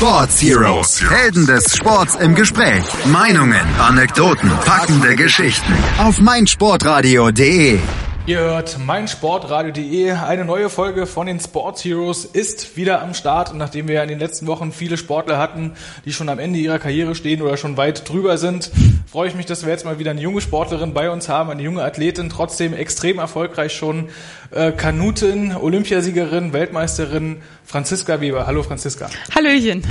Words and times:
Sports 0.00 0.40
Heroes. 0.40 1.02
Helden 1.10 1.44
des 1.44 1.76
Sports 1.76 2.14
im 2.14 2.34
Gespräch. 2.34 2.82
Meinungen, 3.04 3.60
Anekdoten, 3.78 4.50
packende 4.64 5.14
Geschichten. 5.14 5.74
Auf 5.98 6.18
meinsportradio.de. 6.20 7.78
Ihr 8.26 8.38
hört 8.38 8.78
meinsportradio.de. 8.78 10.12
Eine 10.12 10.44
neue 10.44 10.68
Folge 10.68 11.06
von 11.06 11.26
den 11.26 11.40
Sports 11.40 11.84
Heroes 11.84 12.26
ist 12.26 12.76
wieder 12.76 13.02
am 13.02 13.14
Start. 13.14 13.50
Und 13.50 13.58
nachdem 13.58 13.88
wir 13.88 13.94
ja 13.94 14.02
in 14.02 14.08
den 14.08 14.18
letzten 14.18 14.46
Wochen 14.46 14.72
viele 14.72 14.98
Sportler 14.98 15.38
hatten, 15.38 15.72
die 16.04 16.12
schon 16.12 16.28
am 16.28 16.38
Ende 16.38 16.58
ihrer 16.58 16.78
Karriere 16.78 17.14
stehen 17.14 17.40
oder 17.40 17.56
schon 17.56 17.78
weit 17.78 18.08
drüber 18.08 18.36
sind, 18.36 18.70
freue 19.10 19.28
ich 19.28 19.34
mich, 19.34 19.46
dass 19.46 19.64
wir 19.64 19.72
jetzt 19.72 19.86
mal 19.86 19.98
wieder 19.98 20.10
eine 20.10 20.20
junge 20.20 20.42
Sportlerin 20.42 20.92
bei 20.92 21.10
uns 21.10 21.30
haben, 21.30 21.50
eine 21.50 21.62
junge 21.62 21.82
Athletin, 21.82 22.28
trotzdem 22.28 22.74
extrem 22.74 23.18
erfolgreich 23.18 23.72
schon. 23.72 24.10
Äh, 24.50 24.72
Kanutin, 24.72 25.56
Olympiasiegerin, 25.56 26.52
Weltmeisterin 26.52 27.40
Franziska 27.64 28.20
Weber. 28.20 28.46
Hallo 28.46 28.62
Franziska. 28.62 29.08
Hallöchen. 29.34 29.82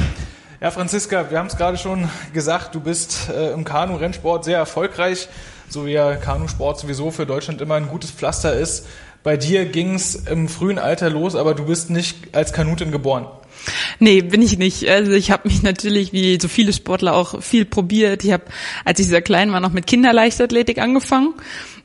Ja, 0.61 0.71
Franziska, 0.71 1.31
wir 1.31 1.39
haben 1.39 1.47
es 1.47 1.57
gerade 1.57 1.77
schon 1.77 2.09
gesagt, 2.33 2.75
du 2.75 2.79
bist 2.79 3.29
äh, 3.29 3.53
im 3.53 3.63
Kanu-Rennsport 3.63 4.43
sehr 4.43 4.57
erfolgreich 4.57 5.29
so 5.69 5.85
wie 5.85 5.91
ja 5.91 6.15
Kanusport 6.15 6.79
sowieso 6.79 7.11
für 7.11 7.25
Deutschland 7.25 7.61
immer 7.61 7.75
ein 7.75 7.87
gutes 7.87 8.11
Pflaster 8.11 8.53
ist. 8.53 8.85
Bei 9.23 9.37
dir 9.37 9.65
ging 9.65 9.95
es 9.95 10.15
im 10.15 10.47
frühen 10.47 10.79
Alter 10.79 11.09
los, 11.09 11.35
aber 11.35 11.53
du 11.53 11.65
bist 11.65 11.89
nicht 11.89 12.33
als 12.33 12.53
Kanutin 12.53 12.91
geboren. 12.91 13.27
Nee, 13.99 14.21
bin 14.21 14.41
ich 14.41 14.57
nicht. 14.57 14.87
Also 14.87 15.11
ich 15.11 15.31
habe 15.31 15.49
mich 15.49 15.63
natürlich 15.63 16.13
wie 16.13 16.39
so 16.39 16.47
viele 16.47 16.71
Sportler 16.71 17.15
auch 17.15 17.41
viel 17.41 17.65
probiert. 17.65 18.23
Ich 18.23 18.31
habe, 18.31 18.45
als 18.85 18.99
ich 18.99 19.07
sehr 19.07 19.21
klein 19.21 19.51
war, 19.51 19.59
noch 19.59 19.73
mit 19.73 19.87
Kinderleichtathletik 19.87 20.79
angefangen. 20.79 21.33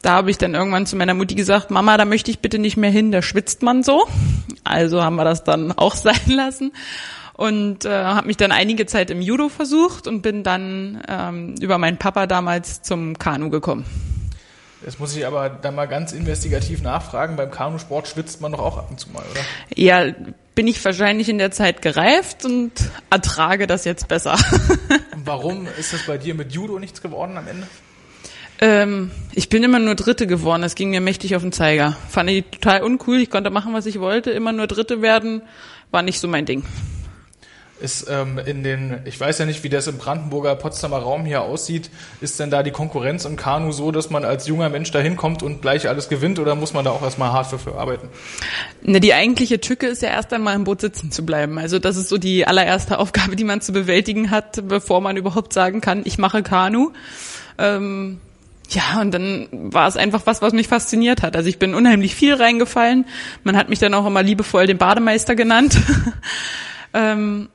Da 0.01 0.13
habe 0.13 0.31
ich 0.31 0.39
dann 0.39 0.55
irgendwann 0.55 0.87
zu 0.87 0.97
meiner 0.97 1.15
Mutti 1.15 1.35
gesagt, 1.35 1.71
Mama, 1.71 1.97
da 1.97 2.05
möchte 2.05 2.31
ich 2.31 2.39
bitte 2.39 2.59
nicht 2.59 2.77
mehr 2.77 2.91
hin, 2.91 3.11
da 3.11 3.23
schwitzt 3.23 3.63
man 3.63 3.83
so. 3.83 4.07
Also 4.63 5.03
haben 5.03 5.17
wir 5.17 5.25
das 5.25 5.43
dann 5.43 5.73
auch 5.77 5.95
sein 5.97 6.21
lassen 6.27 6.73
und 7.35 7.85
äh, 7.85 7.91
habe 7.91 8.27
mich 8.27 8.37
dann 8.37 8.53
einige 8.53 8.87
Zeit 8.87 9.11
im 9.11 9.21
Judo 9.21 9.49
versucht 9.49 10.07
und 10.07 10.23
bin 10.23 10.43
dann 10.43 11.03
ähm, 11.09 11.55
über 11.61 11.79
meinen 11.79 11.99
Papa 11.99 12.27
damals 12.27 12.83
zum 12.83 13.19
Kanu 13.19 13.51
gekommen. 13.51 13.85
Jetzt 14.85 15.01
muss 15.01 15.17
ich 15.17 15.27
aber 15.27 15.49
da 15.49 15.71
mal 15.71 15.87
ganz 15.87 16.13
investigativ 16.13 16.83
nachfragen. 16.83 17.37
Beim 17.37 17.51
Kanusport 17.51 18.07
schwitzt 18.07 18.41
man 18.41 18.53
doch 18.53 18.59
auch 18.61 18.77
ab 18.77 18.89
und 18.91 19.01
zu 19.01 19.11
mal, 19.11 19.25
oder? 19.31 19.41
Ja, 19.75 20.13
bin 20.55 20.67
ich 20.67 20.85
wahrscheinlich 20.85 21.29
in 21.29 21.39
der 21.39 21.51
Zeit 21.51 21.81
gereift 21.81 22.45
und 22.45 22.73
ertrage 23.11 23.67
das 23.67 23.85
jetzt 23.85 24.09
besser. 24.09 24.37
Warum 25.25 25.67
ist 25.79 25.95
das 25.95 26.03
bei 26.03 26.19
dir 26.19 26.35
mit 26.35 26.53
Judo 26.53 26.79
nichts 26.79 27.01
geworden 27.01 27.37
am 27.39 27.49
Ende? 27.49 27.67
Ähm, 28.61 29.11
ich 29.33 29.49
bin 29.49 29.65
immer 29.65 29.79
nur 29.79 29.95
Dritte 29.95 30.27
geworden. 30.27 30.63
Das 30.63 30.75
ging 30.75 30.91
mir 30.91 31.01
mächtig 31.01 31.35
auf 31.35 31.43
den 31.43 31.53
Zeiger. 31.53 31.97
Fand 32.11 32.29
ich 32.31 32.45
total 32.45 32.83
uncool. 32.83 33.17
Ich 33.17 33.31
konnte 33.31 33.51
machen, 33.51 33.73
was 33.73 33.87
ich 33.87 33.99
wollte. 34.01 34.31
Immer 34.31 34.53
nur 34.53 34.67
Dritte 34.67 35.01
werden 35.01 35.43
war 35.91 36.03
nicht 36.03 36.21
so 36.21 36.29
mein 36.29 36.45
Ding 36.45 36.63
ist 37.81 38.07
ähm, 38.09 38.39
in 38.39 38.63
den, 38.63 39.01
ich 39.05 39.19
weiß 39.19 39.39
ja 39.39 39.47
nicht, 39.47 39.65
wie 39.65 39.69
das 39.69 39.87
im 39.87 39.99
Brandenburger 39.99 40.55
Potsdamer 40.55 40.99
Raum 40.99 41.25
hier 41.25 41.43
aussieht, 41.43 41.91
ist 42.21 42.39
denn 42.39 42.51
da 42.51 42.63
die 42.63 42.71
Konkurrenz 42.71 43.25
im 43.25 43.37
Kanu 43.37 43.73
so, 43.73 43.91
dass 43.91 44.11
man 44.11 44.25
als 44.25 44.47
junger 44.47 44.69
Mensch 44.69 44.91
da 44.93 45.01
hinkommt 45.01 45.43
und 45.43 45.61
gleich 45.61 45.89
alles 45.89 46.09
gewinnt 46.09 46.39
oder 46.39 46.55
muss 46.55 46.73
man 46.73 46.85
da 46.85 46.93
auch 46.93 47.03
erstmal 47.03 47.33
hart 47.33 47.49
für, 47.49 47.59
für 47.59 47.77
arbeiten? 47.77 48.09
Ne, 48.83 49.01
die 49.01 49.13
eigentliche 49.13 49.61
Tücke 49.61 49.87
ist 49.87 50.03
ja 50.03 50.11
erst 50.11 50.33
einmal 50.33 50.55
im 50.55 50.65
Boot 50.65 50.81
sitzen 50.81 51.11
zu 51.11 51.27
bleiben. 51.27 51.59
Also 51.59 51.79
das 51.79 51.97
ist 51.97 52.09
so 52.09 52.19
die 52.19 52.47
allererste 52.47 52.99
Aufgabe, 53.01 53.37
die 53.37 53.45
man 53.45 53.61
zu 53.61 53.73
bewältigen 53.73 54.31
hat, 54.31 54.67
bevor 54.69 55.01
man 55.01 55.17
überhaupt 55.17 55.53
sagen 55.53 55.81
kann, 55.81 56.03
ich 56.05 56.17
mache 56.19 56.43
Kanu. 56.43 56.93
Ähm, 57.59 58.21
ja, 58.71 59.01
und 59.01 59.13
dann 59.13 59.49
war 59.53 59.89
es 59.89 59.97
einfach 59.97 60.23
was, 60.25 60.43
was 60.43 60.53
mich 60.53 60.69
fasziniert 60.69 61.23
hat. 61.23 61.37
Also 61.37 61.49
ich 61.49 61.59
bin 61.59 61.75
unheimlich 61.75 62.15
viel 62.15 62.35
reingefallen. 62.35 63.05
Man 63.43 63.57
hat 63.57 63.69
mich 63.69 63.79
dann 63.79 63.95
auch 63.95 64.07
immer 64.07 64.23
liebevoll 64.23 64.67
den 64.67 64.79
Bademeister 64.79 65.35
genannt. 65.35 65.77
ähm, 66.95 67.49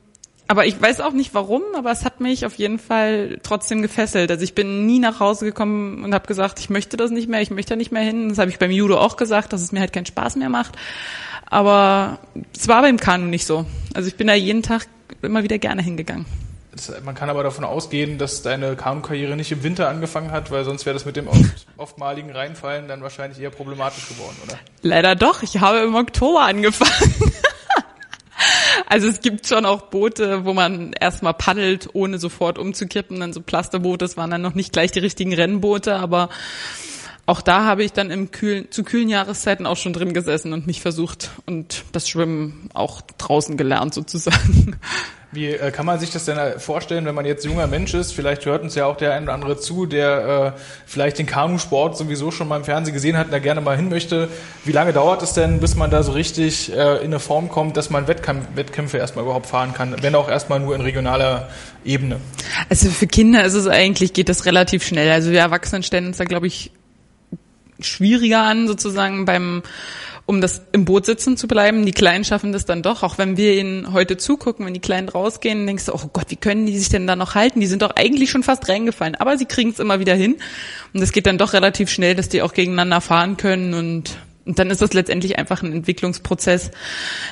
aber 0.49 0.65
ich 0.65 0.81
weiß 0.81 0.99
auch 1.01 1.13
nicht 1.13 1.35
warum, 1.35 1.61
aber 1.75 1.91
es 1.91 2.03
hat 2.03 2.21
mich 2.21 2.43
auf 2.43 2.55
jeden 2.55 2.79
Fall 2.79 3.37
trotzdem 3.43 3.83
gefesselt. 3.83 4.31
Also 4.31 4.43
ich 4.43 4.55
bin 4.55 4.87
nie 4.87 4.97
nach 4.97 5.19
Hause 5.19 5.45
gekommen 5.45 6.03
und 6.03 6.11
habe 6.11 6.25
gesagt, 6.25 6.59
ich 6.59 6.71
möchte 6.71 6.97
das 6.97 7.11
nicht 7.11 7.29
mehr, 7.29 7.39
ich 7.39 7.51
möchte 7.51 7.73
da 7.73 7.75
nicht 7.75 7.91
mehr 7.91 8.01
hin. 8.01 8.29
Das 8.29 8.39
habe 8.39 8.49
ich 8.49 8.57
beim 8.57 8.71
Judo 8.71 8.97
auch 8.97 9.15
gesagt, 9.15 9.53
dass 9.53 9.61
es 9.61 9.71
mir 9.71 9.79
halt 9.79 9.93
keinen 9.93 10.07
Spaß 10.07 10.37
mehr 10.37 10.49
macht. 10.49 10.75
Aber 11.45 12.17
es 12.57 12.67
war 12.67 12.81
beim 12.81 12.97
Kanu 12.97 13.27
nicht 13.27 13.45
so. 13.45 13.67
Also 13.93 14.07
ich 14.07 14.15
bin 14.15 14.25
da 14.25 14.33
jeden 14.33 14.63
Tag 14.63 14.87
immer 15.21 15.43
wieder 15.43 15.59
gerne 15.59 15.83
hingegangen. 15.83 16.25
Man 17.05 17.13
kann 17.13 17.29
aber 17.29 17.43
davon 17.43 17.63
ausgehen, 17.63 18.17
dass 18.17 18.41
deine 18.41 18.75
Kanu-Karriere 18.75 19.35
nicht 19.35 19.51
im 19.51 19.61
Winter 19.61 19.87
angefangen 19.87 20.31
hat, 20.31 20.49
weil 20.49 20.63
sonst 20.63 20.87
wäre 20.87 20.95
das 20.95 21.05
mit 21.05 21.15
dem 21.15 21.27
oftmaligen 21.77 22.31
Reinfallen 22.31 22.87
dann 22.87 23.03
wahrscheinlich 23.03 23.39
eher 23.39 23.51
problematisch 23.51 24.09
geworden, 24.09 24.35
oder? 24.47 24.57
Leider 24.81 25.15
doch. 25.15 25.43
Ich 25.43 25.59
habe 25.59 25.79
im 25.81 25.93
Oktober 25.93 26.41
angefangen. 26.41 27.13
Also 28.85 29.07
es 29.07 29.21
gibt 29.21 29.47
schon 29.47 29.65
auch 29.65 29.83
Boote, 29.83 30.45
wo 30.45 30.53
man 30.53 30.93
erstmal 30.93 31.33
paddelt, 31.33 31.89
ohne 31.93 32.17
sofort 32.19 32.57
umzukippen. 32.57 33.19
Dann 33.19 33.33
so 33.33 33.41
Plasterboote, 33.41 34.05
das 34.05 34.17
waren 34.17 34.31
dann 34.31 34.41
noch 34.41 34.55
nicht 34.55 34.73
gleich 34.73 34.91
die 34.91 34.99
richtigen 34.99 35.33
Rennboote, 35.33 35.95
aber 35.95 36.29
auch 37.25 37.41
da 37.41 37.65
habe 37.65 37.83
ich 37.83 37.93
dann 37.93 38.09
im 38.09 38.31
kühlen, 38.31 38.71
zu 38.71 38.83
kühlen 38.83 39.07
Jahreszeiten 39.07 39.67
auch 39.67 39.77
schon 39.77 39.93
drin 39.93 40.13
gesessen 40.13 40.51
und 40.51 40.65
mich 40.65 40.81
versucht 40.81 41.29
und 41.45 41.83
das 41.91 42.09
Schwimmen 42.09 42.69
auch 42.73 43.01
draußen 43.19 43.55
gelernt 43.55 43.93
sozusagen. 43.93 44.79
Wie 45.31 45.45
äh, 45.45 45.69
kann 45.69 45.85
man 45.85 45.99
sich 45.99 46.09
das 46.09 46.25
denn 46.25 46.39
äh, 46.39 46.57
vorstellen, 46.57 47.05
wenn 47.05 47.13
man 47.13 47.25
jetzt 47.25 47.45
junger 47.45 47.67
Mensch 47.67 47.93
ist? 47.93 48.13
Vielleicht 48.13 48.47
hört 48.47 48.63
uns 48.63 48.73
ja 48.73 48.87
auch 48.87 48.97
der 48.97 49.13
ein 49.13 49.23
oder 49.23 49.33
andere 49.33 49.59
zu, 49.59 49.85
der 49.85 50.55
äh, 50.55 50.59
vielleicht 50.87 51.19
den 51.19 51.27
Kanusport 51.27 51.95
sowieso 51.97 52.31
schon 52.31 52.47
mal 52.47 52.57
im 52.57 52.63
Fernsehen 52.63 52.95
gesehen 52.95 53.15
hat 53.15 53.27
und 53.27 53.31
da 53.31 53.37
gerne 53.37 53.61
mal 53.61 53.75
hin 53.75 53.89
möchte. 53.89 54.27
Wie 54.65 54.71
lange 54.71 54.91
dauert 54.91 55.21
es 55.21 55.33
denn, 55.33 55.59
bis 55.59 55.75
man 55.75 55.91
da 55.91 56.01
so 56.01 56.13
richtig 56.13 56.73
äh, 56.75 56.97
in 56.97 57.05
eine 57.05 57.19
Form 57.19 57.49
kommt, 57.49 57.77
dass 57.77 57.91
man 57.91 58.07
Wettkampf 58.07 58.47
Wettkämpfe 58.55 58.97
erstmal 58.97 59.23
überhaupt 59.23 59.45
fahren 59.45 59.75
kann, 59.75 59.95
wenn 60.01 60.15
auch 60.15 60.29
erstmal 60.29 60.59
nur 60.59 60.73
in 60.73 60.81
regionaler 60.81 61.49
Ebene? 61.85 62.17
Also 62.69 62.89
für 62.89 63.05
Kinder 63.05 63.43
ist 63.43 63.53
es 63.53 63.67
eigentlich, 63.67 64.13
geht 64.13 64.29
das 64.29 64.47
relativ 64.47 64.83
schnell. 64.83 65.11
Also 65.11 65.29
wir 65.29 65.41
Erwachsenen 65.41 65.83
stellen 65.83 66.07
uns 66.07 66.17
da, 66.17 66.23
glaube 66.23 66.47
ich, 66.47 66.71
schwieriger 67.79 68.41
an, 68.41 68.67
sozusagen 68.67 69.25
beim 69.25 69.61
um 70.29 70.41
das 70.41 70.61
im 70.73 70.85
Boot 70.85 71.07
sitzen 71.07 71.37
zu 71.37 71.47
bleiben. 71.47 71.87
Die 71.87 71.91
Kleinen 71.91 72.23
schaffen 72.23 72.51
das 72.51 72.67
dann 72.67 72.83
doch, 72.83 73.01
auch 73.01 73.17
wenn 73.17 73.35
wir 73.35 73.55
ihnen 73.55 73.93
heute 73.93 74.15
zugucken, 74.15 74.63
wenn 74.63 74.75
die 74.75 74.79
Kleinen 74.79 75.09
rausgehen, 75.09 75.65
denkst 75.65 75.87
du, 75.87 75.93
oh 75.95 76.07
Gott, 76.13 76.25
wie 76.29 76.35
können 76.35 76.67
die 76.67 76.77
sich 76.77 76.89
denn 76.89 77.07
da 77.07 77.15
noch 77.15 77.33
halten? 77.33 77.61
Die 77.61 77.65
sind 77.65 77.81
doch 77.81 77.95
eigentlich 77.95 78.29
schon 78.29 78.43
fast 78.43 78.69
reingefallen, 78.69 79.15
aber 79.15 79.39
sie 79.39 79.47
kriegen 79.47 79.71
es 79.71 79.79
immer 79.79 79.99
wieder 79.99 80.13
hin. 80.13 80.35
Und 80.93 81.01
es 81.01 81.13
geht 81.13 81.25
dann 81.25 81.39
doch 81.39 81.53
relativ 81.53 81.89
schnell, 81.89 82.13
dass 82.13 82.29
die 82.29 82.43
auch 82.43 82.53
gegeneinander 82.53 83.01
fahren 83.01 83.37
können 83.37 83.73
und 83.73 84.17
und 84.45 84.57
dann 84.57 84.71
ist 84.71 84.81
das 84.81 84.93
letztendlich 84.93 85.37
einfach 85.37 85.61
ein 85.61 85.73
Entwicklungsprozess. 85.73 86.71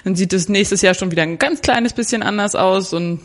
Dann 0.03 0.15
sieht 0.15 0.33
es 0.33 0.49
nächstes 0.49 0.81
Jahr 0.81 0.93
schon 0.93 1.09
wieder 1.09 1.23
ein 1.23 1.39
ganz 1.39 1.61
kleines 1.61 1.93
bisschen 1.93 2.21
anders 2.21 2.53
aus 2.55 2.93
und 2.93 3.21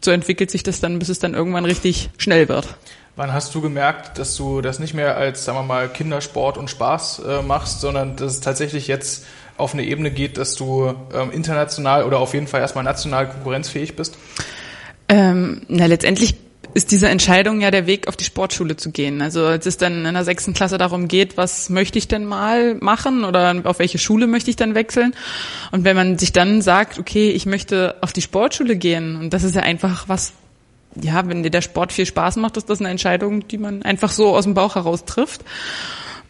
so 0.00 0.10
entwickelt 0.12 0.50
sich 0.50 0.62
das 0.62 0.80
dann, 0.80 0.98
bis 0.98 1.08
es 1.08 1.18
dann 1.18 1.34
irgendwann 1.34 1.64
richtig 1.64 2.10
schnell 2.18 2.48
wird. 2.48 2.76
Wann 3.16 3.32
hast 3.32 3.54
du 3.54 3.62
gemerkt, 3.62 4.18
dass 4.18 4.36
du 4.36 4.60
das 4.60 4.78
nicht 4.78 4.92
mehr 4.92 5.16
als, 5.16 5.46
sagen 5.46 5.56
wir 5.58 5.62
mal, 5.62 5.88
Kindersport 5.88 6.58
und 6.58 6.68
Spaß 6.68 7.22
äh, 7.26 7.42
machst, 7.42 7.80
sondern 7.80 8.14
dass 8.16 8.34
es 8.34 8.40
tatsächlich 8.40 8.88
jetzt 8.88 9.24
auf 9.56 9.72
eine 9.72 9.84
Ebene 9.84 10.10
geht, 10.10 10.36
dass 10.36 10.54
du 10.54 10.94
ähm, 11.14 11.30
international 11.30 12.04
oder 12.04 12.18
auf 12.18 12.34
jeden 12.34 12.46
Fall 12.46 12.60
erstmal 12.60 12.84
national 12.84 13.30
konkurrenzfähig 13.30 13.96
bist? 13.96 14.18
Ähm, 15.08 15.62
na, 15.68 15.86
letztendlich 15.86 16.34
ist 16.74 16.90
diese 16.90 17.08
Entscheidung 17.08 17.62
ja 17.62 17.70
der 17.70 17.86
Weg, 17.86 18.06
auf 18.06 18.16
die 18.16 18.24
Sportschule 18.24 18.76
zu 18.76 18.90
gehen. 18.90 19.22
Also 19.22 19.46
als 19.46 19.64
es 19.64 19.78
dann 19.78 20.04
in 20.04 20.12
der 20.12 20.24
sechsten 20.24 20.52
Klasse 20.52 20.76
darum 20.76 21.08
geht, 21.08 21.38
was 21.38 21.70
möchte 21.70 21.96
ich 21.98 22.08
denn 22.08 22.26
mal 22.26 22.74
machen 22.74 23.24
oder 23.24 23.62
auf 23.64 23.78
welche 23.78 23.96
Schule 23.96 24.26
möchte 24.26 24.50
ich 24.50 24.56
dann 24.56 24.74
wechseln. 24.74 25.14
Und 25.72 25.84
wenn 25.84 25.96
man 25.96 26.18
sich 26.18 26.32
dann 26.32 26.60
sagt, 26.60 26.98
okay, 26.98 27.30
ich 27.30 27.46
möchte 27.46 27.96
auf 28.02 28.12
die 28.12 28.20
Sportschule 28.20 28.76
gehen, 28.76 29.16
und 29.16 29.32
das 29.32 29.42
ist 29.42 29.54
ja 29.54 29.62
einfach 29.62 30.06
was, 30.06 30.34
ja, 31.00 31.28
wenn 31.28 31.42
dir 31.42 31.50
der 31.50 31.62
Sport 31.62 31.92
viel 31.92 32.06
Spaß 32.06 32.36
macht, 32.36 32.56
ist 32.56 32.70
das 32.70 32.80
eine 32.80 32.90
Entscheidung, 32.90 33.46
die 33.48 33.58
man 33.58 33.82
einfach 33.82 34.10
so 34.10 34.34
aus 34.34 34.44
dem 34.44 34.54
Bauch 34.54 34.74
heraus 34.74 35.04
trifft. 35.04 35.42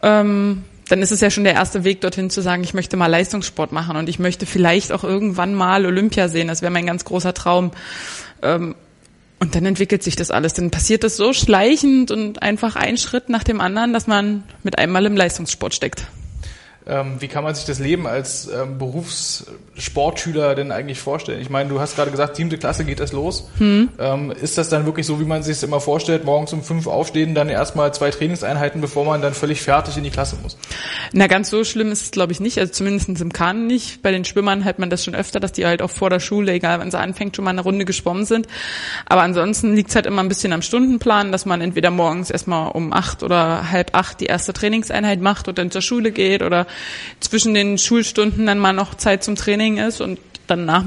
Ähm, 0.03 0.65
dann 0.88 1.03
ist 1.03 1.10
es 1.10 1.21
ja 1.21 1.31
schon 1.31 1.44
der 1.44 1.54
erste 1.54 1.84
Weg 1.84 2.00
dorthin 2.00 2.31
zu 2.31 2.41
sagen, 2.41 2.62
ich 2.62 2.75
möchte 2.75 2.97
mal 2.97 3.06
Leistungssport 3.06 3.72
machen 3.72 3.97
und 3.97 4.09
ich 4.09 4.19
möchte 4.19 4.47
vielleicht 4.47 4.93
auch 4.93 5.04
irgendwann 5.04 5.54
mal 5.54 5.84
Olympia 5.84 6.28
sehen. 6.28 6.49
Das 6.49 6.62
wäre 6.62 6.72
mein 6.72 6.87
ganz 6.87 7.04
großer 7.04 7.34
Traum. 7.34 7.72
Ähm, 8.43 8.74
und 9.39 9.54
dann 9.54 9.66
entwickelt 9.66 10.03
sich 10.03 10.16
das 10.16 10.30
alles. 10.30 10.54
Dann 10.54 10.71
passiert 10.71 11.04
das 11.04 11.16
so 11.16 11.33
schleichend 11.33 12.10
und 12.10 12.42
einfach 12.42 12.77
ein 12.77 12.97
Schritt 12.97 13.28
nach 13.28 13.45
dem 13.45 13.60
anderen, 13.60 13.92
dass 13.92 14.07
man 14.07 14.45
mit 14.63 14.78
einmal 14.78 15.04
im 15.07 15.16
Leistungssport 15.16 15.74
steckt. 15.74 16.07
Ähm, 16.88 17.16
wie 17.18 17.27
kann 17.27 17.42
man 17.42 17.53
sich 17.54 17.65
das 17.65 17.80
Leben 17.80 18.06
als 18.06 18.48
ähm, 18.48 18.78
Berufssportschüler 18.78 20.54
denn 20.54 20.71
eigentlich 20.71 21.00
vorstellen? 21.00 21.41
Ich 21.41 21.50
meine, 21.50 21.68
du 21.68 21.80
hast 21.80 21.97
gerade 21.97 22.12
gesagt, 22.12 22.36
siebte 22.36 22.59
Klasse 22.59 22.84
geht 22.84 23.00
es 23.00 23.12
los. 23.12 23.48
Hm. 23.59 23.88
Ähm, 23.98 24.30
ist 24.30 24.56
das 24.56 24.68
dann 24.68 24.86
wirklich 24.86 25.04
so, 25.04 25.18
wie 25.18 25.24
man 25.24 25.42
sich 25.42 25.56
es 25.56 25.62
immer 25.65 25.80
vorstellt, 25.80 26.24
morgens 26.24 26.53
um 26.53 26.62
fünf 26.62 26.86
aufstehen, 26.86 27.34
dann 27.34 27.48
erstmal 27.48 27.92
zwei 27.92 28.10
Trainingseinheiten, 28.10 28.80
bevor 28.80 29.04
man 29.04 29.21
dann 29.21 29.34
völlig 29.34 29.62
fertig 29.62 29.97
in 29.97 30.04
die 30.04 30.10
Klasse 30.10 30.36
muss? 30.41 30.56
Na, 31.12 31.27
ganz 31.27 31.50
so 31.50 31.65
schlimm 31.65 31.91
ist 31.91 32.03
es, 32.03 32.10
glaube 32.12 32.33
ich, 32.33 32.38
nicht. 32.38 32.59
Also 32.59 32.72
zumindest 32.72 33.09
im 33.09 33.32
Kahn 33.32 33.66
nicht. 33.66 34.03
Bei 34.03 34.12
den 34.12 34.24
Schwimmern 34.24 34.65
hat 34.65 34.78
man 34.78 34.89
das 34.89 35.04
schon 35.04 35.16
öfter, 35.16 35.41
dass 35.41 35.50
die 35.50 35.66
halt 35.66 35.82
auch 35.82 35.91
vor 35.91 36.09
der 36.09 36.21
Schule, 36.21 36.53
egal 36.53 36.78
wann 36.78 36.92
sie 36.92 36.98
anfängt, 36.98 37.34
schon 37.34 37.44
mal 37.44 37.50
eine 37.50 37.62
Runde 37.62 37.84
geschwommen 37.84 38.24
sind. 38.24 38.47
Aber 39.06 39.22
ansonsten 39.22 39.74
liegt 39.74 39.91
es 39.91 39.97
halt 39.97 40.06
immer 40.06 40.22
ein 40.22 40.28
bisschen 40.28 40.53
am 40.53 40.62
Stundenplan, 40.62 41.32
dass 41.32 41.47
man 41.47 41.60
entweder 41.60 41.91
morgens 41.91 42.30
erstmal 42.30 42.71
um 42.71 42.92
acht 42.92 43.24
oder 43.24 43.72
halb 43.72 43.97
acht 43.97 44.21
die 44.21 44.27
erste 44.27 44.53
Trainingseinheit 44.53 45.21
macht 45.21 45.48
und 45.48 45.59
dann 45.59 45.72
zur 45.72 45.82
Schule 45.82 46.12
geht 46.12 46.42
oder 46.42 46.66
zwischen 47.21 47.55
den 47.55 47.78
Schulstunden 47.78 48.47
dann 48.47 48.59
mal 48.59 48.73
noch 48.73 48.95
Zeit 48.95 49.25
zum 49.25 49.37
Training 49.37 49.78
ist 49.78 50.01
und 50.01 50.19
dann 50.47 50.65
nach, 50.65 50.84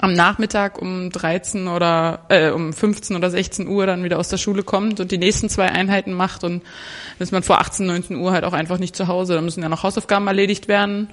am 0.00 0.14
Nachmittag 0.14 0.80
um 0.80 1.10
13 1.10 1.68
oder 1.68 2.26
äh, 2.28 2.50
um 2.50 2.72
15 2.72 3.16
oder 3.16 3.30
16 3.30 3.66
Uhr 3.68 3.86
dann 3.86 4.04
wieder 4.04 4.18
aus 4.18 4.28
der 4.28 4.36
Schule 4.36 4.62
kommt 4.62 5.00
und 5.00 5.10
die 5.10 5.18
nächsten 5.18 5.48
zwei 5.48 5.66
Einheiten 5.66 6.12
macht 6.12 6.44
und 6.44 6.62
ist 7.18 7.32
man 7.32 7.42
vor 7.42 7.60
18, 7.60 7.86
19 7.86 8.16
Uhr 8.16 8.32
halt 8.32 8.44
auch 8.44 8.52
einfach 8.52 8.78
nicht 8.78 8.96
zu 8.96 9.08
Hause. 9.08 9.34
Da 9.34 9.40
müssen 9.40 9.62
ja 9.62 9.68
noch 9.68 9.82
Hausaufgaben 9.82 10.26
erledigt 10.26 10.68
werden 10.68 11.08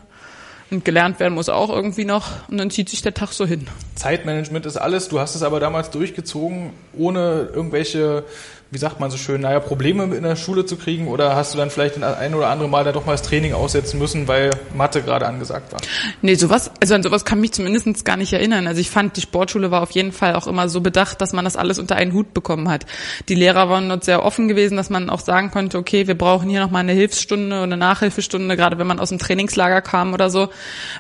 und 0.72 0.86
gelernt 0.86 1.20
werden 1.20 1.34
muss 1.34 1.50
auch 1.50 1.70
irgendwie 1.70 2.06
noch 2.06 2.48
und 2.50 2.58
dann 2.58 2.72
zieht 2.72 2.90
sich 2.90 3.02
der 3.02 3.14
Tag 3.14 3.34
so 3.34 3.46
hin. 3.46 3.68
Zeitmanagement 3.96 4.66
ist 4.66 4.78
alles. 4.78 5.10
Du 5.10 5.20
hast 5.20 5.36
es 5.36 5.44
aber 5.44 5.60
damals 5.60 5.92
durchgezogen, 5.92 6.72
ohne 6.98 7.50
irgendwelche 7.54 8.24
wie 8.72 8.78
sagt 8.78 9.02
man 9.02 9.12
so 9.12 9.18
schön, 9.18 9.42
naja, 9.42 9.60
Probleme 9.60 10.16
in 10.16 10.24
der 10.24 10.38
Schule 10.38 10.66
zu 10.66 10.78
kriegen 10.78 11.10
oder 11.10 11.36
hast 11.36 11.54
du 11.54 11.58
dann 11.58 11.70
vielleicht 11.70 12.02
ein 12.02 12.34
oder 12.34 12.48
andere 12.48 12.70
Mal 12.70 12.86
da 12.86 12.94
doch 12.94 13.06
mal 13.06 13.12
das 13.12 13.22
Training 13.22 13.52
aussetzen 13.52 14.00
müssen, 14.00 14.30
weil 14.30 14.50
Mathe 14.74 15.02
gerade 15.02 15.28
angesagt 15.28 15.74
war? 15.74 15.82
Nee, 16.22 16.36
sowas, 16.36 16.72
also 16.80 16.96
an 16.96 17.04
sowas 17.04 17.26
kann 17.26 17.42
mich 17.42 17.52
zumindest 17.52 18.06
gar 18.06 18.16
nicht 18.16 18.32
erinnern. 18.32 18.68
Also 18.68 18.80
ich 18.80 18.90
fand, 18.90 19.18
die 19.18 19.22
Sportschule 19.22 19.72
war 19.72 19.82
auf 19.82 19.92
jeden 19.92 20.14
Fall 20.14 20.36
auch 20.36 20.48
immer 20.48 20.70
so 20.70 20.80
bedacht, 20.80 21.20
dass 21.20 21.34
man 21.34 21.44
das 21.44 21.58
alles 21.58 21.80
unter 21.80 21.98
einen 21.98 22.14
Hut 22.14 22.34
bekommen 22.34 22.70
hat. 22.70 22.86
Die 23.28 23.36
Lehrer 23.36 23.70
waren 23.70 23.90
dort 23.90 24.06
sehr 24.06 24.24
offen 24.24 24.48
gewesen, 24.48 24.78
dass 24.78 24.90
man 24.90 25.10
auch 25.10 25.20
sagen 25.20 25.52
konnte, 25.52 25.78
okay, 25.78 26.08
wir 26.08 26.18
brauchen 26.18 26.50
hier 26.50 26.62
nochmal 26.62 26.84
eine 26.84 26.94
Hilfsstunde 26.94 27.58
oder 27.58 27.64
eine 27.64 27.78
Nachhilfestunde, 27.78 28.56
gerade 28.56 28.78
wenn 28.78 28.88
man 28.88 29.02
aus 29.02 29.10
dem 29.10 29.20
Trainingslager 29.20 29.82
kam 29.82 30.14
oder 30.14 30.30
so, 30.30 30.48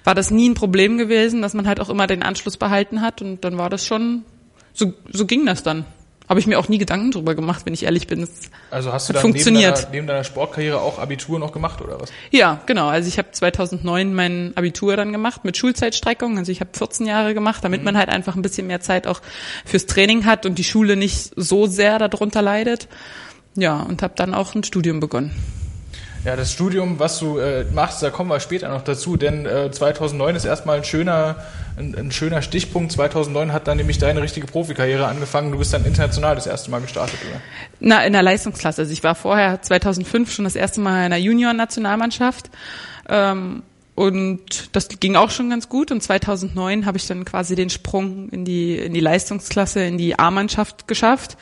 war 0.03 0.13
das 0.13 0.29
nie 0.29 0.49
ein 0.49 0.55
Problem 0.55 0.97
gewesen, 0.97 1.41
dass 1.41 1.53
man 1.53 1.69
halt 1.69 1.79
auch 1.79 1.89
immer 1.89 2.05
den 2.05 2.21
Anschluss 2.21 2.57
behalten 2.57 2.99
hat 2.99 3.21
und 3.21 3.45
dann 3.45 3.57
war 3.57 3.69
das 3.69 3.85
schon, 3.85 4.25
so, 4.73 4.93
so 5.09 5.25
ging 5.25 5.45
das 5.45 5.63
dann. 5.63 5.85
Habe 6.31 6.39
ich 6.39 6.47
mir 6.47 6.57
auch 6.57 6.69
nie 6.69 6.77
Gedanken 6.77 7.11
drüber 7.11 7.35
gemacht, 7.35 7.65
wenn 7.65 7.73
ich 7.73 7.83
ehrlich 7.83 8.07
bin. 8.07 8.23
Es 8.23 8.29
also 8.69 8.93
hast 8.93 9.09
du 9.09 9.11
dann 9.11 9.21
funktioniert. 9.21 9.63
Neben, 9.63 9.75
deiner, 9.75 9.91
neben 9.91 10.07
deiner 10.07 10.23
Sportkarriere 10.23 10.79
auch 10.79 10.97
Abitur 10.97 11.39
noch 11.39 11.51
gemacht 11.51 11.81
oder 11.81 11.99
was? 11.99 12.09
Ja, 12.29 12.61
genau. 12.67 12.87
Also 12.87 13.09
ich 13.09 13.17
habe 13.17 13.31
2009 13.33 14.13
mein 14.13 14.53
Abitur 14.55 14.95
dann 14.95 15.11
gemacht 15.11 15.43
mit 15.43 15.57
Schulzeitstreckung. 15.57 16.37
Also 16.37 16.49
ich 16.49 16.61
habe 16.61 16.69
14 16.71 17.05
Jahre 17.05 17.33
gemacht, 17.33 17.65
damit 17.65 17.81
mhm. 17.81 17.83
man 17.83 17.97
halt 17.97 18.07
einfach 18.07 18.37
ein 18.37 18.41
bisschen 18.43 18.65
mehr 18.65 18.79
Zeit 18.79 19.07
auch 19.07 19.19
fürs 19.65 19.87
Training 19.87 20.23
hat 20.23 20.45
und 20.45 20.57
die 20.57 20.63
Schule 20.63 20.95
nicht 20.95 21.33
so 21.35 21.67
sehr 21.67 21.99
darunter 21.99 22.41
leidet. 22.41 22.87
Ja, 23.57 23.81
und 23.81 24.01
habe 24.01 24.13
dann 24.15 24.33
auch 24.33 24.55
ein 24.55 24.63
Studium 24.63 25.01
begonnen. 25.01 25.35
Ja, 26.23 26.35
das 26.35 26.51
Studium, 26.51 26.99
was 26.99 27.17
du 27.17 27.39
äh, 27.39 27.65
machst, 27.73 28.03
da 28.03 28.11
kommen 28.11 28.29
wir 28.29 28.39
später 28.39 28.69
noch 28.69 28.83
dazu, 28.83 29.17
denn 29.17 29.47
äh, 29.47 29.71
2009 29.71 30.35
ist 30.35 30.45
erstmal 30.45 30.77
ein 30.77 30.83
schöner, 30.83 31.37
ein, 31.77 31.95
ein, 31.95 32.11
schöner 32.11 32.43
Stichpunkt. 32.43 32.91
2009 32.91 33.51
hat 33.51 33.67
dann 33.67 33.77
nämlich 33.77 33.97
deine 33.97 34.21
richtige 34.21 34.45
Profikarriere 34.45 35.07
angefangen. 35.07 35.51
Du 35.51 35.57
bist 35.57 35.73
dann 35.73 35.83
international 35.83 36.35
das 36.35 36.45
erste 36.45 36.69
Mal 36.69 36.81
gestartet, 36.81 37.17
oder? 37.27 37.41
Na, 37.79 38.05
in 38.05 38.13
der 38.13 38.21
Leistungsklasse. 38.21 38.83
Also 38.83 38.93
ich 38.93 39.03
war 39.03 39.15
vorher 39.15 39.63
2005 39.63 40.31
schon 40.31 40.45
das 40.45 40.55
erste 40.55 40.79
Mal 40.79 41.05
in 41.05 41.09
der 41.09 41.19
Junior-Nationalmannschaft. 41.19 42.51
Ähm, 43.09 43.63
und 43.95 44.75
das 44.75 44.89
ging 44.89 45.15
auch 45.15 45.31
schon 45.31 45.49
ganz 45.49 45.69
gut. 45.69 45.91
Und 45.91 46.03
2009 46.03 46.85
habe 46.85 46.99
ich 46.99 47.07
dann 47.07 47.25
quasi 47.25 47.55
den 47.55 47.71
Sprung 47.71 48.29
in 48.29 48.45
die, 48.45 48.77
in 48.77 48.93
die 48.93 48.99
Leistungsklasse, 48.99 49.83
in 49.83 49.97
die 49.97 50.19
A-Mannschaft 50.19 50.87
geschafft. 50.87 51.35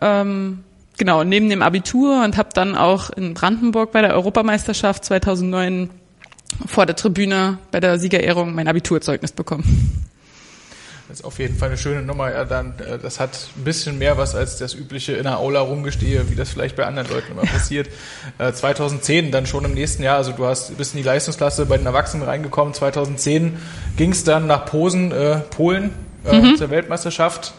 Ähm, 0.00 0.64
genau, 0.98 1.24
neben 1.24 1.48
dem 1.48 1.62
Abitur 1.62 2.22
und 2.24 2.36
habe 2.36 2.50
dann 2.54 2.76
auch 2.76 3.10
in 3.10 3.34
Brandenburg 3.34 3.92
bei 3.92 4.02
der 4.02 4.14
Europameisterschaft 4.14 5.04
2009 5.04 5.90
vor 6.66 6.86
der 6.86 6.96
Tribüne 6.96 7.58
bei 7.70 7.80
der 7.80 7.98
Siegerehrung 7.98 8.54
mein 8.54 8.68
Abiturzeugnis 8.68 9.32
bekommen. 9.32 10.04
Das 11.12 11.20
ist 11.20 11.26
auf 11.26 11.38
jeden 11.38 11.58
Fall 11.58 11.68
eine 11.68 11.76
schöne 11.76 12.00
Nummer. 12.00 12.30
Ja, 12.30 12.46
dann, 12.46 12.72
äh, 12.78 12.98
das 12.98 13.20
hat 13.20 13.48
ein 13.58 13.64
bisschen 13.64 13.98
mehr 13.98 14.16
was 14.16 14.34
als 14.34 14.56
das 14.56 14.72
übliche 14.72 15.12
in 15.12 15.24
der 15.24 15.38
Aula 15.38 15.60
rumgestehe, 15.60 16.30
wie 16.30 16.34
das 16.34 16.48
vielleicht 16.48 16.74
bei 16.74 16.86
anderen 16.86 17.10
Leuten 17.10 17.32
immer 17.32 17.42
passiert. 17.42 17.90
2010 18.38 19.26
äh, 19.26 19.30
dann 19.30 19.44
schon 19.44 19.66
im 19.66 19.74
nächsten 19.74 20.02
Jahr, 20.02 20.16
also 20.16 20.32
du 20.32 20.46
hast 20.46 20.74
bist 20.78 20.94
in 20.94 21.02
die 21.02 21.06
Leistungsklasse 21.06 21.66
bei 21.66 21.76
den 21.76 21.84
Erwachsenen 21.84 22.26
reingekommen. 22.26 22.72
2010 22.72 23.58
ging 23.98 24.12
es 24.12 24.24
dann 24.24 24.46
nach 24.46 24.64
Posen, 24.64 25.12
äh, 25.12 25.40
Polen 25.54 25.90
äh, 26.24 26.40
mhm. 26.40 26.56
zur 26.56 26.70
Weltmeisterschaft. 26.70 27.52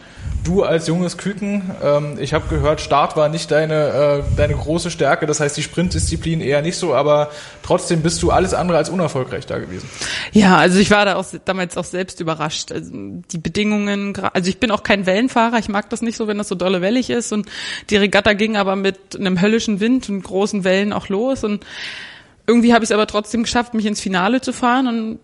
Du 0.44 0.62
als 0.62 0.86
junges 0.86 1.16
Küken, 1.16 1.70
ähm, 1.82 2.18
ich 2.20 2.34
habe 2.34 2.46
gehört, 2.48 2.82
Start 2.82 3.16
war 3.16 3.30
nicht 3.30 3.50
deine, 3.50 4.22
äh, 4.28 4.36
deine 4.36 4.54
große 4.54 4.90
Stärke, 4.90 5.24
das 5.24 5.40
heißt 5.40 5.56
die 5.56 5.62
Sprintdisziplin 5.62 6.42
eher 6.42 6.60
nicht 6.60 6.76
so, 6.76 6.94
aber 6.94 7.30
trotzdem 7.62 8.02
bist 8.02 8.22
du 8.22 8.30
alles 8.30 8.52
andere 8.52 8.76
als 8.76 8.90
unerfolgreich 8.90 9.46
da 9.46 9.58
gewesen. 9.58 9.88
Ja, 10.32 10.58
also 10.58 10.78
ich 10.78 10.90
war 10.90 11.06
da 11.06 11.16
auch 11.16 11.24
damals 11.46 11.78
auch 11.78 11.84
selbst 11.84 12.20
überrascht. 12.20 12.72
Also 12.72 12.92
die 12.92 13.38
Bedingungen, 13.38 14.14
also 14.34 14.50
ich 14.50 14.60
bin 14.60 14.70
auch 14.70 14.82
kein 14.82 15.06
Wellenfahrer, 15.06 15.58
ich 15.58 15.70
mag 15.70 15.88
das 15.88 16.02
nicht 16.02 16.16
so, 16.16 16.28
wenn 16.28 16.36
das 16.36 16.48
so 16.48 16.54
dolle 16.54 16.82
wellig 16.82 17.08
ist. 17.08 17.32
Und 17.32 17.48
die 17.88 17.96
Regatta 17.96 18.34
ging 18.34 18.58
aber 18.58 18.76
mit 18.76 19.16
einem 19.16 19.40
höllischen 19.40 19.80
Wind 19.80 20.10
und 20.10 20.22
großen 20.22 20.62
Wellen 20.62 20.92
auch 20.92 21.08
los. 21.08 21.42
Und 21.42 21.64
irgendwie 22.46 22.74
habe 22.74 22.84
ich 22.84 22.90
es 22.90 22.94
aber 22.94 23.06
trotzdem 23.06 23.44
geschafft, 23.44 23.72
mich 23.72 23.86
ins 23.86 24.00
Finale 24.00 24.42
zu 24.42 24.52
fahren. 24.52 24.88
Und 24.88 25.18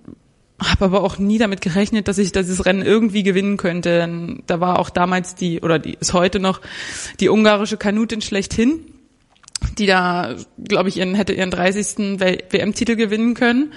habe 0.60 0.84
aber 0.84 1.02
auch 1.02 1.18
nie 1.18 1.38
damit 1.38 1.60
gerechnet, 1.60 2.06
dass 2.08 2.18
ich 2.18 2.32
dieses 2.32 2.66
Rennen 2.66 2.82
irgendwie 2.82 3.22
gewinnen 3.22 3.56
könnte. 3.56 4.38
Da 4.46 4.60
war 4.60 4.78
auch 4.78 4.90
damals 4.90 5.34
die, 5.34 5.60
oder 5.60 5.78
die 5.78 5.94
ist 5.94 6.12
heute 6.12 6.38
noch, 6.38 6.60
die 7.18 7.28
ungarische 7.28 7.76
Kanutin 7.76 8.20
schlechthin, 8.20 8.84
die 9.78 9.86
da, 9.86 10.36
glaube 10.62 10.88
ich, 10.88 10.98
ihren, 10.98 11.14
hätte 11.14 11.32
ihren 11.32 11.50
30. 11.50 12.20
WM-Titel 12.20 12.96
gewinnen 12.96 13.34
können. 13.34 13.72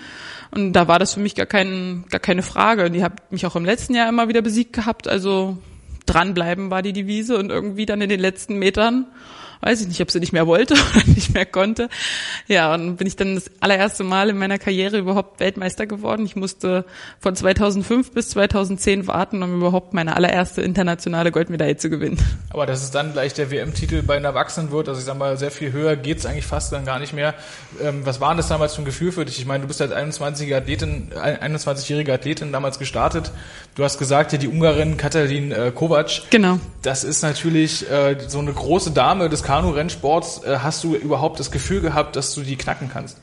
Und 0.52 0.74
da 0.74 0.88
war 0.88 1.00
das 1.00 1.14
für 1.14 1.20
mich 1.20 1.36
gar, 1.36 1.46
kein, 1.46 2.06
gar 2.10 2.20
keine 2.20 2.44
Frage. 2.44 2.92
Die 2.92 3.04
hat 3.04 3.32
mich 3.32 3.46
auch 3.46 3.56
im 3.56 3.66
letzten 3.66 3.96
Jahr 3.96 4.10
immer 4.10 4.28
wieder 4.28 4.42
besiegt 4.42 4.74
gehabt. 4.74 5.08
Also 5.08 5.58
dranbleiben 6.06 6.70
war 6.70 6.82
die 6.82 6.94
Devise 6.94 7.38
und 7.38 7.50
irgendwie 7.50 7.86
dann 7.86 8.02
in 8.02 8.10
den 8.10 8.20
letzten 8.20 8.60
Metern 8.60 9.08
weiß 9.64 9.82
ich 9.82 9.88
nicht, 9.88 10.02
ob 10.02 10.12
sie 10.12 10.20
nicht 10.20 10.34
mehr 10.34 10.48
wollte 10.48 10.74
oder 10.96 11.06
nicht 11.08 11.34
mehr 11.34 11.46
konnte. 11.46 11.90
Ja, 12.48 12.74
und 12.74 12.98
bin 12.98 13.08
ich 13.08 13.16
dann 13.16 13.36
das 13.36 13.50
allererste 13.60 14.04
Mal 14.04 14.30
in 14.30 14.38
meiner 14.38 14.60
Karriere 14.60 14.98
überhaupt 14.98 15.40
Weltmeister 15.40 15.86
geworden. 15.88 16.26
Ich 16.26 16.36
musste 16.36 16.86
von 17.20 17.36
2005 17.36 18.12
bis 18.12 18.30
2010 18.30 19.08
warten, 19.08 19.42
um 19.42 19.56
überhaupt 19.56 19.94
meine 19.94 20.16
allererste 20.16 20.62
internationale 20.62 21.32
Goldmedaille 21.32 21.78
zu 21.78 21.90
gewinnen. 21.90 22.20
Aber 22.50 22.66
dass 22.66 22.84
es 22.84 22.92
dann 22.92 23.14
gleich 23.14 23.34
der 23.34 23.52
WM-Titel 23.52 24.04
bei 24.04 24.16
den 24.16 24.26
Erwachsenen 24.26 24.72
wird, 24.72 24.90
also 24.90 25.00
ich 25.00 25.06
sag 25.06 25.18
mal, 25.18 25.38
sehr 25.38 25.52
viel 25.52 25.72
höher 25.72 25.96
geht's 25.96 26.26
eigentlich 26.26 26.46
fast 26.46 26.74
dann 26.74 26.86
gar 26.86 27.00
nicht 27.00 27.14
mehr. 27.14 27.34
Ähm, 27.82 28.06
was 28.06 28.20
war 28.20 28.30
denn 28.30 28.38
das 28.38 28.50
damals 28.50 28.76
für 28.76 28.82
ein 28.82 28.86
Gefühl 28.86 29.12
für 29.12 29.26
dich? 29.26 29.40
Ich 29.40 29.46
meine, 29.46 29.62
du 29.62 29.68
bist 29.68 29.82
als 29.82 29.92
21-jährige 29.92 30.58
Athletin, 30.58 31.12
21-jährige 31.14 32.14
Athletin 32.14 32.52
damals 32.52 32.80
gestartet. 32.80 33.32
Du 33.76 33.84
hast 33.84 33.98
gesagt, 33.98 34.34
ja, 34.34 34.38
die 34.38 34.48
Ungarin 34.48 34.98
Katalin 34.98 35.52
äh, 35.52 35.72
Kovac. 35.74 36.30
Genau. 36.30 36.60
Das 36.82 37.04
ist 37.04 37.24
natürlich 37.24 37.90
äh, 37.90 38.18
so 38.28 38.40
eine 38.40 38.54
große 38.54 38.92
Dame 38.92 39.30
des 39.30 39.44
Kanu-Rennsports. 39.54 40.44
Äh, 40.44 40.58
hast 40.64 40.84
du 40.84 40.96
überhaupt 40.96 41.40
das 41.40 41.52
Gefühl 41.52 41.82
gehabt, 41.82 42.16
dass 42.16 42.34
du 42.34 42.42
die 42.42 42.56
knacken 42.56 42.90
kannst? 42.92 43.18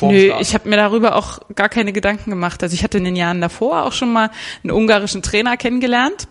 Nö, 0.00 0.32
ich 0.40 0.54
habe 0.54 0.68
mir 0.68 0.76
darüber 0.76 1.16
auch 1.16 1.40
gar 1.54 1.68
keine 1.68 1.92
Gedanken 1.92 2.30
gemacht. 2.30 2.62
Also 2.62 2.74
ich 2.74 2.82
hatte 2.82 2.96
in 2.96 3.04
den 3.04 3.16
Jahren 3.16 3.42
davor 3.42 3.84
auch 3.84 3.92
schon 3.92 4.10
mal 4.10 4.30
einen 4.64 4.70
ungarischen 4.70 5.20
Trainer 5.20 5.58
kennengelernt, 5.58 6.28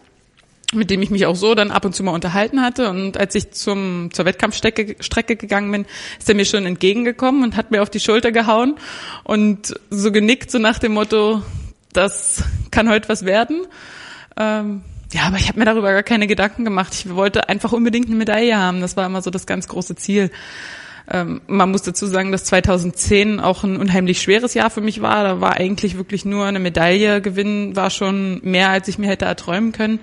mit 0.74 0.90
dem 0.90 1.02
ich 1.04 1.12
mich 1.12 1.28
auch 1.28 1.36
so 1.36 1.54
dann 1.54 1.70
ab 1.70 1.86
und 1.86 1.94
zu 1.94 2.02
mal 2.02 2.12
unterhalten 2.12 2.62
hatte. 2.62 2.90
Und 2.90 3.18
als 3.18 3.36
ich 3.36 3.52
zum, 3.52 4.10
zur 4.12 4.26
Wettkampfstrecke 4.26 4.96
Strecke 5.00 5.36
gegangen 5.36 5.72
bin, 5.72 5.86
ist 6.18 6.28
er 6.28 6.34
mir 6.34 6.46
schon 6.46 6.66
entgegengekommen 6.66 7.44
und 7.44 7.56
hat 7.56 7.70
mir 7.70 7.84
auf 7.84 7.92
die 7.92 8.00
Schulter 8.00 8.32
gehauen 8.32 8.78
und 9.24 9.80
so 9.92 10.12
genickt, 10.12 10.50
so 10.50 10.58
nach 10.58 10.80
dem 10.80 10.94
Motto, 10.94 11.44
das 11.94 12.44
kann 12.72 12.90
heute 12.90 13.10
was 13.10 13.26
werden. 13.26 13.68
Ähm, 14.38 14.82
ja, 15.16 15.28
aber 15.28 15.38
ich 15.38 15.48
habe 15.48 15.58
mir 15.60 15.66
darüber 15.66 15.94
gar 15.94 16.04
keine 16.04 16.28
Gedanken 16.28 16.66
gemacht. 16.66 16.94
Ich 16.94 17.16
wollte 17.16 17.48
einfach 17.48 17.72
unbedingt 17.72 18.08
eine 18.08 18.18
Medaille 18.18 18.58
haben. 18.58 18.82
Das 18.82 18.98
war 18.98 19.06
immer 19.06 19.22
so 19.22 19.32
das 19.32 19.46
ganz 19.46 19.70
große 19.70 19.96
Ziel. 19.96 20.30
Ähm, 21.10 21.40
man 21.48 21.72
muss 21.72 21.84
dazu 21.84 22.06
sagen, 22.06 22.34
dass 22.34 22.44
2010 22.44 23.40
auch 23.40 23.64
ein 23.64 23.78
unheimlich 23.78 24.22
schweres 24.22 24.54
Jahr 24.56 24.70
für 24.70 24.82
mich 24.82 25.02
war. 25.02 25.24
Da 25.24 25.40
war 25.40 25.54
eigentlich 25.54 25.96
wirklich 25.96 26.26
nur 26.26 26.46
eine 26.46 26.60
Medaille 26.60 27.22
gewinnen, 27.22 27.78
war 27.78 27.92
schon 27.92 28.42
mehr, 28.44 28.72
als 28.72 28.90
ich 28.90 28.98
mir 28.98 29.08
hätte 29.08 29.24
erträumen 29.24 29.72
können. 29.72 30.00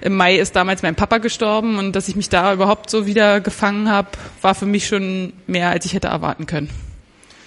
Im 0.00 0.14
Mai 0.14 0.36
ist 0.36 0.54
damals 0.54 0.84
mein 0.84 0.94
Papa 0.94 1.18
gestorben 1.18 1.76
und 1.76 1.96
dass 1.96 2.06
ich 2.06 2.14
mich 2.14 2.28
da 2.28 2.52
überhaupt 2.52 2.90
so 2.90 3.06
wieder 3.06 3.40
gefangen 3.40 3.90
habe, 3.90 4.10
war 4.40 4.54
für 4.54 4.66
mich 4.66 4.86
schon 4.86 5.32
mehr, 5.48 5.70
als 5.70 5.84
ich 5.84 5.94
hätte 5.94 6.08
erwarten 6.08 6.46
können. 6.46 6.70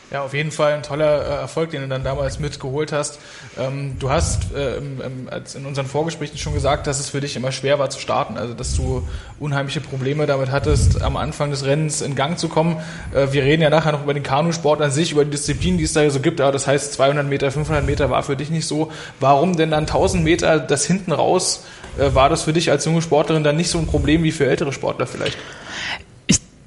Ja, 0.09 0.23
auf 0.23 0.33
jeden 0.33 0.51
Fall 0.51 0.71
ein 0.71 0.83
toller 0.83 1.21
äh, 1.21 1.41
Erfolg, 1.41 1.71
den 1.71 1.81
du 1.81 1.87
dann 1.89 2.01
damals 2.01 2.39
mitgeholt 2.39 2.93
hast. 2.93 3.19
Ähm, 3.59 3.97
du 3.99 4.09
hast 4.09 4.53
äh, 4.53 4.77
in 4.77 5.65
unseren 5.65 5.85
Vorgesprächen 5.85 6.37
schon 6.37 6.53
gesagt, 6.53 6.87
dass 6.87 7.01
es 7.01 7.09
für 7.09 7.19
dich 7.19 7.35
immer 7.35 7.51
schwer 7.51 7.77
war 7.77 7.89
zu 7.89 7.99
starten, 7.99 8.37
also 8.37 8.53
dass 8.53 8.73
du 8.73 9.05
unheimliche 9.41 9.81
Probleme 9.81 10.25
damit 10.25 10.49
hattest, 10.49 11.01
am 11.01 11.17
Anfang 11.17 11.51
des 11.51 11.65
Rennens 11.65 12.01
in 12.01 12.15
Gang 12.15 12.39
zu 12.39 12.47
kommen. 12.47 12.77
Äh, 13.13 13.33
wir 13.33 13.43
reden 13.43 13.61
ja 13.61 13.69
nachher 13.69 13.91
noch 13.91 14.03
über 14.03 14.13
den 14.13 14.23
Kanusport 14.23 14.81
an 14.81 14.91
sich, 14.91 15.11
über 15.11 15.25
die 15.25 15.31
Disziplinen, 15.31 15.77
die 15.77 15.83
es 15.83 15.91
da 15.91 16.09
so 16.09 16.21
gibt, 16.21 16.39
aber 16.39 16.53
das 16.53 16.67
heißt 16.67 16.93
200 16.93 17.27
Meter, 17.27 17.51
500 17.51 17.85
Meter 17.85 18.09
war 18.09 18.23
für 18.23 18.37
dich 18.37 18.49
nicht 18.49 18.65
so. 18.65 18.93
Warum 19.19 19.57
denn 19.57 19.71
dann 19.71 19.81
1000 19.81 20.23
Meter, 20.23 20.59
das 20.59 20.85
hinten 20.85 21.11
raus, 21.11 21.65
war 21.97 22.29
das 22.29 22.43
für 22.43 22.53
dich 22.53 22.69
als 22.69 22.85
junge 22.85 23.01
Sportlerin 23.01 23.43
dann 23.43 23.57
nicht 23.57 23.71
so 23.71 23.79
ein 23.79 23.87
Problem 23.87 24.23
wie 24.23 24.31
für 24.31 24.45
ältere 24.45 24.71
Sportler 24.71 25.07
vielleicht? 25.07 25.37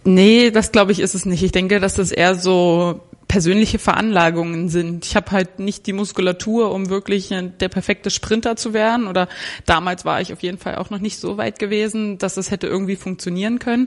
Nee, 0.04 0.50
das 0.50 0.72
glaube 0.72 0.92
ich 0.92 1.00
ist 1.00 1.14
es 1.14 1.26
nicht. 1.26 1.42
Ich 1.42 1.52
denke, 1.52 1.80
dass 1.80 1.94
das 1.94 2.10
eher 2.10 2.34
so 2.34 3.00
persönliche 3.30 3.78
Veranlagungen 3.78 4.68
sind. 4.68 5.06
Ich 5.06 5.14
habe 5.14 5.30
halt 5.30 5.60
nicht 5.60 5.86
die 5.86 5.92
Muskulatur, 5.92 6.72
um 6.72 6.88
wirklich 6.88 7.28
der 7.28 7.68
perfekte 7.68 8.10
Sprinter 8.10 8.56
zu 8.56 8.72
werden. 8.72 9.06
Oder 9.06 9.28
damals 9.66 10.04
war 10.04 10.20
ich 10.20 10.32
auf 10.32 10.42
jeden 10.42 10.58
Fall 10.58 10.74
auch 10.74 10.90
noch 10.90 10.98
nicht 10.98 11.18
so 11.18 11.36
weit 11.36 11.60
gewesen, 11.60 12.18
dass 12.18 12.36
es 12.38 12.50
hätte 12.50 12.66
irgendwie 12.66 12.96
funktionieren 12.96 13.60
können. 13.60 13.86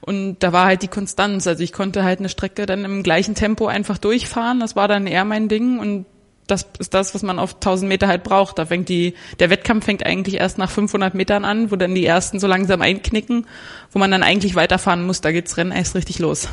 Und 0.00 0.38
da 0.40 0.52
war 0.52 0.66
halt 0.66 0.82
die 0.82 0.88
Konstanz. 0.88 1.46
Also 1.46 1.62
ich 1.62 1.72
konnte 1.72 2.02
halt 2.02 2.18
eine 2.18 2.28
Strecke 2.28 2.66
dann 2.66 2.84
im 2.84 3.04
gleichen 3.04 3.36
Tempo 3.36 3.68
einfach 3.68 3.98
durchfahren. 3.98 4.58
Das 4.58 4.74
war 4.74 4.88
dann 4.88 5.06
eher 5.06 5.24
mein 5.24 5.46
Ding. 5.46 5.78
Und 5.78 6.06
das 6.46 6.66
ist 6.78 6.94
das, 6.94 7.14
was 7.14 7.22
man 7.22 7.38
auf 7.38 7.54
1000 7.54 7.88
Meter 7.88 8.08
halt 8.08 8.24
braucht. 8.24 8.58
Da 8.58 8.66
fängt 8.66 8.88
die, 8.88 9.14
der 9.38 9.50
Wettkampf 9.50 9.84
fängt 9.84 10.04
eigentlich 10.04 10.36
erst 10.36 10.58
nach 10.58 10.70
500 10.70 11.14
Metern 11.14 11.44
an, 11.44 11.70
wo 11.70 11.76
dann 11.76 11.94
die 11.94 12.04
ersten 12.04 12.40
so 12.40 12.46
langsam 12.46 12.82
einknicken, 12.82 13.46
wo 13.92 13.98
man 13.98 14.10
dann 14.10 14.22
eigentlich 14.22 14.54
weiterfahren 14.54 15.06
muss. 15.06 15.20
Da 15.20 15.32
geht's 15.32 15.56
Rennen 15.56 15.72
erst 15.72 15.94
richtig 15.94 16.18
los. 16.18 16.48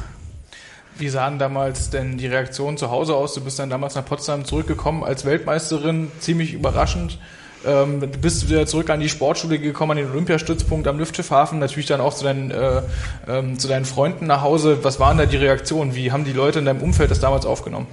Wie 0.98 1.10
sahen 1.10 1.40
damals 1.40 1.90
denn 1.90 2.18
die 2.18 2.28
Reaktionen 2.28 2.78
zu 2.78 2.92
Hause 2.92 3.16
aus? 3.16 3.34
Du 3.34 3.42
bist 3.42 3.58
dann 3.58 3.70
damals 3.70 3.96
nach 3.96 4.06
Potsdam 4.06 4.44
zurückgekommen 4.44 5.04
als 5.04 5.24
Weltmeisterin, 5.24 6.12
ziemlich 6.20 6.54
überraschend. 6.54 7.18
Ähm, 7.66 8.00
du 8.00 8.08
bist 8.08 8.50
wieder 8.50 8.66
zurück 8.66 8.90
an 8.90 9.00
die 9.00 9.10
Sportschule 9.10 9.60
gekommen, 9.60 9.92
an 9.92 9.98
den 9.98 10.12
Olympiastützpunkt 10.12 10.88
am 10.88 10.98
Lüftschiffhafen, 10.98 11.60
natürlich 11.60 11.88
dann 11.88 12.00
auch 12.00 12.14
zu 12.14 12.24
deinen, 12.24 12.52
äh, 12.52 12.82
ähm, 13.28 13.60
zu 13.60 13.68
deinen 13.68 13.86
Freunden 13.86 14.28
nach 14.28 14.42
Hause. 14.42 14.80
Was 14.84 15.00
waren 15.00 15.18
da 15.18 15.26
die 15.26 15.38
Reaktionen? 15.38 15.94
Wie 15.96 16.12
haben 16.12 16.24
die 16.24 16.32
Leute 16.32 16.60
in 16.60 16.66
deinem 16.66 16.82
Umfeld 16.82 17.12
das 17.12 17.20
damals 17.20 17.46
aufgenommen? 17.46 17.88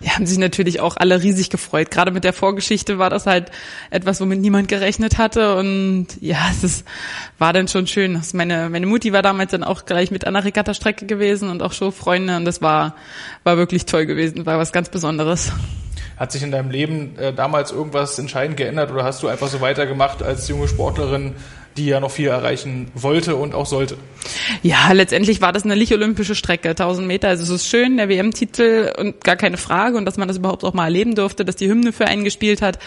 Ja, 0.00 0.16
haben 0.16 0.26
sich 0.26 0.38
natürlich 0.38 0.80
auch 0.80 0.96
alle 0.96 1.22
riesig 1.22 1.50
gefreut. 1.50 1.92
Gerade 1.92 2.10
mit 2.10 2.24
der 2.24 2.32
Vorgeschichte 2.32 2.98
war 2.98 3.10
das 3.10 3.26
halt 3.26 3.52
etwas, 3.90 4.20
womit 4.20 4.40
niemand 4.40 4.66
gerechnet 4.66 5.18
hatte. 5.18 5.54
Und 5.54 6.08
ja, 6.20 6.38
es 6.62 6.84
war 7.38 7.52
dann 7.52 7.68
schon 7.68 7.86
schön. 7.86 8.20
Meine, 8.32 8.68
meine 8.70 8.86
Mutti 8.86 9.12
war 9.12 9.22
damals 9.22 9.52
dann 9.52 9.62
auch 9.62 9.84
gleich 9.84 10.10
mit 10.10 10.26
an 10.26 10.34
der 10.34 10.44
Regatta-Strecke 10.44 11.06
gewesen 11.06 11.48
und 11.48 11.62
auch 11.62 11.72
Showfreunde. 11.72 12.36
Und 12.36 12.44
das 12.44 12.60
war, 12.60 12.96
war 13.44 13.56
wirklich 13.56 13.86
toll 13.86 14.06
gewesen, 14.06 14.44
war 14.46 14.58
was 14.58 14.72
ganz 14.72 14.88
Besonderes. 14.88 15.52
Hat 16.22 16.30
sich 16.30 16.44
in 16.44 16.52
deinem 16.52 16.70
Leben 16.70 17.18
äh, 17.18 17.32
damals 17.32 17.72
irgendwas 17.72 18.16
entscheidend 18.16 18.56
geändert 18.56 18.92
oder 18.92 19.02
hast 19.02 19.24
du 19.24 19.26
einfach 19.26 19.48
so 19.48 19.60
weitergemacht 19.60 20.22
als 20.22 20.46
junge 20.46 20.68
Sportlerin, 20.68 21.34
die 21.76 21.86
ja 21.86 21.98
noch 21.98 22.12
viel 22.12 22.28
erreichen 22.28 22.92
wollte 22.94 23.34
und 23.34 23.56
auch 23.56 23.66
sollte? 23.66 23.96
Ja, 24.62 24.92
letztendlich 24.92 25.40
war 25.40 25.50
das 25.52 25.64
eine 25.64 25.74
nicht-olympische 25.74 26.36
Strecke, 26.36 26.68
1000 26.68 27.08
Meter. 27.08 27.26
Also 27.26 27.42
es 27.42 27.50
ist 27.50 27.66
schön, 27.66 27.96
der 27.96 28.08
WM-Titel 28.08 28.92
und 28.96 29.24
gar 29.24 29.34
keine 29.34 29.56
Frage 29.56 29.96
und 29.96 30.04
dass 30.04 30.16
man 30.16 30.28
das 30.28 30.36
überhaupt 30.36 30.62
auch 30.62 30.74
mal 30.74 30.84
erleben 30.84 31.16
durfte, 31.16 31.44
dass 31.44 31.56
die 31.56 31.68
Hymne 31.68 31.92
für 31.92 32.06
einen 32.06 32.22
gespielt 32.22 32.62
hat. 32.62 32.78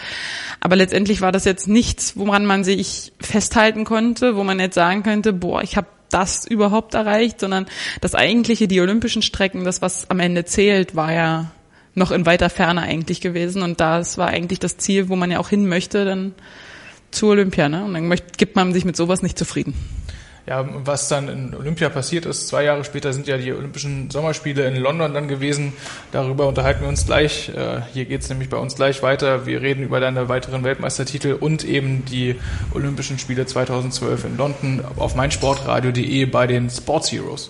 Aber 0.60 0.76
letztendlich 0.76 1.20
war 1.20 1.30
das 1.30 1.44
jetzt 1.44 1.68
nichts, 1.68 2.16
woran 2.16 2.46
man 2.46 2.64
sich 2.64 3.12
festhalten 3.20 3.84
konnte, 3.84 4.36
wo 4.36 4.44
man 4.44 4.58
jetzt 4.60 4.76
sagen 4.76 5.02
könnte, 5.02 5.34
boah, 5.34 5.62
ich 5.62 5.76
habe 5.76 5.88
das 6.08 6.46
überhaupt 6.46 6.94
erreicht, 6.94 7.40
sondern 7.40 7.66
das 8.00 8.14
eigentliche, 8.14 8.66
die 8.66 8.80
olympischen 8.80 9.20
Strecken, 9.20 9.64
das, 9.64 9.82
was 9.82 10.08
am 10.08 10.20
Ende 10.20 10.46
zählt, 10.46 10.96
war 10.96 11.12
ja 11.12 11.50
noch 11.96 12.12
in 12.12 12.26
weiter 12.26 12.50
Ferne 12.50 12.82
eigentlich 12.82 13.20
gewesen. 13.20 13.62
Und 13.62 13.80
das 13.80 14.18
war 14.18 14.28
eigentlich 14.28 14.60
das 14.60 14.76
Ziel, 14.76 15.08
wo 15.08 15.16
man 15.16 15.30
ja 15.30 15.40
auch 15.40 15.48
hin 15.48 15.66
möchte, 15.66 16.04
dann 16.04 16.34
zu 17.10 17.28
Olympia. 17.28 17.68
Ne? 17.68 17.84
Und 17.84 17.94
dann 17.94 18.06
möchte, 18.06 18.36
gibt 18.36 18.54
man 18.54 18.72
sich 18.72 18.84
mit 18.84 18.96
sowas 18.96 19.22
nicht 19.22 19.38
zufrieden. 19.38 19.74
Ja, 20.46 20.64
was 20.84 21.08
dann 21.08 21.28
in 21.28 21.54
Olympia 21.56 21.88
passiert 21.88 22.24
ist, 22.24 22.46
zwei 22.46 22.62
Jahre 22.62 22.84
später 22.84 23.12
sind 23.12 23.26
ja 23.26 23.36
die 23.36 23.52
Olympischen 23.52 24.10
Sommerspiele 24.10 24.64
in 24.68 24.76
London 24.76 25.12
dann 25.12 25.26
gewesen. 25.26 25.72
Darüber 26.12 26.46
unterhalten 26.46 26.82
wir 26.82 26.88
uns 26.88 27.04
gleich. 27.04 27.48
Äh, 27.48 27.80
hier 27.92 28.04
geht's 28.04 28.28
nämlich 28.28 28.48
bei 28.48 28.56
uns 28.56 28.76
gleich 28.76 29.02
weiter. 29.02 29.44
Wir 29.46 29.60
reden 29.60 29.82
über 29.82 29.98
deine 29.98 30.28
weiteren 30.28 30.62
Weltmeistertitel 30.62 31.32
und 31.32 31.64
eben 31.64 32.04
die 32.04 32.36
Olympischen 32.74 33.18
Spiele 33.18 33.46
2012 33.46 34.24
in 34.24 34.36
London 34.36 34.84
auf 34.98 35.16
meinsportradio.de 35.16 36.26
bei 36.26 36.46
den 36.46 36.70
Sports 36.70 37.10
Heroes. 37.10 37.48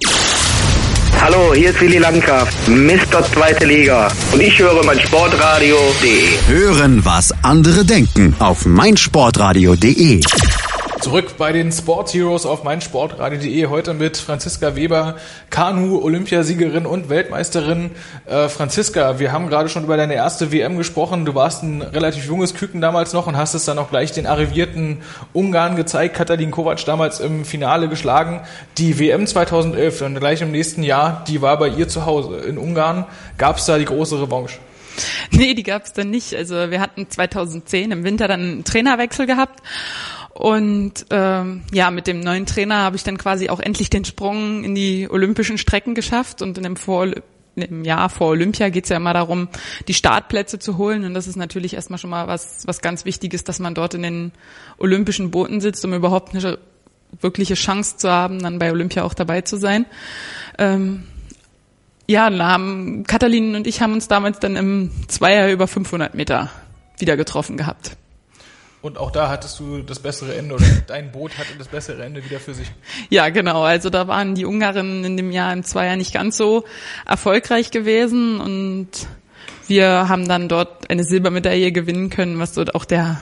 Hallo, 1.21 1.55
hier 1.55 1.71
ist 1.71 1.81
Willi 1.81 1.99
Landgraf, 1.99 2.49
Mr. 2.69 3.23
Zweite 3.33 3.67
Liga. 3.67 4.09
Und 4.33 4.41
ich 4.41 4.59
höre 4.59 4.85
mein 4.85 5.01
Sportradio.de. 5.01 6.25
Hören, 6.49 7.05
was 7.05 7.33
andere 7.43 7.85
denken 7.85 8.35
auf 8.39 8.67
meinsportradio.de. 8.67 10.21
Zurück 11.07 11.37
bei 11.39 11.53
den 11.53 11.71
Sports 11.71 12.13
Heroes 12.15 12.47
auf 12.47 12.65
meinsportradio.de. 12.65 13.67
Heute 13.67 13.95
mit 13.95 14.17
Franziska 14.17 14.75
Weber, 14.75 15.15
Kanu-Olympiasiegerin 15.51 16.85
und 16.85 17.09
Weltmeisterin. 17.09 17.93
Äh, 18.27 18.49
Franziska, 18.49 19.21
wir 19.21 19.31
haben 19.31 19.47
gerade 19.47 19.69
schon 19.69 19.85
über 19.85 19.97
deine 19.97 20.15
erste 20.15 20.51
WM 20.51 20.77
gesprochen. 20.77 21.25
Du 21.25 21.37
warst 21.37 21.63
ein 21.63 21.81
relativ 21.81 22.27
junges 22.27 22.55
Küken 22.55 22.81
damals 22.81 23.13
noch 23.13 23.29
und 23.29 23.37
hast 23.37 23.55
es 23.55 23.65
dann 23.65 23.79
auch 23.79 23.89
gleich 23.89 24.11
den 24.11 24.27
arrivierten 24.27 25.01
Ungarn 25.33 25.77
gezeigt. 25.77 26.17
Katalin 26.17 26.51
Kovac 26.51 26.85
damals 26.85 27.21
im 27.21 27.45
Finale 27.45 27.89
geschlagen. 27.89 28.41
Die 28.77 28.99
WM 28.99 29.29
2011, 29.29 30.01
dann 30.01 30.17
gleich 30.17 30.43
im 30.43 30.51
nächsten 30.51 30.83
Jahr, 30.83 31.23
die 31.29 31.41
war 31.41 31.57
bei 31.57 31.69
ihr 31.69 31.87
zu 31.87 32.05
Hause 32.05 32.39
in 32.39 32.59
Ungarn. 32.59 33.05
Gab 33.39 33.59
es 33.59 33.67
da 33.67 33.79
die 33.79 33.85
große 33.85 34.21
Revanche? 34.21 34.59
Nee, 35.31 35.55
die 35.55 35.63
gab 35.63 35.85
es 35.85 35.93
dann 35.93 36.11
nicht. 36.11 36.35
Also 36.35 36.71
wir 36.73 36.81
hatten 36.81 37.09
2010 37.09 37.93
im 37.93 38.03
Winter 38.03 38.27
dann 38.27 38.41
einen 38.41 38.65
Trainerwechsel 38.65 39.27
gehabt 39.27 39.63
und 40.37 41.07
ähm, 41.09 41.63
ja, 41.73 41.91
mit 41.91 42.07
dem 42.07 42.21
neuen 42.21 42.45
Trainer 42.45 42.83
habe 42.83 42.97
ich 42.97 43.05
dann 43.05 43.17
quasi 43.17 43.49
auch 43.49 43.59
endlich 43.59 43.89
den 43.89 44.05
Sprung 44.05 44.65
in 44.65 44.75
die 44.75 45.09
olympischen 45.09 45.57
Strecken 45.57 45.95
geschafft. 45.95 46.43
Und 46.43 46.59
in 46.59 46.65
dem, 46.65 46.77
Vor 46.77 47.07
im 47.55 47.85
Jahr 47.85 48.11
vor 48.11 48.29
Olympia 48.29 48.69
geht's 48.69 48.91
ja 48.91 48.99
immer 48.99 49.15
darum, 49.15 49.49
die 49.89 49.95
Startplätze 49.95 50.59
zu 50.59 50.77
holen. 50.77 51.07
Und 51.07 51.15
das 51.15 51.27
ist 51.27 51.37
natürlich 51.37 51.73
erstmal 51.73 51.99
schon 51.99 52.11
mal 52.11 52.29
was, 52.29 52.67
was 52.67 52.83
ganz 52.83 53.07
Wichtiges, 53.07 53.45
dass 53.45 53.61
man 53.61 53.75
dort 53.75 53.95
in 53.95 54.03
den 54.03 54.33
olympischen 54.77 55.31
Booten 55.31 55.63
sitzt, 55.63 55.83
um 55.87 55.95
überhaupt 55.95 56.35
eine 56.35 56.59
wirkliche 57.23 57.55
Chance 57.55 57.97
zu 57.97 58.11
haben, 58.11 58.43
dann 58.43 58.59
bei 58.59 58.71
Olympia 58.71 59.05
auch 59.05 59.15
dabei 59.15 59.41
zu 59.41 59.57
sein. 59.57 59.87
Ähm, 60.59 61.05
ja, 62.07 62.29
dann 62.29 62.43
haben 62.43 63.05
Katalin 63.05 63.55
und 63.55 63.67
ich 63.67 63.81
haben 63.81 63.95
uns 63.95 64.07
damals 64.07 64.39
dann 64.39 64.55
im 64.57 64.91
Zweier 65.09 65.51
über 65.51 65.67
500 65.67 66.15
Meter 66.15 66.51
wieder 66.99 67.17
getroffen 67.17 67.57
gehabt. 67.57 67.97
Und 68.87 68.99
auch 68.99 69.11
da 69.11 69.29
hattest 69.29 69.59
du 69.59 69.83
das 69.83 69.99
bessere 69.99 70.37
Ende 70.37 70.55
oder 70.55 70.65
dein 70.87 71.11
Boot 71.11 71.37
hatte 71.39 71.51
das 71.59 71.69
bessere 71.69 72.05
Ende 72.05 72.25
wieder 72.25 72.39
für 72.39 72.55
sich. 72.55 72.71
Ja, 73.11 73.29
genau. 73.31 73.63
Also 73.63 73.91
da 73.91 74.07
waren 74.07 74.37
die 74.37 74.45
Ungarn 74.45 75.05
in 75.05 75.17
dem 75.17 75.33
Jahr 75.33 75.53
im 75.53 75.65
Zweier 75.65 75.97
nicht 75.97 76.15
ganz 76.15 76.37
so 76.37 76.65
erfolgreich 77.05 77.73
gewesen 77.73 78.41
und 78.41 78.89
wir 79.67 80.09
haben 80.09 80.29
dann 80.29 80.49
dort 80.49 80.89
eine 80.89 81.03
Silbermedaille 81.03 81.73
gewinnen 81.73 82.11
können, 82.11 82.39
was 82.39 82.53
dort 82.53 82.77
auch 82.77 82.85
der 82.85 83.21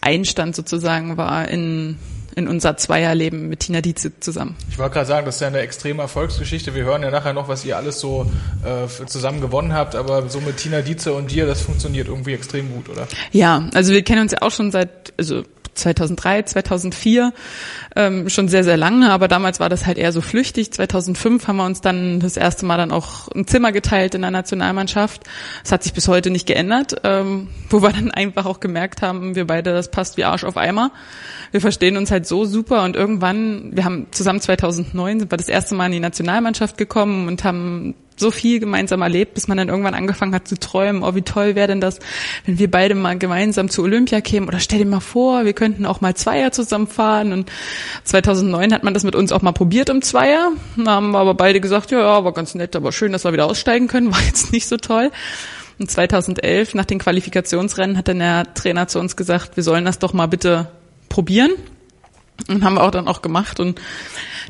Einstand 0.00 0.56
sozusagen 0.56 1.18
war 1.18 1.48
in 1.48 1.98
in 2.36 2.48
unser 2.48 2.76
Zweierleben 2.76 3.48
mit 3.48 3.60
Tina 3.60 3.80
Dietze 3.80 4.18
zusammen. 4.20 4.56
Ich 4.70 4.78
wollte 4.78 4.94
gerade 4.94 5.06
sagen, 5.06 5.26
das 5.26 5.36
ist 5.36 5.40
ja 5.40 5.48
eine 5.48 5.60
extreme 5.60 6.02
Erfolgsgeschichte. 6.02 6.74
Wir 6.74 6.84
hören 6.84 7.02
ja 7.02 7.10
nachher 7.10 7.32
noch, 7.32 7.48
was 7.48 7.64
ihr 7.64 7.76
alles 7.76 8.00
so 8.00 8.30
äh, 8.64 9.06
zusammen 9.06 9.40
gewonnen 9.40 9.72
habt, 9.72 9.94
aber 9.94 10.28
so 10.28 10.40
mit 10.40 10.56
Tina 10.56 10.82
Dietze 10.82 11.12
und 11.12 11.30
dir, 11.30 11.46
das 11.46 11.62
funktioniert 11.62 12.08
irgendwie 12.08 12.34
extrem 12.34 12.72
gut, 12.72 12.88
oder? 12.88 13.06
Ja, 13.32 13.68
also 13.74 13.92
wir 13.92 14.02
kennen 14.02 14.22
uns 14.22 14.32
ja 14.32 14.38
auch 14.42 14.50
schon 14.50 14.70
seit, 14.70 15.12
also 15.16 15.44
2003, 15.74 16.42
2004 16.42 17.32
ähm, 17.96 18.28
schon 18.28 18.48
sehr, 18.48 18.64
sehr 18.64 18.76
lange, 18.76 19.10
aber 19.10 19.28
damals 19.28 19.60
war 19.60 19.68
das 19.68 19.86
halt 19.86 19.98
eher 19.98 20.12
so 20.12 20.20
flüchtig. 20.20 20.72
2005 20.72 21.46
haben 21.46 21.56
wir 21.56 21.64
uns 21.64 21.80
dann 21.80 22.20
das 22.20 22.36
erste 22.36 22.66
Mal 22.66 22.76
dann 22.76 22.92
auch 22.92 23.28
ein 23.28 23.46
Zimmer 23.46 23.72
geteilt 23.72 24.14
in 24.14 24.22
der 24.22 24.30
Nationalmannschaft. 24.30 25.22
Das 25.62 25.72
hat 25.72 25.82
sich 25.82 25.92
bis 25.92 26.08
heute 26.08 26.30
nicht 26.30 26.46
geändert, 26.46 26.96
ähm, 27.04 27.48
wo 27.68 27.82
wir 27.82 27.92
dann 27.92 28.10
einfach 28.10 28.46
auch 28.46 28.60
gemerkt 28.60 29.02
haben, 29.02 29.34
wir 29.34 29.46
beide, 29.46 29.72
das 29.72 29.90
passt 29.90 30.16
wie 30.16 30.24
Arsch 30.24 30.44
auf 30.44 30.56
Eimer. 30.56 30.90
Wir 31.50 31.60
verstehen 31.60 31.96
uns 31.96 32.10
halt 32.10 32.26
so 32.26 32.44
super 32.44 32.84
und 32.84 32.96
irgendwann, 32.96 33.76
wir 33.76 33.84
haben 33.84 34.06
zusammen 34.10 34.40
2009 34.40 35.20
sind 35.20 35.32
wir 35.32 35.38
das 35.38 35.48
erste 35.48 35.74
Mal 35.74 35.86
in 35.86 35.92
die 35.92 36.00
Nationalmannschaft 36.00 36.78
gekommen 36.78 37.28
und 37.28 37.44
haben 37.44 37.94
so 38.16 38.30
viel 38.30 38.60
gemeinsam 38.60 39.02
erlebt, 39.02 39.34
bis 39.34 39.48
man 39.48 39.58
dann 39.58 39.68
irgendwann 39.68 39.94
angefangen 39.94 40.34
hat 40.34 40.46
zu 40.46 40.58
träumen, 40.58 41.02
oh, 41.02 41.14
wie 41.14 41.22
toll 41.22 41.54
wäre 41.54 41.68
denn 41.68 41.80
das, 41.80 41.98
wenn 42.46 42.58
wir 42.58 42.70
beide 42.70 42.94
mal 42.94 43.18
gemeinsam 43.18 43.68
zu 43.68 43.82
Olympia 43.82 44.20
kämen 44.20 44.48
oder 44.48 44.60
stell 44.60 44.78
dir 44.78 44.86
mal 44.86 45.00
vor, 45.00 45.44
wir 45.44 45.52
könnten 45.52 45.86
auch 45.86 46.00
mal 46.00 46.14
Zweier 46.14 46.52
zusammenfahren 46.52 47.32
und 47.32 47.50
2009 48.04 48.72
hat 48.72 48.84
man 48.84 48.94
das 48.94 49.04
mit 49.04 49.16
uns 49.16 49.32
auch 49.32 49.42
mal 49.42 49.52
probiert 49.52 49.88
im 49.88 50.02
Zweier, 50.02 50.52
haben 50.84 51.16
aber 51.16 51.34
beide 51.34 51.60
gesagt, 51.60 51.90
ja, 51.90 52.00
ja, 52.00 52.24
war 52.24 52.32
ganz 52.32 52.54
nett, 52.54 52.76
aber 52.76 52.92
schön, 52.92 53.12
dass 53.12 53.24
wir 53.24 53.32
wieder 53.32 53.46
aussteigen 53.46 53.88
können, 53.88 54.12
war 54.12 54.22
jetzt 54.22 54.52
nicht 54.52 54.66
so 54.66 54.76
toll. 54.76 55.10
Und 55.78 55.90
2011, 55.90 56.74
nach 56.74 56.84
den 56.84 57.00
Qualifikationsrennen, 57.00 57.98
hat 57.98 58.06
dann 58.06 58.20
der 58.20 58.54
Trainer 58.54 58.86
zu 58.86 59.00
uns 59.00 59.16
gesagt, 59.16 59.56
wir 59.56 59.64
sollen 59.64 59.84
das 59.84 59.98
doch 59.98 60.12
mal 60.12 60.26
bitte 60.26 60.70
probieren. 61.08 61.50
Und 62.48 62.62
haben 62.62 62.74
wir 62.74 62.82
auch 62.82 62.90
dann 62.90 63.08
auch 63.08 63.22
gemacht 63.22 63.58
und 63.58 63.80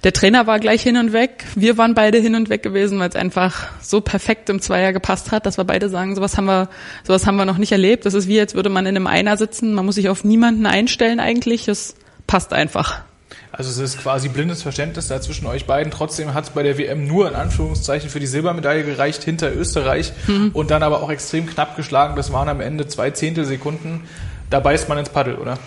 der 0.02 0.12
Trainer 0.12 0.46
war 0.46 0.58
gleich 0.58 0.82
hin 0.82 0.96
und 0.96 1.12
weg. 1.12 1.44
Wir 1.54 1.78
waren 1.78 1.94
beide 1.94 2.18
hin 2.18 2.34
und 2.34 2.48
weg 2.48 2.62
gewesen, 2.62 2.98
weil 2.98 3.08
es 3.08 3.16
einfach 3.16 3.68
so 3.80 4.00
perfekt 4.00 4.50
im 4.50 4.60
Zweier 4.60 4.92
gepasst 4.92 5.30
hat, 5.30 5.46
dass 5.46 5.56
wir 5.56 5.64
beide 5.64 5.88
sagen, 5.88 6.14
sowas 6.14 6.36
haben 6.36 6.46
wir, 6.46 6.68
sowas 7.04 7.26
haben 7.26 7.36
wir 7.36 7.44
noch 7.44 7.58
nicht 7.58 7.72
erlebt. 7.72 8.04
Das 8.04 8.14
ist 8.14 8.26
wie, 8.26 8.40
als 8.40 8.54
würde 8.54 8.68
man 8.68 8.84
in 8.86 8.96
einem 8.96 9.06
Einer 9.06 9.36
sitzen. 9.36 9.74
Man 9.74 9.86
muss 9.86 9.94
sich 9.94 10.08
auf 10.08 10.24
niemanden 10.24 10.66
einstellen 10.66 11.20
eigentlich. 11.20 11.68
Es 11.68 11.94
passt 12.26 12.52
einfach. 12.52 13.02
Also 13.56 13.70
es 13.70 13.78
ist 13.78 14.02
quasi 14.02 14.28
blindes 14.28 14.62
Verständnis 14.62 15.06
da 15.06 15.20
zwischen 15.20 15.46
euch 15.46 15.64
beiden. 15.64 15.92
Trotzdem 15.92 16.34
hat 16.34 16.44
es 16.44 16.50
bei 16.50 16.64
der 16.64 16.76
WM 16.76 17.06
nur 17.06 17.28
in 17.28 17.34
Anführungszeichen 17.34 18.10
für 18.10 18.18
die 18.18 18.26
Silbermedaille 18.26 18.84
gereicht 18.84 19.22
hinter 19.22 19.54
Österreich 19.54 20.12
mhm. 20.26 20.50
und 20.52 20.72
dann 20.72 20.82
aber 20.82 21.02
auch 21.02 21.10
extrem 21.10 21.46
knapp 21.46 21.76
geschlagen. 21.76 22.16
Das 22.16 22.32
waren 22.32 22.48
am 22.48 22.60
Ende 22.60 22.88
zwei 22.88 23.10
Zehntelsekunden. 23.10 24.02
Da 24.54 24.60
beißt 24.60 24.88
man 24.88 24.98
ins 24.98 25.08
Paddel, 25.08 25.34
oder? 25.34 25.58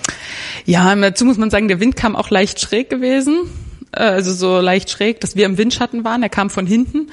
Ja, 0.64 0.96
dazu 0.96 1.26
muss 1.26 1.38
man 1.38 1.50
sagen, 1.50 1.68
der 1.68 1.82
Wind 1.82 1.98
kam 1.98 2.16
auch 2.16 2.30
leicht 2.30 2.62
schräg 2.62 2.90
gewesen. 2.90 3.50
Äh, 3.92 4.00
also 4.00 4.32
so 4.32 4.62
leicht 4.62 4.90
schräg, 4.90 5.20
dass 5.20 5.36
wir 5.36 5.46
im 5.46 5.58
Windschatten 5.58 6.06
waren, 6.06 6.24
er 6.24 6.30
kam 6.30 6.50
von 6.50 6.66
hinten 6.66 7.10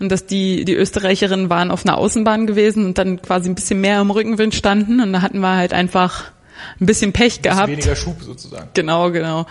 und 0.00 0.10
dass 0.10 0.24
die, 0.24 0.64
die 0.64 0.72
Österreicherinnen 0.72 1.50
waren 1.50 1.70
auf 1.70 1.84
einer 1.84 1.98
Außenbahn 1.98 2.46
gewesen 2.46 2.86
und 2.86 2.96
dann 2.96 3.20
quasi 3.20 3.50
ein 3.50 3.54
bisschen 3.54 3.82
mehr 3.82 4.00
im 4.00 4.10
Rückenwind 4.10 4.54
standen 4.54 5.02
und 5.02 5.12
da 5.12 5.20
hatten 5.20 5.40
wir 5.40 5.54
halt 5.54 5.74
einfach 5.74 6.32
ein 6.80 6.86
bisschen 6.86 7.12
Pech 7.12 7.24
ein 7.24 7.42
bisschen 7.42 7.56
gehabt. 7.56 7.68
Weniger 7.68 7.94
Schub 7.94 8.22
sozusagen. 8.22 8.70
Genau, 8.72 9.10
genau. 9.10 9.44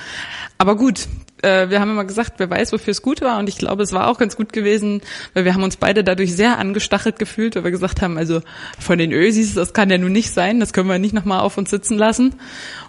Aber 0.58 0.76
gut, 0.76 1.08
äh, 1.42 1.70
wir 1.70 1.80
haben 1.80 1.92
immer 1.92 2.06
gesagt, 2.06 2.34
wer 2.38 2.50
weiß, 2.50 2.72
wofür 2.72 2.92
es 2.92 3.02
gut 3.02 3.22
war. 3.22 3.40
Und 3.40 3.50
ich 3.50 3.58
glaube, 3.58 3.84
es 3.84 3.94
war 3.94 4.08
auch 4.08 4.18
ganz 4.18 4.36
gut 4.36 4.54
gewesen, 4.54 5.02
weil 5.34 5.46
wir 5.46 5.54
haben 5.54 5.64
uns 5.64 5.78
beide 5.78 6.04
dadurch 6.04 6.36
sehr 6.36 6.58
angestachelt 6.58 7.20
gefühlt, 7.20 7.56
weil 7.56 7.64
wir 7.64 7.72
gesagt 7.72 8.02
haben, 8.02 8.18
also 8.18 8.42
von 8.80 8.98
den 8.98 9.12
Ösis, 9.12 9.54
das 9.54 9.74
kann 9.74 9.90
ja 9.90 9.98
nun 9.98 10.12
nicht 10.12 10.32
sein, 10.32 10.60
das 10.60 10.74
können 10.74 10.90
wir 10.90 11.00
nicht 11.00 11.14
nochmal 11.14 11.42
auf 11.42 11.58
uns 11.58 11.70
sitzen 11.70 11.98
lassen. 11.98 12.36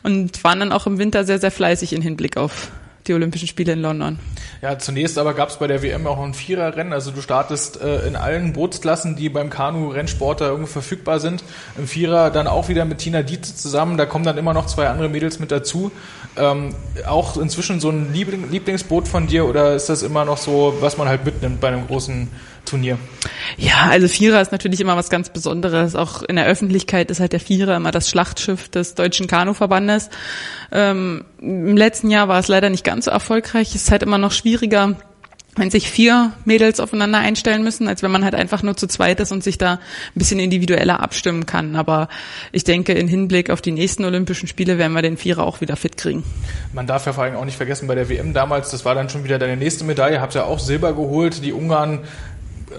Und 0.02 0.42
waren 0.44 0.60
dann 0.60 0.72
auch 0.72 0.86
im 0.86 0.98
Winter 0.98 1.24
sehr, 1.24 1.38
sehr 1.38 1.50
fleißig 1.50 1.92
in 1.92 2.02
Hinblick 2.02 2.36
auf 2.36 2.70
die 3.06 3.14
Olympischen 3.14 3.48
Spiele 3.48 3.72
in 3.72 3.80
London. 3.80 4.18
Ja, 4.60 4.78
zunächst 4.78 5.18
aber 5.18 5.34
gab 5.34 5.48
es 5.48 5.56
bei 5.56 5.66
der 5.66 5.82
WM 5.82 6.06
auch 6.06 6.22
ein 6.22 6.34
Viererrennen. 6.34 6.92
Also 6.92 7.10
du 7.10 7.20
startest 7.20 7.80
äh, 7.80 8.06
in 8.06 8.14
allen 8.14 8.52
Bootsklassen, 8.52 9.16
die 9.16 9.28
beim 9.28 9.50
Kanu-Rennsport 9.50 10.40
da 10.40 10.48
irgendwie 10.48 10.70
verfügbar 10.70 11.18
sind. 11.18 11.42
Im 11.76 11.88
Vierer 11.88 12.30
dann 12.30 12.46
auch 12.46 12.68
wieder 12.68 12.84
mit 12.84 12.98
Tina 12.98 13.22
Dietze 13.22 13.56
zusammen. 13.56 13.96
Da 13.98 14.06
kommen 14.06 14.24
dann 14.24 14.38
immer 14.38 14.54
noch 14.54 14.66
zwei 14.66 14.88
andere 14.88 15.08
Mädels 15.08 15.40
mit 15.40 15.50
dazu. 15.50 15.90
Ähm, 16.36 16.74
auch 17.06 17.36
inzwischen 17.36 17.78
so 17.78 17.90
ein 17.90 18.12
Liebling 18.12 18.50
Lieblingsboot 18.50 19.06
von 19.06 19.26
dir 19.26 19.44
oder 19.46 19.74
ist 19.74 19.88
das 19.90 20.02
immer 20.02 20.24
noch 20.24 20.38
so, 20.38 20.74
was 20.80 20.96
man 20.96 21.06
halt 21.06 21.26
mitnimmt 21.26 21.60
bei 21.60 21.68
einem 21.68 21.86
großen 21.86 22.28
Turnier? 22.64 22.96
Ja, 23.58 23.88
also 23.90 24.08
Vierer 24.08 24.40
ist 24.40 24.50
natürlich 24.50 24.80
immer 24.80 24.96
was 24.96 25.10
ganz 25.10 25.28
Besonderes. 25.28 25.94
Auch 25.94 26.22
in 26.22 26.36
der 26.36 26.46
Öffentlichkeit 26.46 27.10
ist 27.10 27.20
halt 27.20 27.32
der 27.32 27.40
Vierer 27.40 27.76
immer 27.76 27.90
das 27.90 28.08
Schlachtschiff 28.08 28.68
des 28.70 28.94
Deutschen 28.94 29.26
Kanuverbandes. 29.26 30.08
Ähm, 30.70 31.24
Im 31.40 31.76
letzten 31.76 32.10
Jahr 32.10 32.28
war 32.28 32.38
es 32.38 32.48
leider 32.48 32.70
nicht 32.70 32.84
ganz 32.84 33.04
so 33.04 33.10
erfolgreich. 33.10 33.74
Es 33.74 33.82
ist 33.82 33.90
halt 33.90 34.02
immer 34.02 34.18
noch 34.18 34.32
schwieriger, 34.32 34.96
wenn 35.54 35.70
sich 35.70 35.90
vier 35.90 36.32
Mädels 36.46 36.80
aufeinander 36.80 37.18
einstellen 37.18 37.62
müssen, 37.62 37.86
als 37.86 38.02
wenn 38.02 38.10
man 38.10 38.24
halt 38.24 38.34
einfach 38.34 38.62
nur 38.62 38.74
zu 38.74 38.86
zweit 38.86 39.20
ist 39.20 39.32
und 39.32 39.44
sich 39.44 39.58
da 39.58 39.74
ein 39.74 39.78
bisschen 40.14 40.40
individueller 40.40 41.00
abstimmen 41.00 41.44
kann. 41.44 41.76
Aber 41.76 42.08
ich 42.52 42.64
denke, 42.64 42.94
in 42.94 43.06
Hinblick 43.06 43.50
auf 43.50 43.60
die 43.60 43.72
nächsten 43.72 44.04
Olympischen 44.04 44.48
Spiele 44.48 44.78
werden 44.78 44.94
wir 44.94 45.02
den 45.02 45.18
Vierer 45.18 45.44
auch 45.44 45.60
wieder 45.60 45.76
fit 45.76 45.98
kriegen. 45.98 46.24
Man 46.72 46.86
darf 46.86 47.04
ja 47.04 47.12
vor 47.12 47.24
allem 47.24 47.36
auch 47.36 47.44
nicht 47.44 47.58
vergessen, 47.58 47.86
bei 47.86 47.94
der 47.94 48.08
WM 48.08 48.32
damals, 48.32 48.70
das 48.70 48.86
war 48.86 48.94
dann 48.94 49.10
schon 49.10 49.24
wieder 49.24 49.38
deine 49.38 49.58
nächste 49.58 49.84
Medaille, 49.84 50.22
habt 50.22 50.34
ja 50.34 50.44
auch 50.44 50.58
Silber 50.58 50.94
geholt. 50.94 51.44
Die 51.44 51.52
Ungarn 51.52 52.00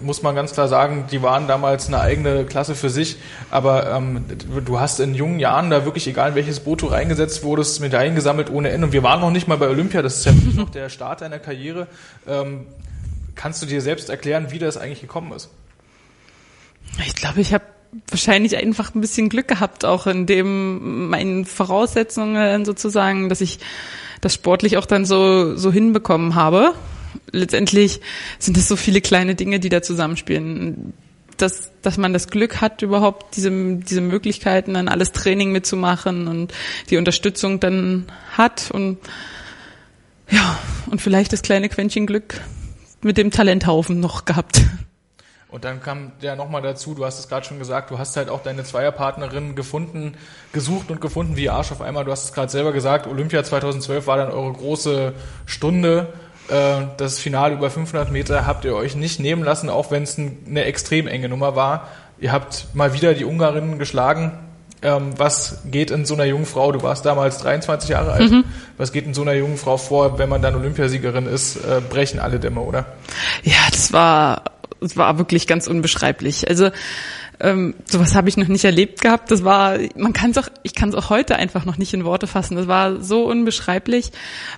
muss 0.02 0.22
man 0.22 0.36
ganz 0.36 0.54
klar 0.54 0.68
sagen, 0.68 1.06
die 1.12 1.22
waren 1.22 1.48
damals 1.48 1.88
eine 1.88 2.00
eigene 2.00 2.46
Klasse 2.46 2.76
für 2.76 2.90
sich. 2.90 3.18
Aber 3.50 3.92
ähm, 3.92 4.26
du 4.66 4.80
hast 4.80 5.00
in 5.00 5.16
jungen 5.16 5.40
Jahren 5.40 5.70
da 5.70 5.86
wirklich, 5.86 6.08
egal 6.08 6.30
in 6.30 6.36
welches 6.36 6.60
Boot 6.60 6.82
du 6.82 6.88
reingesetzt 6.88 7.44
wurdest, 7.44 7.82
Medaillen 7.82 8.16
gesammelt 8.16 8.50
ohne 8.50 8.70
Ende. 8.70 8.88
Und 8.88 8.94
wir 8.94 9.04
waren 9.04 9.22
noch 9.22 9.32
nicht 9.32 9.48
mal 9.48 9.58
bei 9.58 9.68
Olympia, 9.68 10.02
das 10.02 10.18
ist 10.18 10.26
ja 10.26 10.36
wirklich 10.36 10.56
noch 10.56 10.70
der 10.70 10.90
Start 10.90 11.22
deiner 11.22 11.40
Karriere. 11.40 11.88
Ähm, 12.28 12.68
kannst 13.36 13.62
du 13.62 13.66
dir 13.66 13.82
selbst 13.82 14.10
erklären, 14.10 14.48
wie 14.52 14.60
das 14.60 14.78
eigentlich 14.78 15.02
gekommen 15.02 15.32
ist? 15.32 15.50
Ich 17.06 17.16
glaube, 17.16 17.42
ich 17.42 17.54
habe 17.54 17.64
wahrscheinlich 18.10 18.58
einfach 18.58 18.96
ein 18.96 19.02
bisschen 19.02 19.30
Glück 19.30 19.48
gehabt, 19.48 19.86
auch 19.86 20.08
in 20.08 20.26
dem 20.26 21.10
meinen 21.10 21.46
Voraussetzungen 21.46 22.66
sozusagen, 22.66 23.30
dass 23.30 23.42
ich 23.42 23.60
das 24.22 24.34
sportlich 24.34 24.78
auch 24.78 24.86
dann 24.86 25.06
so, 25.06 25.56
so 25.56 25.72
hinbekommen 25.72 26.36
habe 26.36 26.74
letztendlich 27.32 28.02
sind 28.40 28.58
es 28.58 28.68
so 28.68 28.76
viele 28.76 29.02
kleine 29.02 29.36
Dinge, 29.36 29.60
die 29.60 29.70
da 29.70 29.82
zusammenspielen. 29.82 30.94
Dass, 31.38 31.72
dass 31.82 31.98
man 31.98 32.14
das 32.14 32.28
Glück 32.28 32.62
hat, 32.62 32.84
überhaupt 32.84 33.36
diese, 33.36 33.50
diese 33.78 34.02
Möglichkeiten, 34.02 34.76
dann 34.76 34.88
alles 34.88 35.14
Training 35.14 35.52
mitzumachen 35.52 36.28
und 36.28 36.54
die 36.92 36.98
Unterstützung 36.98 37.60
dann 37.60 38.06
hat 38.32 38.70
und 38.70 39.00
ja, 40.30 40.60
und 40.92 41.02
vielleicht 41.02 41.34
das 41.34 41.42
kleine 41.42 41.70
Quäntchen 41.70 42.06
Glück 42.06 42.40
mit 43.02 43.18
dem 43.18 43.32
Talenthaufen 43.32 44.00
noch 44.00 44.26
gehabt. 44.26 44.62
Und 45.54 45.66
dann 45.66 45.84
kam 45.84 46.14
ja 46.20 46.36
nochmal 46.36 46.64
dazu, 46.64 46.96
du 46.96 47.06
hast 47.06 47.20
es 47.20 47.28
gerade 47.28 47.46
schon 47.46 47.60
gesagt, 47.60 47.92
du 47.92 48.00
hast 48.00 48.18
halt 48.18 48.28
auch 48.28 48.42
deine 48.42 48.64
Zweierpartnerin 48.64 49.56
gefunden, 49.56 50.18
gesucht 50.52 50.90
und 50.90 51.00
gefunden 51.00 51.38
wie 51.38 51.48
Arsch 51.48 51.72
auf 51.72 51.82
einmal. 51.82 52.06
Du 52.06 52.12
hast 52.12 52.24
es 52.24 52.34
gerade 52.34 52.52
selber 52.52 52.74
gesagt, 52.74 53.06
Olympia 53.06 53.44
2012 53.44 54.08
war 54.08 54.18
dann 54.18 54.32
eure 54.32 54.52
große 54.52 55.14
Stunde 55.46 56.12
das 56.48 57.20
Finale 57.20 57.56
über 57.56 57.70
500 57.70 58.12
Meter 58.12 58.46
habt 58.46 58.66
ihr 58.66 58.76
euch 58.76 58.96
nicht 58.96 59.20
nehmen 59.20 59.44
lassen, 59.44 59.70
auch 59.70 59.92
wenn 59.92 60.04
es 60.04 60.18
eine 60.18 60.66
extrem 60.66 61.08
enge 61.08 61.30
Nummer 61.30 61.56
war. 61.56 61.88
Ihr 62.20 62.32
habt 62.32 62.68
mal 62.74 62.94
wieder 62.94 63.14
die 63.14 63.26
Ungarinnen 63.26 63.80
geschlagen. 63.80 64.32
Ähm, 64.82 65.12
was 65.18 65.62
geht 65.72 65.92
in 65.92 66.06
so 66.06 66.14
einer 66.14 66.26
jungen 66.26 66.46
Frau, 66.46 66.74
du 66.74 66.84
warst 66.84 67.06
damals 67.06 67.38
23 67.38 67.90
Jahre 67.90 68.12
alt, 68.12 68.32
mhm. 68.32 68.44
was 68.78 68.92
geht 68.92 69.06
in 69.06 69.14
so 69.14 69.22
einer 69.22 69.32
jungen 69.32 69.56
Frau 69.56 69.78
vor, 69.78 70.20
wenn 70.20 70.28
man 70.28 70.42
dann 70.42 70.56
Olympiasiegerin 70.56 71.26
ist, 71.26 71.56
äh, 71.56 71.80
brechen 71.90 72.20
alle 72.20 72.38
Dämme, 72.38 72.60
oder? 72.60 72.86
Ja, 73.44 73.56
das 73.72 73.94
war, 73.94 74.44
das 74.82 74.98
war 74.98 75.18
wirklich 75.18 75.48
ganz 75.48 75.68
unbeschreiblich. 75.68 76.50
Also 76.50 76.70
ähm, 77.40 77.76
sowas 77.86 78.16
habe 78.16 78.30
ich 78.30 78.38
noch 78.38 78.48
nicht 78.48 78.64
erlebt 78.64 79.02
gehabt. 79.02 79.32
Das 79.32 79.44
war, 79.44 79.78
man 79.96 80.14
kann 80.14 80.32
es 80.32 80.38
auch, 80.38 80.48
ich 80.64 80.76
kann 80.76 80.90
es 80.90 80.96
auch 80.96 81.10
heute 81.10 81.36
einfach 81.36 81.66
noch 81.66 81.78
nicht 81.78 81.94
in 81.94 82.06
Worte 82.06 82.28
fassen. 82.28 82.56
Das 82.56 82.68
war 82.68 83.02
so 83.02 83.26
unbeschreiblich, 83.26 84.12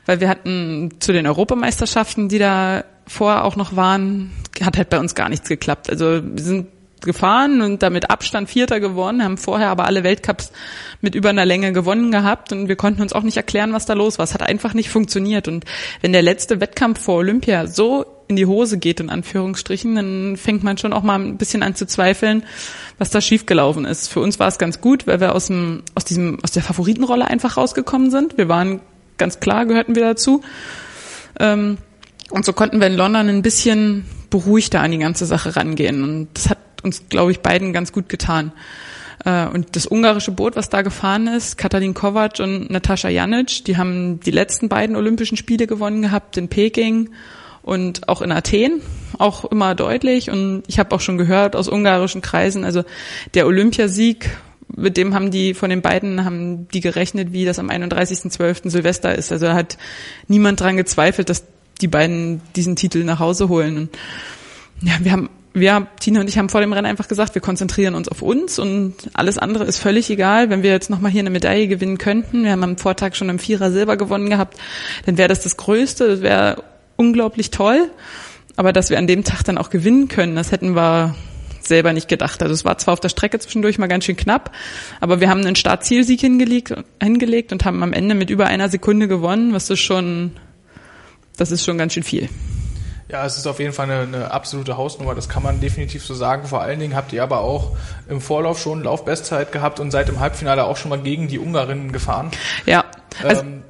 weil 0.05 0.19
wir 0.19 0.29
hatten 0.29 0.91
zu 0.99 1.13
den 1.13 1.27
Europameisterschaften, 1.27 2.29
die 2.29 2.39
da 2.39 2.83
vorher 3.07 3.43
auch 3.45 3.55
noch 3.55 3.75
waren, 3.75 4.31
hat 4.61 4.77
halt 4.77 4.89
bei 4.89 4.99
uns 4.99 5.15
gar 5.15 5.29
nichts 5.29 5.47
geklappt. 5.47 5.89
Also 5.89 6.21
wir 6.23 6.43
sind 6.43 6.67
gefahren 7.01 7.61
und 7.61 7.83
damit 7.83 8.09
Abstand 8.09 8.49
Vierter 8.49 8.79
gewonnen, 8.79 9.23
haben 9.23 9.37
vorher 9.37 9.69
aber 9.69 9.85
alle 9.85 10.03
Weltcups 10.03 10.51
mit 11.01 11.15
über 11.15 11.29
einer 11.29 11.45
Länge 11.45 11.71
gewonnen 11.71 12.11
gehabt 12.11 12.51
und 12.51 12.67
wir 12.67 12.75
konnten 12.75 13.01
uns 13.01 13.13
auch 13.13 13.21
nicht 13.21 13.37
erklären, 13.37 13.73
was 13.73 13.85
da 13.85 13.93
los 13.93 14.17
war. 14.17 14.23
Es 14.23 14.33
hat 14.33 14.41
einfach 14.41 14.73
nicht 14.73 14.89
funktioniert 14.89 15.47
und 15.47 15.65
wenn 16.01 16.13
der 16.13 16.23
letzte 16.23 16.59
Wettkampf 16.59 17.01
vor 17.01 17.17
Olympia 17.17 17.67
so 17.67 18.05
in 18.27 18.35
die 18.35 18.45
Hose 18.45 18.77
geht, 18.77 18.99
in 18.99 19.09
Anführungsstrichen, 19.09 19.95
dann 19.95 20.37
fängt 20.37 20.63
man 20.63 20.77
schon 20.77 20.93
auch 20.93 21.03
mal 21.03 21.19
ein 21.19 21.37
bisschen 21.37 21.63
an 21.63 21.75
zu 21.75 21.85
zweifeln, 21.85 22.43
was 22.97 23.11
da 23.11 23.21
schiefgelaufen 23.21 23.85
ist. 23.85 24.07
Für 24.07 24.19
uns 24.19 24.39
war 24.39 24.47
es 24.47 24.57
ganz 24.57 24.81
gut, 24.81 25.05
weil 25.05 25.19
wir 25.19 25.35
aus 25.35 25.47
dem, 25.47 25.83
aus 25.93 26.05
diesem, 26.05 26.39
aus 26.43 26.51
der 26.51 26.63
Favoritenrolle 26.63 27.27
einfach 27.27 27.57
rausgekommen 27.57 28.09
sind. 28.09 28.37
Wir 28.37 28.49
waren 28.49 28.81
ganz 29.17 29.39
klar, 29.39 29.65
gehörten 29.65 29.95
wir 29.95 30.03
dazu. 30.03 30.41
Ähm, 31.39 31.77
und 32.31 32.45
so 32.45 32.53
konnten 32.53 32.79
wir 32.79 32.87
in 32.87 32.95
London 32.95 33.29
ein 33.29 33.41
bisschen 33.41 34.05
beruhigter 34.29 34.81
an 34.81 34.91
die 34.91 34.97
ganze 34.97 35.25
Sache 35.25 35.55
rangehen. 35.55 36.03
Und 36.03 36.29
das 36.33 36.49
hat 36.49 36.57
uns, 36.83 37.03
glaube 37.09 37.31
ich, 37.31 37.41
beiden 37.41 37.73
ganz 37.73 37.91
gut 37.91 38.09
getan. 38.09 38.51
Äh, 39.23 39.47
und 39.47 39.75
das 39.75 39.85
ungarische 39.85 40.31
Boot, 40.31 40.55
was 40.55 40.69
da 40.69 40.81
gefahren 40.81 41.27
ist, 41.27 41.57
Katalin 41.57 41.93
Kovac 41.93 42.39
und 42.39 42.71
Natascha 42.71 43.09
Janic, 43.09 43.65
die 43.65 43.77
haben 43.77 44.19
die 44.19 44.31
letzten 44.31 44.67
beiden 44.67 44.95
Olympischen 44.95 45.37
Spiele 45.37 45.67
gewonnen 45.67 46.01
gehabt 46.01 46.37
in 46.37 46.47
Peking 46.47 47.11
und 47.65 48.07
auch 48.07 48.21
in 48.21 48.31
Athen, 48.31 48.81
auch 49.17 49.43
immer 49.45 49.73
deutlich. 49.73 50.29
Und 50.29 50.63
ich 50.67 50.77
habe 50.77 50.93
auch 50.93 51.01
schon 51.01 51.17
gehört 51.17 51.55
aus 51.55 51.67
ungarischen 51.67 52.21
Kreisen, 52.21 52.63
also 52.63 52.83
der 53.33 53.47
Olympiasieg, 53.47 54.29
mit 54.75 54.97
dem 54.97 55.15
haben 55.15 55.31
die 55.31 55.53
von 55.53 55.69
den 55.69 55.81
beiden 55.81 56.25
haben 56.25 56.67
die 56.69 56.79
gerechnet, 56.79 57.33
wie 57.33 57.45
das 57.45 57.59
am 57.59 57.69
31.12. 57.69 58.69
Silvester 58.69 59.15
ist. 59.15 59.31
Also 59.31 59.47
da 59.47 59.55
hat 59.55 59.77
niemand 60.27 60.59
dran 60.59 60.77
gezweifelt, 60.77 61.29
dass 61.29 61.43
die 61.81 61.87
beiden 61.87 62.41
diesen 62.55 62.75
Titel 62.75 63.03
nach 63.03 63.19
Hause 63.19 63.49
holen. 63.49 63.77
Und 63.77 63.89
ja, 64.81 64.93
wir 65.01 65.11
haben 65.11 65.29
wir, 65.53 65.87
Tina 66.01 66.19
und 66.19 66.27
ich 66.27 66.37
haben 66.37 66.49
vor 66.49 66.59
dem 66.59 66.73
Rennen 66.73 66.85
einfach 66.85 67.07
gesagt, 67.07 67.33
wir 67.33 67.41
konzentrieren 67.41 67.95
uns 67.95 68.09
auf 68.09 68.21
uns 68.21 68.59
und 68.59 68.93
alles 69.13 69.37
andere 69.37 69.63
ist 69.63 69.79
völlig 69.79 70.09
egal. 70.09 70.49
Wenn 70.49 70.63
wir 70.63 70.71
jetzt 70.71 70.89
nochmal 70.89 71.11
hier 71.11 71.21
eine 71.21 71.29
Medaille 71.29 71.67
gewinnen 71.67 71.97
könnten, 71.97 72.43
wir 72.43 72.51
haben 72.51 72.63
am 72.63 72.77
Vortag 72.77 73.15
schon 73.15 73.29
im 73.29 73.39
Vierer 73.39 73.71
Silber 73.71 73.95
gewonnen 73.95 74.29
gehabt, 74.29 74.57
dann 75.05 75.17
wäre 75.17 75.29
das 75.29 75.41
das 75.43 75.55
Größte, 75.55 76.09
das 76.09 76.21
wäre 76.21 76.61
unglaublich 76.97 77.51
toll. 77.51 77.89
Aber 78.55 78.71
dass 78.73 78.89
wir 78.89 78.97
an 78.97 79.07
dem 79.07 79.23
Tag 79.23 79.43
dann 79.43 79.57
auch 79.57 79.69
gewinnen 79.69 80.07
können, 80.07 80.35
das 80.35 80.51
hätten 80.51 80.75
wir 80.75 81.15
selber 81.67 81.93
nicht 81.93 82.07
gedacht. 82.07 82.41
Also 82.41 82.53
es 82.53 82.65
war 82.65 82.77
zwar 82.77 82.93
auf 82.93 82.99
der 82.99 83.09
Strecke 83.09 83.39
zwischendurch 83.39 83.77
mal 83.77 83.87
ganz 83.87 84.05
schön 84.05 84.15
knapp, 84.15 84.51
aber 85.01 85.19
wir 85.19 85.29
haben 85.29 85.41
einen 85.41 85.55
Startzielsieg 85.55 86.19
hingelegt, 86.19 86.73
hingelegt 87.01 87.51
und 87.51 87.65
haben 87.65 87.83
am 87.83 87.93
Ende 87.93 88.15
mit 88.15 88.29
über 88.29 88.47
einer 88.47 88.69
Sekunde 88.69 89.07
gewonnen, 89.07 89.53
was 89.53 89.69
ist 89.69 89.79
schon, 89.79 90.31
das 91.37 91.51
ist 91.51 91.65
schon 91.65 91.77
ganz 91.77 91.93
schön 91.93 92.03
viel. 92.03 92.29
Ja, 93.07 93.23
es 93.25 93.37
ist 93.37 93.45
auf 93.45 93.59
jeden 93.59 93.73
Fall 93.73 93.89
eine, 93.89 94.01
eine, 94.01 94.31
absolute 94.31 94.77
Hausnummer, 94.77 95.13
das 95.13 95.29
kann 95.29 95.43
man 95.43 95.61
definitiv 95.61 96.03
so 96.03 96.15
sagen. 96.15 96.47
Vor 96.47 96.61
allen 96.61 96.79
Dingen 96.79 96.95
habt 96.95 97.13
ihr 97.13 97.21
aber 97.21 97.41
auch 97.41 97.77
im 98.09 98.19
Vorlauf 98.19 98.59
schon 98.59 98.83
Laufbestzeit 98.83 99.51
gehabt 99.51 99.79
und 99.79 99.91
seit 99.91 100.07
dem 100.07 100.19
Halbfinale 100.19 100.63
auch 100.65 100.75
schon 100.75 100.89
mal 100.89 100.99
gegen 100.99 101.27
die 101.27 101.37
Ungarinnen 101.37 101.91
gefahren. 101.91 102.31
Ja. 102.65 102.83
Also 103.23 103.41
ähm, 103.41 103.63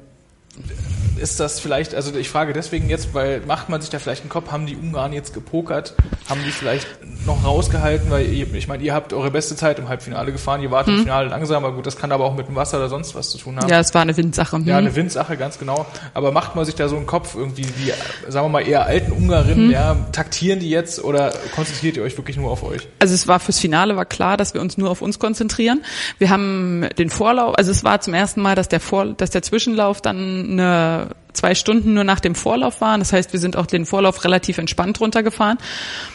ist 1.18 1.40
das 1.40 1.60
vielleicht, 1.60 1.94
also 1.94 2.14
ich 2.14 2.28
frage 2.28 2.52
deswegen 2.52 2.88
jetzt, 2.88 3.14
weil 3.14 3.40
macht 3.46 3.68
man 3.68 3.80
sich 3.80 3.90
da 3.90 3.98
vielleicht 3.98 4.22
einen 4.22 4.30
Kopf, 4.30 4.50
haben 4.50 4.66
die 4.66 4.76
Ungarn 4.76 5.12
jetzt 5.12 5.34
gepokert, 5.34 5.94
haben 6.28 6.40
die 6.44 6.50
vielleicht 6.50 6.86
noch 7.26 7.44
rausgehalten, 7.44 8.10
weil 8.10 8.26
ihr, 8.26 8.52
ich 8.54 8.68
meine, 8.68 8.82
ihr 8.82 8.94
habt 8.94 9.12
eure 9.12 9.30
beste 9.30 9.56
Zeit 9.56 9.78
im 9.78 9.88
Halbfinale 9.88 10.32
gefahren, 10.32 10.62
ihr 10.62 10.70
wart 10.70 10.86
hm. 10.86 10.94
im 10.94 11.00
Finale 11.00 11.28
langsamer, 11.28 11.72
gut, 11.72 11.86
das 11.86 11.96
kann 11.96 12.12
aber 12.12 12.24
auch 12.24 12.36
mit 12.36 12.48
dem 12.48 12.54
Wasser 12.54 12.78
oder 12.78 12.88
sonst 12.88 13.14
was 13.14 13.30
zu 13.30 13.38
tun 13.38 13.56
haben. 13.56 13.68
Ja, 13.68 13.80
es 13.80 13.94
war 13.94 14.02
eine 14.02 14.16
Windsache. 14.16 14.56
Hm. 14.56 14.66
Ja, 14.66 14.78
eine 14.78 14.94
Windsache, 14.94 15.36
ganz 15.36 15.58
genau. 15.58 15.86
Aber 16.14 16.32
macht 16.32 16.56
man 16.56 16.64
sich 16.64 16.74
da 16.74 16.88
so 16.88 16.96
einen 16.96 17.06
Kopf, 17.06 17.34
irgendwie 17.34 17.62
die, 17.62 17.92
sagen 18.28 18.46
wir 18.46 18.50
mal, 18.50 18.66
eher 18.66 18.86
alten 18.86 19.12
Ungarinnen, 19.12 19.66
hm. 19.66 19.70
ja, 19.70 19.96
taktieren 20.12 20.60
die 20.60 20.70
jetzt 20.70 21.02
oder 21.02 21.32
konzentriert 21.54 21.96
ihr 21.96 22.02
euch 22.02 22.16
wirklich 22.16 22.36
nur 22.36 22.50
auf 22.50 22.62
euch? 22.62 22.88
Also 22.98 23.14
es 23.14 23.26
war 23.26 23.40
fürs 23.40 23.58
Finale 23.58 23.96
war 23.96 24.04
klar, 24.04 24.36
dass 24.36 24.54
wir 24.54 24.60
uns 24.60 24.78
nur 24.78 24.90
auf 24.90 25.02
uns 25.02 25.18
konzentrieren. 25.18 25.82
Wir 26.18 26.30
haben 26.30 26.86
den 26.98 27.10
Vorlauf, 27.10 27.56
also 27.56 27.70
es 27.70 27.84
war 27.84 28.00
zum 28.00 28.14
ersten 28.14 28.40
Mal, 28.40 28.54
dass 28.54 28.68
der 28.68 28.80
Vor, 28.80 29.06
dass 29.06 29.30
der 29.30 29.42
Zwischenlauf 29.42 30.00
dann 30.00 30.50
eine 30.50 31.05
zwei 31.36 31.54
Stunden 31.54 31.94
nur 31.94 32.04
nach 32.04 32.20
dem 32.20 32.34
Vorlauf 32.34 32.80
waren. 32.80 33.00
Das 33.00 33.12
heißt, 33.12 33.32
wir 33.32 33.40
sind 33.40 33.56
auch 33.56 33.66
den 33.66 33.86
Vorlauf 33.86 34.24
relativ 34.24 34.58
entspannt 34.58 35.00
runtergefahren. 35.00 35.58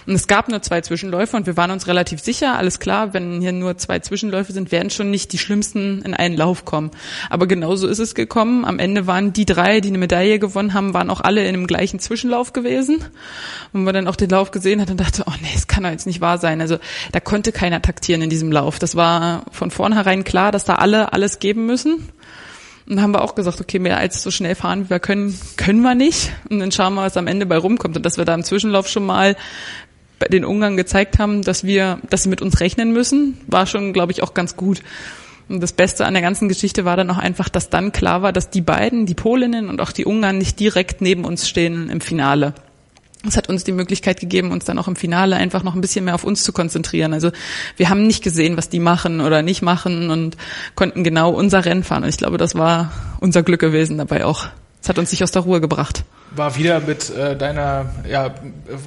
Und 0.08 0.16
es 0.16 0.28
gab 0.28 0.50
nur 0.50 0.62
zwei 0.62 0.82
Zwischenläufe 0.82 1.38
und 1.38 1.46
wir 1.46 1.56
waren 1.56 1.72
uns 1.72 1.88
relativ 1.88 2.20
sicher, 2.20 2.58
alles 2.58 2.80
klar, 2.80 3.14
wenn 3.14 3.40
hier 3.40 3.52
nur 3.52 3.78
zwei 3.78 4.00
Zwischenläufe 4.00 4.52
sind, 4.52 4.72
werden 4.72 4.90
schon 4.90 5.12
nicht 5.12 5.32
die 5.32 5.38
schlimmsten 5.38 6.02
in 6.02 6.14
einen 6.14 6.36
Lauf 6.36 6.66
kommen. 6.66 6.92
Aber 7.30 7.48
genauso 7.48 7.88
ist 7.88 8.00
es 8.00 8.16
gekommen. 8.16 8.66
Am 8.66 8.80
Ende 8.80 9.08
waren 9.08 9.32
die 9.32 9.46
drei, 9.46 9.80
die 9.80 9.90
eine 9.90 10.00
Medaille 10.00 10.40
gewonnen 10.40 10.74
haben, 10.74 10.94
waren 10.94 11.10
auch 11.10 11.22
alle 11.22 11.42
in 11.42 11.50
einem 11.50 11.68
gleichen 11.68 12.00
Zwischenlauf 12.00 12.54
gewesen. 12.54 13.04
Und 13.74 13.84
man 13.84 13.94
dann 13.94 14.08
auch 14.08 14.16
den 14.16 14.30
Lauf 14.30 14.52
gesehen 14.52 14.82
hat 14.82 14.90
und 14.90 15.00
dachte, 15.00 15.24
oh 15.28 15.34
nee, 15.42 15.52
das 15.54 15.68
kann 15.68 15.84
doch 15.84 15.92
jetzt 15.92 16.08
nicht 16.08 16.22
wahr 16.22 16.40
sein. 16.40 16.62
Also 16.62 16.78
da 17.12 17.20
konnte 17.20 17.52
keiner 17.52 17.82
taktieren 17.82 18.22
in 18.22 18.30
diesem 18.30 18.52
Lauf. 18.52 18.80
Das 18.80 18.96
war 18.96 19.46
von 19.52 19.72
vornherein 19.72 20.24
klar, 20.24 20.52
dass 20.52 20.66
da 20.66 20.76
alle 20.76 21.14
alles 21.14 21.40
geben 21.40 21.66
müssen. 21.66 22.10
Und 22.92 22.98
dann 22.98 23.04
haben 23.04 23.14
wir 23.14 23.22
auch 23.22 23.36
gesagt, 23.36 23.62
okay, 23.62 23.80
mehr 23.80 23.96
als 23.96 24.22
so 24.22 24.32
schnell 24.32 24.54
fahren 24.54 24.84
wie 24.84 24.90
wir 24.90 25.00
können, 25.00 25.40
können 25.56 25.80
wir 25.80 25.96
nicht. 25.96 26.34
Und 26.50 26.60
dann 26.60 26.74
schauen 26.74 26.94
wir, 26.96 27.04
was 27.04 27.16
am 27.16 27.28
Ende 27.28 27.46
bei 27.46 27.56
rumkommt. 27.56 27.96
Und 27.96 28.06
dass 28.06 28.18
wir 28.18 28.26
da 28.26 28.34
im 28.34 28.44
Zwischenlauf 28.44 28.90
schon 28.90 29.06
mal 29.06 29.38
bei 30.20 30.28
den 30.28 30.44
Ungarn 30.44 30.76
gezeigt 30.76 31.18
haben, 31.18 31.42
dass 31.42 31.64
wir, 31.64 32.00
dass 32.10 32.24
sie 32.24 32.30
mit 32.30 32.42
uns 32.42 32.60
rechnen 32.60 32.92
müssen, 32.92 33.40
war 33.48 33.66
schon, 33.66 33.94
glaube 33.94 34.12
ich, 34.12 34.22
auch 34.22 34.34
ganz 34.34 34.58
gut. 34.58 34.84
Und 35.48 35.64
das 35.64 35.72
Beste 35.72 36.06
an 36.06 36.16
der 36.16 36.22
ganzen 36.22 36.50
Geschichte 36.50 36.84
war 36.84 36.98
dann 36.98 37.10
auch 37.10 37.18
einfach, 37.18 37.48
dass 37.48 37.70
dann 37.70 37.94
klar 37.94 38.24
war, 38.24 38.34
dass 38.34 38.50
die 38.50 38.60
beiden, 38.60 39.06
die 39.06 39.16
Polinnen 39.16 39.70
und 39.70 39.80
auch 39.80 39.94
die 39.94 40.04
Ungarn, 40.04 40.38
nicht 40.38 40.60
direkt 40.60 41.00
neben 41.00 41.24
uns 41.24 41.48
stehen 41.48 41.90
im 41.90 42.02
Finale. 42.02 42.54
Das 43.24 43.38
hat 43.38 43.50
uns 43.50 43.64
die 43.64 43.72
Möglichkeit 43.72 44.20
gegeben, 44.20 44.52
uns 44.52 44.66
dann 44.66 44.80
auch 44.80 44.88
im 44.88 44.96
Finale 44.96 45.36
einfach 45.36 45.64
noch 45.64 45.76
ein 45.76 45.82
bisschen 45.82 46.06
mehr 46.06 46.16
auf 46.16 46.24
uns 46.24 46.44
zu 46.44 46.54
konzentrieren. 46.54 47.14
Also 47.14 47.32
wir 47.78 47.90
haben 47.90 48.08
nicht 48.08 48.24
gesehen, 48.24 48.58
was 48.58 48.70
die 48.70 48.80
machen 48.80 49.22
oder 49.22 49.44
nicht 49.44 49.62
machen 49.62 50.10
und 50.10 50.38
konnten 50.76 51.04
genau 51.04 51.30
unser 51.32 51.64
Rennen 51.64 51.84
fahren. 51.84 52.04
Und 52.04 52.10
ich 52.10 52.18
glaube, 52.18 52.38
das 52.38 52.56
war 52.56 52.92
unser 53.20 53.44
Glück 53.44 53.62
gewesen 53.62 53.98
dabei 53.98 54.26
auch. 54.26 54.48
Das 54.82 54.90
hat 54.90 54.98
uns 54.98 55.12
nicht 55.12 55.24
aus 55.24 55.32
der 55.32 55.44
Ruhe 55.44 55.62
gebracht. 55.62 56.04
War 56.36 56.56
wieder 56.56 56.80
mit 56.80 57.12
äh, 57.12 57.38
deiner 57.38 57.92
ja, 58.10 58.34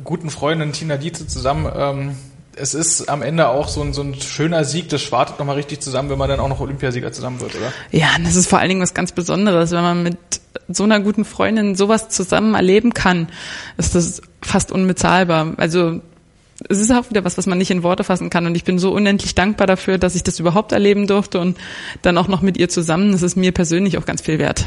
guten 0.02 0.30
Freundin 0.30 0.72
Tina 0.72 0.96
Dietze 0.96 1.28
zusammen. 1.28 1.70
Ähm, 1.76 2.16
es 2.56 2.74
ist 2.74 3.08
am 3.08 3.22
Ende 3.22 3.48
auch 3.48 3.68
so 3.68 3.82
ein, 3.82 3.92
so 3.92 4.02
ein 4.02 4.14
schöner 4.14 4.64
Sieg, 4.64 4.88
das 4.88 5.02
schwartet 5.02 5.38
nochmal 5.38 5.56
richtig 5.56 5.80
zusammen, 5.80 6.10
wenn 6.10 6.18
man 6.18 6.28
dann 6.28 6.40
auch 6.40 6.48
noch 6.48 6.60
Olympiasieger 6.60 7.12
zusammen 7.12 7.40
wird, 7.40 7.54
oder? 7.54 7.72
Ja, 7.90 8.08
das 8.22 8.36
ist 8.36 8.48
vor 8.48 8.58
allen 8.58 8.68
Dingen 8.68 8.80
was 8.80 8.94
ganz 8.94 9.12
Besonderes, 9.12 9.70
wenn 9.72 9.82
man 9.82 10.02
mit 10.02 10.18
so 10.68 10.84
einer 10.84 11.00
guten 11.00 11.24
Freundin 11.24 11.74
sowas 11.74 12.08
zusammen 12.08 12.54
erleben 12.54 12.94
kann, 12.94 13.28
ist 13.76 13.94
das 13.94 14.22
fast 14.40 14.72
unbezahlbar. 14.72 15.54
Also 15.56 16.00
es 16.68 16.78
ist 16.78 16.92
auch 16.92 17.10
wieder 17.10 17.24
was, 17.24 17.36
was 17.36 17.46
man 17.46 17.58
nicht 17.58 17.70
in 17.70 17.82
Worte 17.82 18.04
fassen 18.04 18.30
kann. 18.30 18.46
Und 18.46 18.56
ich 18.56 18.64
bin 18.64 18.78
so 18.78 18.92
unendlich 18.92 19.34
dankbar 19.34 19.66
dafür, 19.66 19.98
dass 19.98 20.14
ich 20.14 20.22
das 20.22 20.38
überhaupt 20.38 20.72
erleben 20.72 21.06
durfte 21.06 21.40
und 21.40 21.58
dann 22.02 22.16
auch 22.16 22.28
noch 22.28 22.42
mit 22.42 22.56
ihr 22.56 22.68
zusammen. 22.68 23.12
Das 23.12 23.22
ist 23.22 23.36
mir 23.36 23.52
persönlich 23.52 23.98
auch 23.98 24.06
ganz 24.06 24.22
viel 24.22 24.38
wert. 24.38 24.66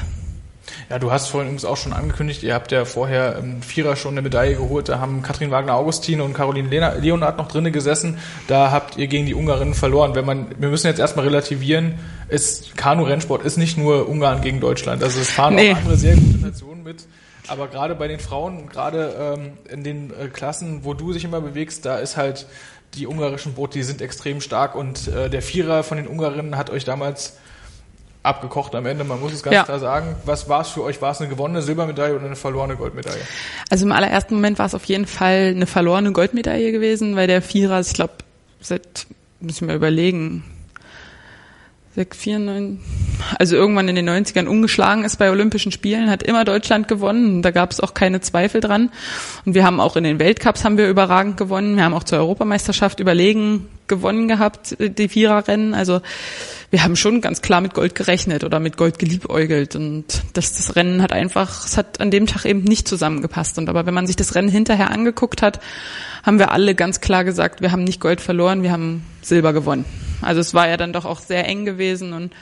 Ja, 0.90 1.00
du 1.00 1.12
hast 1.12 1.28
vorhin 1.28 1.48
übrigens 1.48 1.66
auch 1.66 1.78
schon 1.78 1.94
angekündigt, 1.94 2.44
ihr 2.44 2.54
habt 2.54 2.72
ja 2.72 2.86
vorher 2.86 3.38
im 3.38 3.62
Vierer 3.62 3.96
schon 3.96 4.14
eine 4.14 4.22
Medaille 4.22 4.56
geholt. 4.56 4.90
Da 4.90 5.00
haben 5.00 5.22
Katrin 5.22 5.52
Wagner-Augustin 5.52 6.22
und 6.22 6.34
Caroline 6.34 6.70
Leonard 7.00 7.38
noch 7.38 7.48
drinnen 7.48 7.74
gesessen. 7.74 8.18
Da 8.48 8.72
habt 8.72 8.98
ihr 8.98 9.08
gegen 9.08 9.26
die 9.26 9.34
Ungarinnen 9.34 9.74
verloren. 9.74 10.16
Wenn 10.16 10.26
man, 10.26 10.48
wir 10.58 10.70
müssen 10.70 10.88
jetzt 10.88 11.00
erstmal 11.00 11.26
relativieren, 11.26 12.00
ist 12.30 12.76
Kanu-Rennsport 12.78 13.44
ist 13.44 13.58
nicht 13.58 13.78
nur 13.78 14.08
Ungarn 14.08 14.42
gegen 14.42 14.60
Deutschland. 14.60 15.04
Also 15.04 15.20
es 15.20 15.32
fahren 15.32 15.56
nee. 15.56 15.72
auch 15.72 15.78
andere 15.78 15.98
sehr 15.98 16.16
gute 16.16 16.40
Nationen 16.40 16.84
mit. 16.84 17.06
Aber 17.48 17.68
gerade 17.68 17.96
bei 17.96 18.08
den 18.08 18.20
Frauen, 18.20 18.68
gerade 18.68 19.38
ähm, 19.38 19.58
in 19.70 19.84
den 19.84 20.12
äh, 20.12 20.28
Klassen, 20.28 20.84
wo 20.84 20.94
du 20.94 21.14
dich 21.14 21.24
immer 21.24 21.40
bewegst, 21.40 21.86
da 21.86 21.98
ist 21.98 22.18
halt 22.18 22.46
die 22.94 23.08
ungarischen 23.08 23.54
Boote, 23.54 23.78
die 23.78 23.84
sind 23.84 24.02
extrem 24.02 24.42
stark 24.42 24.76
und 24.76 25.08
äh, 25.08 25.30
der 25.30 25.42
Vierer 25.42 25.84
von 25.84 25.98
den 25.98 26.08
Ungarinnen 26.08 26.58
hat 26.58 26.70
euch 26.70 26.84
damals 26.84 27.38
abgekocht 28.28 28.76
am 28.76 28.86
Ende, 28.86 29.04
man 29.04 29.20
muss 29.20 29.34
es 29.34 29.44
ganz 29.44 29.56
ja. 29.56 29.64
klar 29.64 29.80
sagen. 29.80 30.16
Was 30.26 30.48
war 30.50 30.62
es 30.62 30.70
für 30.70 30.84
euch? 30.84 31.02
War 31.02 31.12
es 31.12 31.20
eine 31.20 31.30
gewonnene 31.30 31.62
Silbermedaille 31.62 32.16
oder 32.16 32.26
eine 32.26 32.36
verlorene 32.36 32.76
Goldmedaille? 32.76 33.22
Also 33.70 33.86
im 33.86 33.92
allerersten 33.92 34.36
Moment 34.36 34.60
war 34.60 34.66
es 34.66 34.76
auf 34.76 34.86
jeden 34.86 35.08
Fall 35.08 35.54
eine 35.56 35.66
verlorene 35.66 36.12
Goldmedaille 36.12 36.72
gewesen, 36.72 37.16
weil 37.16 37.28
der 37.28 37.42
Vierer, 37.42 37.80
ich 37.80 37.94
glaube, 37.94 38.14
seit, 38.62 39.08
muss 39.40 39.56
ich 39.56 39.62
mal 39.62 39.76
überlegen, 39.76 40.44
6, 41.98 42.16
4, 42.16 42.40
9, 42.40 42.80
also 43.40 43.56
irgendwann 43.56 43.88
in 43.88 43.96
den 43.96 44.08
90ern 44.08 44.46
ungeschlagen 44.46 45.04
ist 45.04 45.18
bei 45.18 45.32
Olympischen 45.32 45.72
Spielen, 45.72 46.12
hat 46.12 46.22
immer 46.22 46.46
Deutschland 46.46 46.88
gewonnen. 46.88 47.42
Da 47.42 47.50
gab 47.50 47.72
es 47.72 47.80
auch 47.80 47.96
keine 47.96 48.22
Zweifel 48.22 48.62
dran. 48.62 48.92
Und 49.46 49.56
wir 49.56 49.66
haben 49.66 49.80
auch 49.80 49.96
in 49.96 50.04
den 50.04 50.20
Weltcups 50.20 50.64
haben 50.64 50.78
wir 50.78 50.90
überragend 50.90 51.38
gewonnen. 51.38 51.76
Wir 51.76 51.84
haben 51.84 51.96
auch 51.96 52.04
zur 52.04 52.20
Europameisterschaft 52.20 53.00
überlegen 53.00 53.68
gewonnen 53.88 54.28
gehabt, 54.28 54.78
die 54.80 55.10
Viererrennen. 55.10 55.74
Also 55.74 56.02
wir 56.70 56.84
haben 56.84 56.98
schon 56.98 57.22
ganz 57.22 57.42
klar 57.42 57.62
mit 57.62 57.74
Gold 57.74 57.96
gerechnet 57.96 58.44
oder 58.44 58.60
mit 58.60 58.76
Gold 58.76 59.00
geliebäugelt 59.00 59.76
und 59.78 60.22
das, 60.34 60.54
das 60.54 60.76
Rennen 60.76 61.02
hat 61.02 61.14
einfach, 61.14 61.66
es 61.66 61.78
hat 61.78 62.02
an 62.02 62.12
dem 62.12 62.28
Tag 62.28 62.44
eben 62.46 62.64
nicht 62.64 62.88
zusammengepasst. 62.88 63.58
Und 63.58 63.70
aber 63.70 63.86
wenn 63.86 63.94
man 63.94 64.06
sich 64.06 64.18
das 64.18 64.36
Rennen 64.36 64.50
hinterher 64.50 64.92
angeguckt 64.92 65.42
hat, 65.42 65.62
haben 66.24 66.40
wir 66.40 66.52
alle 66.52 66.76
ganz 66.76 67.00
klar 67.00 67.24
gesagt, 67.24 67.62
wir 67.62 67.72
haben 67.72 67.86
nicht 67.86 68.02
Gold 68.02 68.20
verloren, 68.20 68.64
wir 68.64 68.72
haben 68.74 69.06
Silber 69.22 69.54
gewonnen. 69.54 69.86
Also 70.22 70.42
es 70.42 70.54
war 70.54 70.68
ja 70.68 70.76
dann 70.76 70.92
doch 70.92 71.06
auch 71.06 71.22
sehr 71.22 71.48
eng 71.48 71.64
gewesen 71.64 72.12
und 72.12 72.34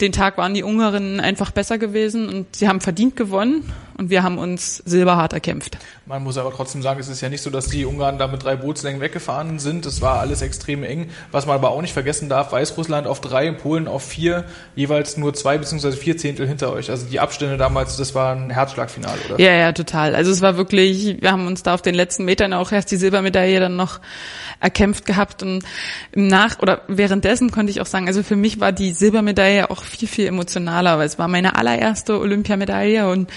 den 0.00 0.12
Tag 0.12 0.38
waren 0.38 0.54
die 0.54 0.62
Ungarinnen 0.62 1.18
einfach 1.18 1.50
besser 1.50 1.78
gewesen 1.78 2.28
und 2.28 2.54
sie 2.54 2.68
haben 2.68 2.80
verdient 2.80 3.16
gewonnen 3.16 3.72
und 3.98 4.10
wir 4.10 4.22
haben 4.22 4.38
uns 4.38 4.78
silberhart 4.84 5.32
erkämpft. 5.32 5.78
Man 6.06 6.22
muss 6.22 6.38
aber 6.38 6.52
trotzdem 6.52 6.82
sagen, 6.82 7.00
es 7.00 7.08
ist 7.08 7.20
ja 7.20 7.28
nicht 7.28 7.42
so, 7.42 7.50
dass 7.50 7.66
die 7.66 7.84
Ungarn 7.84 8.18
da 8.18 8.28
mit 8.28 8.44
drei 8.44 8.56
Bootslängen 8.56 9.00
weggefahren 9.00 9.58
sind. 9.58 9.86
Es 9.86 10.00
war 10.00 10.20
alles 10.20 10.42
extrem 10.42 10.84
eng. 10.84 11.10
Was 11.32 11.46
man 11.46 11.56
aber 11.56 11.70
auch 11.70 11.82
nicht 11.82 11.92
vergessen 11.92 12.28
darf, 12.28 12.52
Weißrussland 12.52 13.06
auf 13.06 13.20
drei, 13.20 13.50
Polen 13.52 13.88
auf 13.88 14.04
vier, 14.04 14.44
jeweils 14.74 15.16
nur 15.16 15.34
zwei 15.34 15.58
beziehungsweise 15.58 15.96
vier 15.96 16.16
Zehntel 16.16 16.46
hinter 16.46 16.72
euch. 16.72 16.90
Also 16.90 17.06
die 17.06 17.20
Abstände 17.20 17.56
damals, 17.56 17.96
das 17.96 18.14
war 18.14 18.34
ein 18.34 18.50
Herzschlagfinale, 18.50 19.18
oder? 19.28 19.40
Ja, 19.40 19.52
ja, 19.52 19.72
total. 19.72 20.14
Also 20.14 20.30
es 20.30 20.42
war 20.42 20.56
wirklich, 20.56 21.20
wir 21.20 21.32
haben 21.32 21.46
uns 21.46 21.62
da 21.62 21.74
auf 21.74 21.82
den 21.82 21.94
letzten 21.94 22.24
Metern 22.24 22.52
auch 22.52 22.70
erst 22.72 22.90
die 22.90 22.96
Silbermedaille 22.96 23.58
dann 23.60 23.76
noch 23.76 24.00
erkämpft 24.60 25.06
gehabt 25.06 25.42
und 25.42 25.64
im 26.12 26.28
Nach- 26.28 26.60
oder 26.60 26.82
währenddessen 26.88 27.50
konnte 27.50 27.70
ich 27.70 27.80
auch 27.80 27.86
sagen, 27.86 28.06
also 28.06 28.22
für 28.22 28.36
mich 28.36 28.58
war 28.58 28.72
die 28.72 28.92
Silbermedaille 28.92 29.70
auch 29.70 29.82
viel, 29.82 30.08
viel 30.08 30.26
emotionaler, 30.26 30.98
weil 30.98 31.06
es 31.06 31.18
war 31.18 31.28
meine 31.28 31.56
allererste 31.56 32.18
Olympiamedaille 32.18 33.08
und 33.08 33.30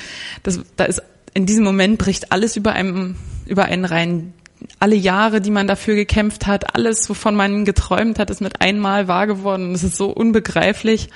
das, 0.43 0.48
da 0.75 0.85
ist 0.85 1.01
in 1.33 1.45
diesem 1.45 1.63
Moment 1.63 1.97
bricht 1.97 2.31
alles 2.31 2.55
über 2.55 2.73
einem, 2.73 3.15
über 3.45 3.65
einen 3.65 3.85
rein. 3.85 4.33
Alle 4.79 4.95
Jahre, 4.95 5.39
die 5.39 5.51
man 5.51 5.67
dafür 5.67 5.95
gekämpft 5.95 6.47
hat, 6.47 6.75
alles, 6.75 7.09
wovon 7.09 7.35
man 7.35 7.63
geträumt 7.63 8.19
hat, 8.19 8.29
ist 8.29 8.41
mit 8.41 8.61
einmal 8.61 9.07
wahr 9.07 9.25
geworden. 9.25 9.71
Das 9.71 9.83
ist 9.83 9.95
so 9.95 10.09
unbegreiflich. 10.09 11.09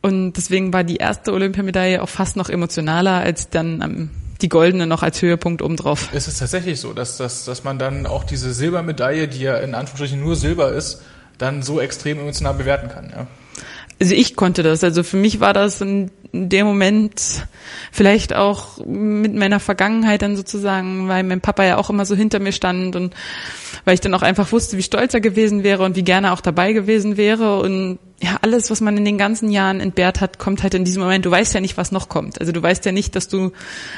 Und 0.00 0.34
deswegen 0.34 0.72
war 0.72 0.84
die 0.84 0.96
erste 0.96 1.32
Olympiamedaille 1.32 2.02
auch 2.02 2.08
fast 2.08 2.36
noch 2.36 2.48
emotionaler 2.48 3.18
als 3.20 3.50
dann 3.50 3.82
ähm, 3.82 4.10
die 4.40 4.48
goldene 4.48 4.86
noch 4.86 5.02
als 5.02 5.20
Höhepunkt 5.20 5.62
obendrauf. 5.62 6.08
Es 6.12 6.28
ist 6.28 6.38
tatsächlich 6.38 6.80
so, 6.80 6.92
dass, 6.92 7.16
dass, 7.16 7.44
dass 7.44 7.64
man 7.64 7.78
dann 7.78 8.06
auch 8.06 8.24
diese 8.24 8.52
Silbermedaille, 8.52 9.28
die 9.28 9.40
ja 9.40 9.56
in 9.58 9.74
Anführungsstrichen 9.74 10.20
nur 10.20 10.36
Silber 10.36 10.72
ist, 10.72 11.02
dann 11.38 11.62
so 11.62 11.80
extrem 11.80 12.18
emotional 12.18 12.54
bewerten 12.54 12.88
kann. 12.88 13.10
Ja 13.10 13.26
also 14.04 14.14
ich 14.14 14.36
konnte 14.36 14.62
das. 14.62 14.84
Also 14.84 15.02
für 15.02 15.16
mich 15.16 15.40
war 15.40 15.54
das 15.54 15.80
in 15.80 16.10
dem 16.32 16.66
Moment 16.66 17.46
vielleicht 17.90 18.34
auch 18.34 18.84
mit 18.84 19.34
meiner 19.34 19.60
Vergangenheit 19.60 20.20
dann 20.20 20.36
sozusagen, 20.36 21.08
weil 21.08 21.22
mein 21.22 21.40
Papa 21.40 21.64
ja 21.64 21.78
auch 21.78 21.88
immer 21.88 22.04
so 22.04 22.14
hinter 22.14 22.38
mir 22.38 22.52
stand 22.52 22.96
und 22.96 23.14
weil 23.86 23.94
ich 23.94 24.00
dann 24.00 24.12
auch 24.12 24.20
einfach 24.20 24.52
wusste, 24.52 24.76
wie 24.76 24.82
stolz 24.82 25.14
er 25.14 25.22
gewesen 25.22 25.64
wäre 25.64 25.84
und 25.84 25.96
wie 25.96 26.02
gerne 26.02 26.26
er 26.26 26.32
auch 26.34 26.42
dabei 26.42 26.74
gewesen 26.74 27.16
wäre 27.16 27.60
und 27.60 27.98
ja, 28.20 28.36
alles, 28.42 28.70
was 28.70 28.82
man 28.82 28.96
in 28.98 29.06
den 29.06 29.16
ganzen 29.16 29.50
Jahren 29.50 29.80
entbehrt 29.80 30.20
hat, 30.20 30.38
kommt 30.38 30.62
halt 30.62 30.74
in 30.74 30.84
diesem 30.84 31.02
Moment. 31.02 31.24
Du 31.24 31.30
weißt 31.30 31.54
ja 31.54 31.60
nicht, 31.60 31.76
was 31.78 31.92
noch 31.92 32.10
kommt. 32.10 32.40
Also 32.40 32.52
du 32.52 32.62
weißt 32.62 32.84
ja 32.84 32.92
nicht, 32.92 33.16
dass 33.16 33.28
du 33.28 33.52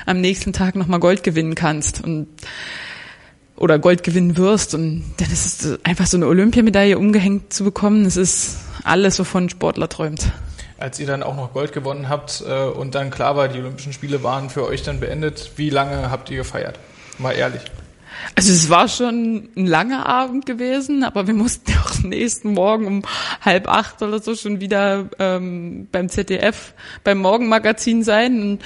am 0.07 0.21
nächsten 0.21 0.53
Tag 0.53 0.77
nochmal 0.77 1.01
Gold 1.01 1.25
gewinnen 1.25 1.57
kannst 1.57 2.03
und 2.03 2.29
oder 3.57 3.79
Gold 3.79 4.03
gewinnen 4.03 4.37
wirst 4.37 4.75
und 4.75 5.05
dann 5.17 5.31
ist 5.31 5.65
es 5.65 5.85
einfach 5.85 6.07
so 6.07 6.17
eine 6.17 6.27
Olympiamedaille 6.27 6.99
umgehängt 6.99 7.53
zu 7.53 7.65
bekommen. 7.65 8.05
Das 8.05 8.17
ist 8.17 8.59
alles, 8.85 9.19
wovon 9.19 9.45
ein 9.45 9.49
Sportler 9.49 9.89
träumt. 9.89 10.31
Als 10.79 11.01
ihr 11.01 11.07
dann 11.07 11.23
auch 11.23 11.37
noch 11.37 11.55
Gold 11.55 11.73
gewonnen 11.73 12.09
habt 12.09 12.45
äh, 12.47 12.65
und 12.65 12.95
dann 12.95 13.11
klar 13.11 13.35
war, 13.35 13.49
die 13.49 13.59
Olympischen 13.59 13.95
Spiele 13.95 14.23
waren 14.23 14.51
für 14.51 14.67
euch 14.67 14.83
dann 14.83 15.01
beendet, 15.01 15.53
wie 15.57 15.71
lange 15.71 16.11
habt 16.11 16.31
ihr 16.31 16.37
gefeiert? 16.37 16.79
Mal 17.19 17.33
ehrlich. 17.33 17.63
Also 18.35 18.53
es 18.53 18.69
war 18.69 18.89
schon 18.89 19.49
ein 19.57 19.67
langer 19.67 20.07
Abend 20.07 20.47
gewesen, 20.47 21.03
aber 21.05 21.27
wir 21.27 21.35
mussten 21.35 21.73
auch 21.85 21.99
nächsten 22.03 22.53
Morgen 22.53 22.87
um 22.87 23.03
halb 23.41 23.69
acht 23.69 24.03
oder 24.03 24.21
so 24.21 24.35
schon 24.35 24.61
wieder 24.61 25.09
ähm, 25.19 25.89
beim 25.91 26.11
ZDF 26.11 26.75
beim 27.05 27.19
Morgenmagazin 27.19 28.05
sein. 28.05 28.43
Und 28.43 28.63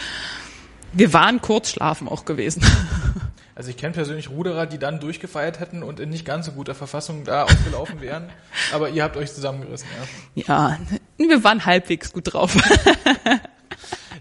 wir 0.92 1.12
waren 1.12 1.40
kurz 1.40 1.70
schlafen 1.70 2.08
auch 2.08 2.24
gewesen. 2.24 2.64
Also 3.60 3.68
ich 3.68 3.76
kenne 3.76 3.92
persönlich 3.92 4.30
Ruderer, 4.30 4.64
die 4.64 4.78
dann 4.78 5.00
durchgefeiert 5.00 5.60
hätten 5.60 5.82
und 5.82 6.00
in 6.00 6.08
nicht 6.08 6.24
ganz 6.24 6.46
so 6.46 6.52
guter 6.52 6.74
Verfassung 6.74 7.24
da 7.24 7.44
aufgelaufen 7.44 8.00
wären. 8.00 8.30
Aber 8.72 8.88
ihr 8.88 9.02
habt 9.02 9.18
euch 9.18 9.34
zusammengerissen, 9.34 9.86
ja. 10.34 10.44
Ja, 10.46 10.78
wir 11.18 11.44
waren 11.44 11.66
halbwegs 11.66 12.10
gut 12.10 12.32
drauf. 12.32 12.56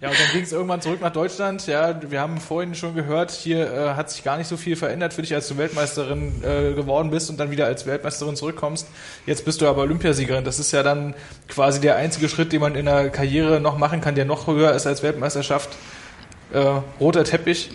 Ja, 0.02 0.10
und 0.10 0.19
dann 0.19 0.32
ging 0.34 0.43
es 0.43 0.52
irgendwann 0.52 0.82
zurück 0.82 0.99
nach 0.99 1.13
Deutschland. 1.13 1.67
Ja, 1.67 2.02
wir 2.10 2.19
haben 2.19 2.41
vorhin 2.41 2.75
schon 2.75 2.95
gehört, 2.95 3.32
hier 3.32 3.71
äh, 3.71 3.93
hat 3.95 4.10
sich 4.10 4.25
gar 4.25 4.38
nicht 4.38 4.47
so 4.47 4.58
viel 4.58 4.75
verändert 4.75 5.13
für 5.13 5.21
dich, 5.21 5.34
als 5.34 5.47
du 5.47 5.58
Weltmeisterin 5.58 6.43
äh, 6.43 6.73
geworden 6.73 7.10
bist 7.10 7.30
und 7.30 7.38
dann 7.38 7.49
wieder 7.49 7.65
als 7.65 7.86
Weltmeisterin 7.86 8.36
zurückkommst. 8.36 8.88
Jetzt 9.25 9.45
bist 9.45 9.62
du 9.62 9.67
aber 9.67 9.84
Olympiasiegerin. 9.84 10.43
Das 10.43 10.60
ist 10.60 10.73
ja 10.73 10.84
dann 10.84 11.15
quasi 11.47 11.80
der 11.80 11.95
einzige 11.95 12.28
Schritt, 12.28 12.52
den 12.52 12.60
man 12.60 12.75
in 12.75 12.88
der 12.88 13.10
Karriere 13.10 13.62
noch 13.62 13.78
machen 13.78 14.02
kann, 14.02 14.15
der 14.15 14.25
noch 14.25 14.47
höher 14.47 14.73
ist 14.73 14.86
als 14.86 15.02
Weltmeisterschaft. 15.02 15.69
äh, 16.52 16.82
roter 16.99 17.23
Teppich. 17.23 17.69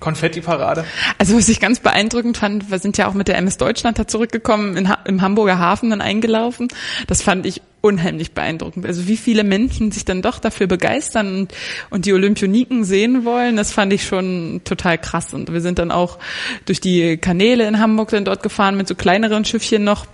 Konfetti-Parade. 0.00 0.84
Also 1.18 1.36
was 1.36 1.48
ich 1.48 1.60
ganz 1.60 1.80
beeindruckend 1.80 2.38
fand, 2.38 2.70
wir 2.70 2.78
sind 2.78 2.98
ja 2.98 3.06
auch 3.06 3.14
mit 3.14 3.28
der 3.28 3.36
MS 3.38 3.58
Deutschland 3.58 3.98
da 3.98 4.08
zurückgekommen, 4.08 4.76
in 4.76 4.92
im 5.04 5.22
Hamburger 5.22 5.58
Hafen 5.58 5.90
dann 5.90 6.00
eingelaufen. 6.00 6.68
Das 7.06 7.22
fand 7.22 7.46
ich 7.46 7.62
unheimlich 7.82 8.32
beeindruckend. 8.32 8.84
Also 8.86 9.06
wie 9.06 9.16
viele 9.16 9.44
Menschen 9.44 9.90
sich 9.90 10.04
dann 10.04 10.22
doch 10.22 10.38
dafür 10.38 10.66
begeistern 10.66 11.34
und, 11.34 11.54
und 11.90 12.04
die 12.04 12.12
Olympioniken 12.12 12.84
sehen 12.84 13.24
wollen, 13.24 13.56
das 13.56 13.72
fand 13.72 13.92
ich 13.92 14.06
schon 14.06 14.60
total 14.64 14.98
krass. 14.98 15.32
Und 15.32 15.52
wir 15.52 15.60
sind 15.60 15.78
dann 15.78 15.90
auch 15.90 16.18
durch 16.66 16.80
die 16.80 17.16
Kanäle 17.16 17.66
in 17.66 17.78
Hamburg 17.78 18.10
dann 18.10 18.24
dort 18.24 18.42
gefahren 18.42 18.76
mit 18.76 18.88
so 18.88 18.94
kleineren 18.94 19.44
Schiffchen 19.44 19.84
noch. 19.84 20.06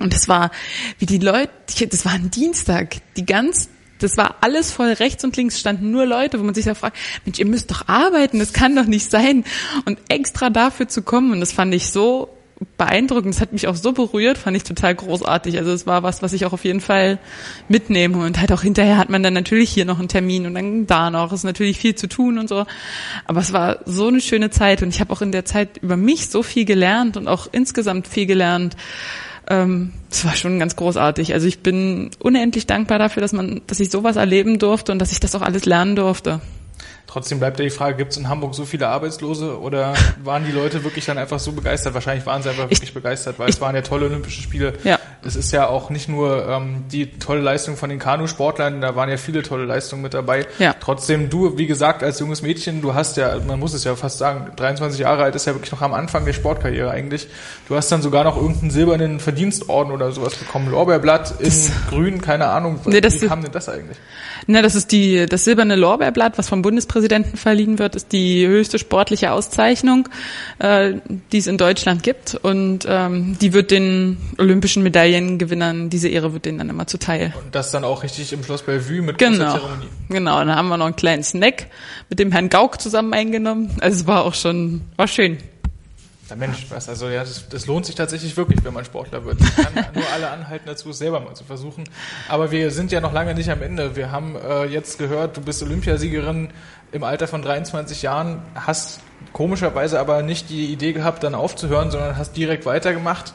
Und 0.00 0.14
das 0.14 0.28
war, 0.28 0.50
wie 0.98 1.06
die 1.06 1.18
Leute, 1.18 1.50
das 1.88 2.04
war 2.04 2.12
ein 2.12 2.30
Dienstag, 2.30 2.96
die 3.16 3.26
ganz 3.26 3.68
das 3.98 4.16
war 4.16 4.36
alles 4.40 4.70
voll 4.70 4.92
rechts 4.92 5.24
und 5.24 5.36
links 5.36 5.58
standen 5.58 5.90
nur 5.90 6.06
Leute, 6.06 6.38
wo 6.38 6.44
man 6.44 6.54
sich 6.54 6.64
da 6.64 6.74
fragt, 6.74 6.96
Mensch, 7.24 7.38
ihr 7.38 7.46
müsst 7.46 7.70
doch 7.70 7.88
arbeiten, 7.88 8.38
das 8.38 8.52
kann 8.52 8.76
doch 8.76 8.86
nicht 8.86 9.10
sein. 9.10 9.44
Und 9.84 9.98
extra 10.08 10.50
dafür 10.50 10.88
zu 10.88 11.02
kommen, 11.02 11.32
und 11.32 11.40
das 11.40 11.52
fand 11.52 11.74
ich 11.74 11.90
so 11.90 12.30
beeindruckend, 12.76 13.34
das 13.34 13.40
hat 13.40 13.52
mich 13.52 13.68
auch 13.68 13.76
so 13.76 13.92
berührt, 13.92 14.38
fand 14.38 14.56
ich 14.56 14.64
total 14.64 14.94
großartig. 14.94 15.58
Also 15.58 15.70
es 15.72 15.86
war 15.86 16.02
was, 16.02 16.22
was 16.22 16.32
ich 16.32 16.44
auch 16.44 16.52
auf 16.52 16.64
jeden 16.64 16.80
Fall 16.80 17.18
mitnehme. 17.68 18.18
Und 18.18 18.40
halt 18.40 18.52
auch 18.52 18.62
hinterher 18.62 18.98
hat 18.98 19.10
man 19.10 19.22
dann 19.22 19.34
natürlich 19.34 19.70
hier 19.70 19.84
noch 19.84 19.98
einen 19.98 20.08
Termin 20.08 20.46
und 20.46 20.54
dann 20.54 20.86
da 20.86 21.10
noch. 21.10 21.32
Es 21.32 21.40
ist 21.40 21.44
natürlich 21.44 21.78
viel 21.78 21.94
zu 21.94 22.08
tun 22.08 22.38
und 22.38 22.48
so. 22.48 22.66
Aber 23.26 23.40
es 23.40 23.52
war 23.52 23.78
so 23.84 24.08
eine 24.08 24.20
schöne 24.20 24.50
Zeit 24.50 24.82
und 24.82 24.88
ich 24.88 25.00
habe 25.00 25.12
auch 25.12 25.22
in 25.22 25.32
der 25.32 25.44
Zeit 25.44 25.78
über 25.78 25.96
mich 25.96 26.28
so 26.30 26.42
viel 26.42 26.64
gelernt 26.64 27.16
und 27.16 27.28
auch 27.28 27.48
insgesamt 27.52 28.08
viel 28.08 28.26
gelernt 28.26 28.76
ähm, 29.48 29.92
das 30.10 30.24
war 30.24 30.34
schon 30.34 30.58
ganz 30.58 30.76
großartig. 30.76 31.34
Also 31.34 31.46
ich 31.46 31.60
bin 31.60 32.10
unendlich 32.18 32.66
dankbar 32.66 32.98
dafür, 32.98 33.20
dass 33.20 33.32
man, 33.32 33.62
dass 33.66 33.80
ich 33.80 33.90
sowas 33.90 34.16
erleben 34.16 34.58
durfte 34.58 34.92
und 34.92 34.98
dass 34.98 35.12
ich 35.12 35.20
das 35.20 35.34
auch 35.34 35.42
alles 35.42 35.64
lernen 35.64 35.96
durfte. 35.96 36.40
Trotzdem 37.08 37.38
bleibt 37.38 37.58
ja 37.58 37.64
die 37.64 37.70
Frage, 37.70 37.96
gibt 37.96 38.12
es 38.12 38.18
in 38.18 38.28
Hamburg 38.28 38.54
so 38.54 38.66
viele 38.66 38.86
Arbeitslose 38.86 39.58
oder 39.58 39.94
waren 40.24 40.44
die 40.44 40.52
Leute 40.52 40.84
wirklich 40.84 41.06
dann 41.06 41.16
einfach 41.16 41.38
so 41.38 41.52
begeistert? 41.52 41.94
Wahrscheinlich 41.94 42.26
waren 42.26 42.42
sie 42.42 42.50
einfach 42.50 42.64
wirklich 42.64 42.82
ich, 42.82 42.92
begeistert, 42.92 43.38
weil 43.38 43.48
ich, 43.48 43.54
es 43.54 43.60
waren 43.62 43.74
ja 43.74 43.80
tolle 43.80 44.06
Olympische 44.06 44.42
Spiele. 44.42 44.74
Ja. 44.84 44.98
Es 45.24 45.34
ist 45.34 45.50
ja 45.50 45.68
auch 45.68 45.88
nicht 45.88 46.10
nur 46.10 46.46
ähm, 46.46 46.84
die 46.92 47.18
tolle 47.18 47.40
Leistung 47.40 47.78
von 47.78 47.88
den 47.88 47.98
Kanusportlern, 47.98 48.82
da 48.82 48.94
waren 48.94 49.08
ja 49.08 49.16
viele 49.16 49.42
tolle 49.42 49.64
Leistungen 49.64 50.02
mit 50.02 50.12
dabei. 50.12 50.46
Ja. 50.58 50.74
Trotzdem, 50.78 51.30
du, 51.30 51.56
wie 51.56 51.66
gesagt, 51.66 52.02
als 52.02 52.20
junges 52.20 52.42
Mädchen, 52.42 52.82
du 52.82 52.92
hast 52.92 53.16
ja, 53.16 53.38
man 53.38 53.58
muss 53.58 53.72
es 53.72 53.84
ja 53.84 53.96
fast 53.96 54.18
sagen, 54.18 54.52
23 54.56 55.00
Jahre 55.00 55.22
alt 55.24 55.34
ist 55.34 55.46
ja 55.46 55.54
wirklich 55.54 55.72
noch 55.72 55.80
am 55.80 55.94
Anfang 55.94 56.26
der 56.26 56.34
Sportkarriere 56.34 56.90
eigentlich. 56.90 57.26
Du 57.68 57.74
hast 57.74 57.90
dann 57.90 58.02
sogar 58.02 58.24
noch 58.24 58.36
irgendeinen 58.36 58.70
silbernen 58.70 59.18
Verdienstorden 59.18 59.94
oder 59.94 60.12
sowas 60.12 60.34
bekommen. 60.34 60.70
Lorbeerblatt 60.70 61.40
in 61.40 61.46
das, 61.46 61.72
grün, 61.88 62.20
keine 62.20 62.48
Ahnung. 62.48 62.80
Nee, 62.84 63.00
wie 63.02 63.26
kam 63.26 63.42
denn 63.42 63.52
das 63.52 63.70
eigentlich? 63.70 63.96
Na, 64.50 64.62
das 64.62 64.74
ist 64.74 64.92
die, 64.92 65.26
das 65.26 65.44
silberne 65.44 65.76
Lorbeerblatt, 65.76 66.38
was 66.38 66.48
vom 66.48 66.62
Bundespräsidenten 66.62 67.36
verliehen 67.36 67.78
wird, 67.78 67.94
ist 67.94 68.12
die 68.12 68.46
höchste 68.46 68.78
sportliche 68.78 69.32
Auszeichnung, 69.32 70.08
äh, 70.58 70.94
die 71.32 71.36
es 71.36 71.46
in 71.46 71.58
Deutschland 71.58 72.02
gibt. 72.02 72.34
Und 72.34 72.86
ähm, 72.88 73.36
die 73.42 73.52
wird 73.52 73.70
den 73.70 74.16
olympischen 74.38 74.82
Medaillengewinnern, 74.82 75.90
diese 75.90 76.08
Ehre 76.08 76.32
wird 76.32 76.46
denen 76.46 76.56
dann 76.56 76.70
immer 76.70 76.86
zuteil. 76.86 77.34
Und 77.44 77.54
das 77.54 77.72
dann 77.72 77.84
auch 77.84 78.02
richtig 78.02 78.32
im 78.32 78.42
Schloss 78.42 78.62
Bellevue 78.62 79.02
mit 79.02 79.18
genau, 79.18 79.52
Zeremonie. 79.52 79.88
Genau, 80.08 80.40
und 80.40 80.46
dann 80.46 80.56
haben 80.56 80.68
wir 80.68 80.78
noch 80.78 80.86
einen 80.86 80.96
kleinen 80.96 81.22
Snack 81.22 81.66
mit 82.08 82.18
dem 82.18 82.32
Herrn 82.32 82.48
Gauck 82.48 82.80
zusammen 82.80 83.12
eingenommen. 83.12 83.70
Also 83.80 84.00
es 84.00 84.06
war 84.06 84.24
auch 84.24 84.34
schon, 84.34 84.80
war 84.96 85.08
schön. 85.08 85.36
Na 86.30 86.36
Mensch, 86.36 86.66
was, 86.68 86.88
also 86.90 87.08
ja, 87.08 87.20
das, 87.20 87.48
das, 87.48 87.66
lohnt 87.66 87.86
sich 87.86 87.94
tatsächlich 87.94 88.36
wirklich, 88.36 88.62
wenn 88.62 88.74
man 88.74 88.84
Sportler 88.84 89.24
wird. 89.24 89.40
Ich 89.40 89.56
kann 89.56 89.72
nur 89.94 90.04
alle 90.12 90.30
anhalten 90.30 90.66
dazu, 90.66 90.90
es 90.90 90.98
selber 90.98 91.20
mal 91.20 91.34
zu 91.34 91.44
versuchen. 91.44 91.84
Aber 92.28 92.50
wir 92.50 92.70
sind 92.70 92.92
ja 92.92 93.00
noch 93.00 93.14
lange 93.14 93.34
nicht 93.34 93.50
am 93.50 93.62
Ende. 93.62 93.96
Wir 93.96 94.12
haben 94.12 94.36
äh, 94.36 94.64
jetzt 94.66 94.98
gehört, 94.98 95.38
du 95.38 95.40
bist 95.40 95.62
Olympiasiegerin 95.62 96.50
im 96.92 97.02
Alter 97.02 97.28
von 97.28 97.40
23 97.40 98.02
Jahren, 98.02 98.42
hast 98.54 99.00
komischerweise 99.32 99.98
aber 100.00 100.22
nicht 100.22 100.50
die 100.50 100.66
Idee 100.66 100.92
gehabt, 100.92 101.22
dann 101.22 101.34
aufzuhören, 101.34 101.90
sondern 101.90 102.16
hast 102.16 102.36
direkt 102.36 102.66
weitergemacht. 102.66 103.32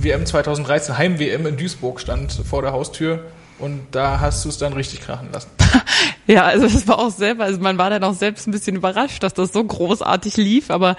WM 0.00 0.24
2013, 0.24 0.96
Heim-WM 0.96 1.46
in 1.46 1.56
Duisburg 1.56 2.00
stand 2.00 2.32
vor 2.32 2.62
der 2.62 2.72
Haustür 2.72 3.24
und 3.58 3.80
da 3.90 4.20
hast 4.20 4.44
du 4.44 4.48
es 4.48 4.58
dann 4.58 4.72
richtig 4.72 5.00
krachen 5.00 5.30
lassen. 5.32 5.50
Ja, 6.28 6.44
also 6.44 6.68
das 6.68 6.86
war 6.86 6.98
auch 6.98 7.10
selber, 7.10 7.44
also 7.44 7.58
man 7.58 7.78
war 7.78 7.88
dann 7.88 8.04
auch 8.04 8.12
selbst 8.12 8.46
ein 8.46 8.50
bisschen 8.50 8.76
überrascht, 8.76 9.22
dass 9.22 9.32
das 9.32 9.50
so 9.50 9.64
großartig 9.64 10.36
lief, 10.36 10.70
aber 10.70 10.96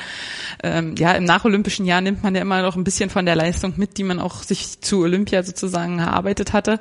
ähm, 0.64 0.96
ja, 0.98 1.12
im 1.12 1.24
nacholympischen 1.24 1.86
Jahr 1.86 2.02
nimmt 2.02 2.24
man 2.24 2.34
ja 2.34 2.42
immer 2.42 2.64
noch 2.64 2.76
ein 2.76 2.84
bisschen 2.84 3.12
von 3.12 3.28
der 3.28 3.36
Leistung 3.36 3.74
mit, 3.78 4.00
die 4.00 4.04
man 4.04 4.20
auch 4.20 4.42
sich 4.42 4.82
zu 4.82 5.02
Olympia 5.02 5.44
sozusagen 5.44 6.00
erarbeitet 6.00 6.52
hatte. 6.52 6.80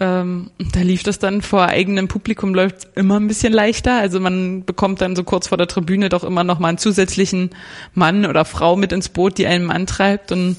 Ähm, 0.00 0.50
da 0.72 0.80
lief 0.80 1.02
das 1.02 1.18
dann 1.18 1.42
vor 1.42 1.66
eigenem 1.66 2.06
Publikum 2.06 2.54
läuft 2.54 2.88
immer 2.94 3.18
ein 3.18 3.26
bisschen 3.26 3.52
leichter. 3.52 3.98
Also 3.98 4.20
man 4.20 4.64
bekommt 4.64 5.00
dann 5.00 5.16
so 5.16 5.24
kurz 5.24 5.48
vor 5.48 5.58
der 5.58 5.68
Tribüne 5.68 6.08
doch 6.08 6.22
immer 6.22 6.44
noch 6.44 6.60
mal 6.60 6.68
einen 6.68 6.78
zusätzlichen 6.78 7.50
Mann 7.92 8.24
oder 8.24 8.44
Frau 8.44 8.76
mit 8.76 8.92
ins 8.92 9.08
Boot, 9.08 9.36
die 9.36 9.46
einen 9.46 9.70
antreibt 9.70 10.30
und 10.30 10.56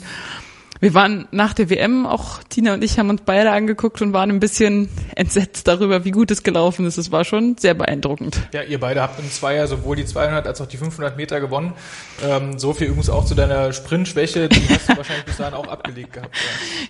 wir 0.85 0.93
waren 0.93 1.27
nach 1.31 1.55
der 1.55 1.71
WM, 1.71 2.05
auch 2.05 2.43
Tina 2.47 2.75
und 2.75 2.83
ich 2.83 2.99
haben 2.99 3.09
uns 3.09 3.23
beide 3.25 3.49
angeguckt 3.49 4.03
und 4.03 4.13
waren 4.13 4.29
ein 4.29 4.39
bisschen 4.39 4.87
entsetzt 5.15 5.67
darüber, 5.67 6.05
wie 6.05 6.11
gut 6.11 6.29
es 6.29 6.43
gelaufen 6.43 6.85
ist. 6.85 6.99
Es 6.99 7.11
war 7.11 7.25
schon 7.25 7.57
sehr 7.57 7.73
beeindruckend. 7.73 8.39
Ja, 8.53 8.61
ihr 8.61 8.79
beide 8.79 9.01
habt 9.01 9.19
im 9.19 9.27
Zweier 9.31 9.65
sowohl 9.65 9.95
die 9.95 10.05
200 10.05 10.45
als 10.45 10.61
auch 10.61 10.67
die 10.67 10.77
500 10.77 11.17
Meter 11.17 11.39
gewonnen. 11.39 11.73
Ähm, 12.23 12.59
so 12.59 12.71
viel 12.73 12.85
übrigens 12.85 13.09
auch 13.09 13.25
zu 13.25 13.33
deiner 13.33 13.73
Sprintschwäche, 13.73 14.47
die 14.47 14.61
hast 14.69 14.87
du 14.87 14.97
wahrscheinlich 14.97 15.25
bis 15.25 15.37
dahin 15.37 15.55
auch 15.55 15.67
abgelegt 15.67 16.13
gehabt. 16.13 16.37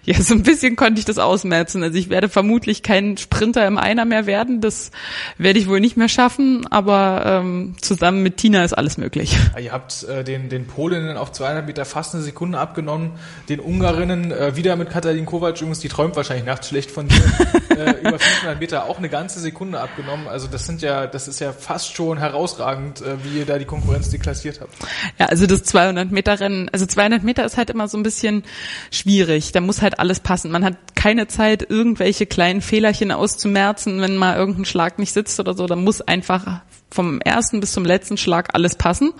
Ja. 0.03 0.13
ja, 0.13 0.21
so 0.21 0.34
ein 0.34 0.43
bisschen 0.43 0.75
konnte 0.75 0.99
ich 0.99 1.05
das 1.05 1.17
ausmerzen. 1.17 1.81
Also 1.81 1.97
ich 1.97 2.10
werde 2.10 2.27
vermutlich 2.27 2.84
kein 2.84 3.15
Sprinter 3.15 3.65
im 3.65 3.77
Einer 3.77 4.03
mehr 4.03 4.25
werden. 4.25 4.60
Das 4.60 4.91
werde 5.38 5.58
ich 5.58 5.69
wohl 5.69 5.79
nicht 5.79 5.95
mehr 5.95 6.10
schaffen, 6.10 6.67
aber 6.69 7.23
ähm, 7.25 7.75
zusammen 7.79 8.23
mit 8.23 8.36
Tina 8.36 8.65
ist 8.65 8.73
alles 8.73 8.97
möglich. 8.97 9.38
Ja, 9.53 9.62
ihr 9.62 9.71
habt 9.71 10.03
äh, 10.03 10.25
den, 10.25 10.49
den 10.49 10.67
Polinnen 10.67 11.15
auf 11.15 11.31
200 11.31 11.65
Meter 11.65 11.86
fast 11.86 12.13
eine 12.13 12.23
Sekunde 12.25 12.60
abgenommen, 12.60 13.12
den 13.47 13.62
Ungarinnen 13.86 14.32
äh, 14.32 14.56
wieder 14.56 14.76
mit 14.78 14.89
Katalin 14.89 15.28
Kovac, 15.28 15.58
übrigens, 15.58 15.78
die 15.80 15.89
träumt 15.89 16.15
wahrscheinlich 16.15 16.45
nachts 16.45 16.69
schlecht 16.69 16.89
von 16.89 17.08
dir, 17.08 17.21
äh, 17.69 17.91
über 18.02 18.17
500 18.17 18.60
Meter 18.60 18.86
auch 18.86 18.98
eine 18.98 19.10
ganze 19.10 19.39
Sekunde 19.39 19.80
abgenommen. 19.80 20.28
Also 20.28 20.48
das 20.48 20.65
sind 20.65 20.82
ja, 20.82 21.06
das 21.06 21.28
ist 21.28 21.39
ja 21.39 21.54
fast 21.54 21.93
schon 21.93 22.17
herausragend, 22.17 23.02
äh, 23.02 23.24
wie 23.24 23.38
ihr 23.38 23.45
da 23.45 23.60
die 23.60 23.65
Konkurrenz 23.65 24.10
deklassiert 24.10 24.60
habt. 24.60 24.74
Ja, 25.19 25.28
also 25.28 25.45
das 25.45 25.63
200 25.63 26.12
Meter 26.12 26.39
Rennen, 26.39 26.67
also 26.74 26.88
200 26.88 27.24
Meter 27.24 27.45
ist 27.45 27.58
halt 27.58 27.69
immer 27.69 27.88
so 27.88 27.98
ein 27.98 28.02
bisschen 28.02 28.43
schwierig. 28.89 29.52
Da 29.52 29.62
muss 29.62 29.84
halt 29.84 30.00
alles 30.00 30.19
passen. 30.19 30.50
Man 30.50 30.65
hat 30.65 30.95
keine 30.95 31.28
Zeit, 31.28 31.69
irgendwelche 31.69 32.26
kleinen 32.26 32.62
Fehlerchen 32.62 33.12
auszumerzen, 33.12 34.02
wenn 34.02 34.17
mal 34.17 34.36
irgendein 34.36 34.65
Schlag 34.65 34.98
nicht 34.98 35.13
sitzt 35.13 35.39
oder 35.39 35.54
so. 35.54 35.67
Da 35.67 35.76
muss 35.76 36.02
einfach 36.02 36.62
vom 36.89 37.21
ersten 37.21 37.60
bis 37.60 37.74
zum 37.74 37.86
letzten 37.86 38.17
Schlag 38.17 38.50
alles 38.54 38.76
passen. 38.76 39.13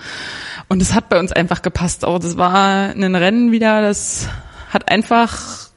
Und 0.69 0.82
es 0.82 0.95
hat 0.95 1.10
bei 1.10 1.19
uns 1.19 1.32
einfach 1.32 1.62
gepasst. 1.62 2.04
Auch 2.04 2.17
das 2.17 2.36
war 2.36 2.95
ein 2.95 3.15
Rennen 3.15 3.51
wieder, 3.51 3.84
das 3.84 4.28
hat 4.75 4.89
einfach, 4.89 5.69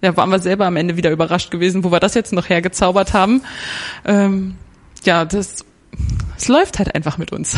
ja, 0.00 0.16
waren 0.16 0.30
wir 0.30 0.38
selber 0.38 0.66
am 0.66 0.76
Ende 0.76 0.96
wieder 0.96 1.10
überrascht 1.10 1.50
gewesen, 1.50 1.82
wo 1.82 1.90
wir 1.90 1.98
das 1.98 2.14
jetzt 2.14 2.32
noch 2.32 2.48
hergezaubert 2.48 3.12
haben. 3.12 3.42
Ähm, 4.04 4.54
ja, 5.04 5.24
das, 5.24 5.64
es 6.36 6.48
läuft 6.48 6.78
halt 6.78 6.94
einfach 6.94 7.18
mit 7.18 7.32
uns. 7.32 7.56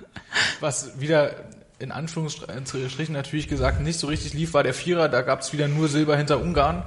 Was 0.60 0.98
wieder 1.00 1.32
in 1.78 1.90
Anführungsstrichen 1.90 3.12
natürlich 3.12 3.48
gesagt 3.48 3.82
nicht 3.82 3.98
so 3.98 4.06
richtig 4.06 4.34
lief, 4.34 4.54
war 4.54 4.62
der 4.62 4.72
Vierer. 4.72 5.08
Da 5.08 5.22
gab 5.22 5.40
es 5.40 5.52
wieder 5.52 5.66
nur 5.66 5.88
Silber 5.88 6.16
hinter 6.16 6.40
Ungarn. 6.40 6.84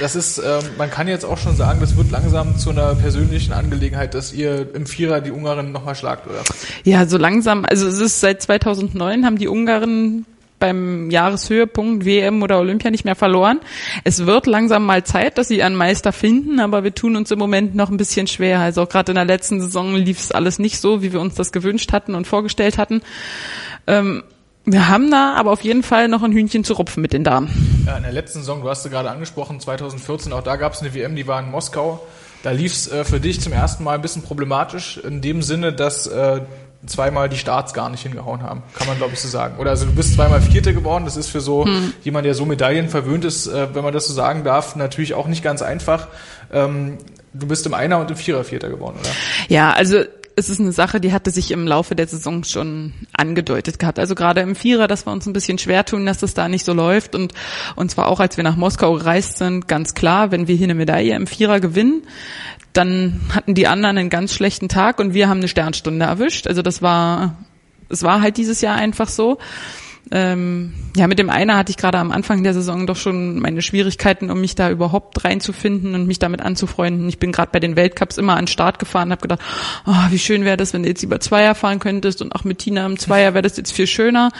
Das 0.00 0.14
ist, 0.14 0.38
ähm, 0.38 0.62
man 0.76 0.90
kann 0.90 1.08
jetzt 1.08 1.24
auch 1.24 1.38
schon 1.38 1.56
sagen, 1.56 1.80
das 1.80 1.96
wird 1.96 2.10
langsam 2.10 2.58
zu 2.58 2.70
einer 2.70 2.94
persönlichen 2.94 3.52
Angelegenheit, 3.54 4.14
dass 4.14 4.32
ihr 4.32 4.74
im 4.74 4.86
Vierer 4.86 5.22
die 5.22 5.30
Ungarin 5.30 5.72
nochmal 5.72 5.94
schlagt, 5.94 6.26
oder? 6.26 6.42
Ja, 6.84 7.06
so 7.06 7.16
langsam. 7.16 7.64
Also 7.64 7.88
es 7.88 7.98
ist 7.98 8.20
seit 8.20 8.42
2009 8.42 9.24
haben 9.24 9.38
die 9.38 9.48
Ungarn 9.48 10.26
beim 10.58 11.10
Jahreshöhepunkt 11.10 12.04
WM 12.04 12.42
oder 12.42 12.58
Olympia 12.58 12.90
nicht 12.90 13.04
mehr 13.04 13.14
verloren. 13.14 13.60
Es 14.04 14.26
wird 14.26 14.46
langsam 14.46 14.84
mal 14.84 15.04
Zeit, 15.04 15.38
dass 15.38 15.48
sie 15.48 15.62
einen 15.62 15.76
Meister 15.76 16.12
finden, 16.12 16.60
aber 16.60 16.84
wir 16.84 16.94
tun 16.94 17.16
uns 17.16 17.30
im 17.30 17.38
Moment 17.38 17.74
noch 17.74 17.90
ein 17.90 17.96
bisschen 17.96 18.26
schwer. 18.26 18.60
Also 18.60 18.82
auch 18.82 18.88
gerade 18.88 19.12
in 19.12 19.16
der 19.16 19.24
letzten 19.24 19.60
Saison 19.60 19.94
lief 19.94 20.20
es 20.20 20.32
alles 20.32 20.58
nicht 20.58 20.80
so, 20.80 21.02
wie 21.02 21.12
wir 21.12 21.20
uns 21.20 21.34
das 21.34 21.52
gewünscht 21.52 21.92
hatten 21.92 22.14
und 22.14 22.26
vorgestellt 22.26 22.78
hatten. 22.78 23.02
Ähm, 23.86 24.22
wir 24.64 24.88
haben 24.88 25.10
da 25.10 25.34
aber 25.34 25.52
auf 25.52 25.62
jeden 25.62 25.82
Fall 25.82 26.08
noch 26.08 26.22
ein 26.22 26.32
Hühnchen 26.32 26.62
zu 26.62 26.74
rupfen 26.74 27.00
mit 27.00 27.14
den 27.14 27.24
Damen. 27.24 27.84
Ja, 27.86 27.96
in 27.96 28.02
der 28.02 28.12
letzten 28.12 28.40
Saison, 28.40 28.60
du 28.60 28.68
hast 28.68 28.82
sie 28.82 28.90
gerade 28.90 29.10
angesprochen, 29.10 29.60
2014, 29.60 30.32
auch 30.32 30.42
da 30.42 30.56
gab 30.56 30.74
es 30.74 30.80
eine 30.80 30.92
WM, 30.94 31.16
die 31.16 31.26
war 31.26 31.40
in 31.40 31.50
Moskau. 31.50 32.06
Da 32.42 32.50
lief 32.50 32.72
es 32.72 32.90
äh, 32.90 33.04
für 33.04 33.18
dich 33.18 33.40
zum 33.40 33.52
ersten 33.52 33.82
Mal 33.82 33.94
ein 33.94 34.02
bisschen 34.02 34.22
problematisch, 34.22 34.98
in 34.98 35.20
dem 35.22 35.42
Sinne, 35.42 35.72
dass 35.72 36.06
äh, 36.06 36.42
zweimal 36.86 37.28
die 37.28 37.36
Starts 37.36 37.74
gar 37.74 37.90
nicht 37.90 38.02
hingehauen 38.02 38.42
haben, 38.42 38.62
kann 38.74 38.86
man 38.86 38.96
glaube 38.96 39.14
ich 39.14 39.20
so 39.20 39.28
sagen. 39.28 39.58
Oder 39.58 39.70
also 39.70 39.86
du 39.86 39.92
bist 39.92 40.14
zweimal 40.14 40.40
Vierte 40.40 40.72
geworden, 40.72 41.04
das 41.04 41.16
ist 41.16 41.28
für 41.28 41.40
so 41.40 41.64
hm. 41.64 41.92
jemand, 42.04 42.24
der 42.24 42.34
so 42.34 42.44
Medaillen 42.44 42.88
verwöhnt 42.88 43.24
ist, 43.24 43.46
äh, 43.46 43.74
wenn 43.74 43.82
man 43.82 43.92
das 43.92 44.06
so 44.06 44.14
sagen 44.14 44.44
darf, 44.44 44.76
natürlich 44.76 45.14
auch 45.14 45.26
nicht 45.26 45.42
ganz 45.42 45.62
einfach. 45.62 46.08
Ähm, 46.52 46.98
du 47.32 47.46
bist 47.46 47.66
im 47.66 47.74
Einer 47.74 47.98
und 47.98 48.10
im 48.10 48.16
Vierer 48.16 48.44
Vierter 48.44 48.68
geworden, 48.68 48.96
oder? 49.00 49.10
Ja, 49.48 49.72
also 49.72 50.04
es 50.38 50.48
ist 50.48 50.60
eine 50.60 50.70
Sache, 50.70 51.00
die 51.00 51.12
hatte 51.12 51.32
sich 51.32 51.50
im 51.50 51.66
Laufe 51.66 51.96
der 51.96 52.06
Saison 52.06 52.44
schon 52.44 52.92
angedeutet 53.12 53.80
gehabt. 53.80 53.98
Also 53.98 54.14
gerade 54.14 54.40
im 54.40 54.54
Vierer, 54.54 54.86
dass 54.86 55.04
wir 55.04 55.12
uns 55.12 55.26
ein 55.26 55.32
bisschen 55.32 55.58
schwer 55.58 55.84
tun, 55.84 56.06
dass 56.06 56.18
das 56.18 56.32
da 56.32 56.48
nicht 56.48 56.64
so 56.64 56.72
läuft. 56.72 57.16
Und, 57.16 57.34
und 57.74 57.90
zwar 57.90 58.06
auch, 58.06 58.20
als 58.20 58.36
wir 58.36 58.44
nach 58.44 58.56
Moskau 58.56 58.94
gereist 58.94 59.38
sind, 59.38 59.66
ganz 59.66 59.94
klar, 59.94 60.30
wenn 60.30 60.46
wir 60.46 60.54
hier 60.54 60.66
eine 60.66 60.76
Medaille 60.76 61.16
im 61.16 61.26
Vierer 61.26 61.58
gewinnen, 61.58 62.02
dann 62.78 63.20
hatten 63.34 63.54
die 63.54 63.66
anderen 63.66 63.98
einen 63.98 64.08
ganz 64.08 64.32
schlechten 64.32 64.68
Tag 64.68 65.00
und 65.00 65.12
wir 65.12 65.28
haben 65.28 65.38
eine 65.38 65.48
Sternstunde 65.48 66.04
erwischt. 66.04 66.46
Also 66.46 66.62
das 66.62 66.80
war, 66.80 67.36
es 67.88 68.04
war 68.04 68.22
halt 68.22 68.36
dieses 68.36 68.60
Jahr 68.60 68.76
einfach 68.76 69.08
so. 69.08 69.38
Ähm, 70.10 70.72
ja, 70.96 71.06
mit 71.06 71.18
dem 71.18 71.28
einer 71.28 71.56
hatte 71.56 71.70
ich 71.70 71.76
gerade 71.76 71.98
am 71.98 72.12
Anfang 72.12 72.42
der 72.42 72.54
Saison 72.54 72.86
doch 72.86 72.96
schon 72.96 73.40
meine 73.40 73.60
Schwierigkeiten, 73.62 74.30
um 74.30 74.40
mich 74.40 74.54
da 74.54 74.70
überhaupt 74.70 75.24
reinzufinden 75.24 75.94
und 75.94 76.06
mich 76.06 76.18
damit 76.20 76.40
anzufreunden. 76.40 77.08
Ich 77.08 77.18
bin 77.18 77.32
gerade 77.32 77.50
bei 77.52 77.60
den 77.60 77.76
Weltcups 77.76 78.16
immer 78.16 78.34
an 78.34 78.44
den 78.44 78.46
Start 78.46 78.78
gefahren, 78.78 79.10
habe 79.10 79.20
gedacht, 79.20 79.40
oh, 79.84 80.10
wie 80.10 80.18
schön 80.18 80.44
wäre 80.44 80.56
das, 80.56 80.72
wenn 80.72 80.84
du 80.84 80.88
jetzt 80.88 81.02
über 81.02 81.20
Zweier 81.20 81.54
fahren 81.54 81.80
könntest 81.80 82.22
und 82.22 82.34
auch 82.34 82.44
mit 82.44 82.60
Tina 82.60 82.86
im 82.86 82.98
Zweier 82.98 83.34
wäre 83.34 83.42
das 83.42 83.56
jetzt 83.56 83.72
viel 83.72 83.88
schöner. 83.88 84.30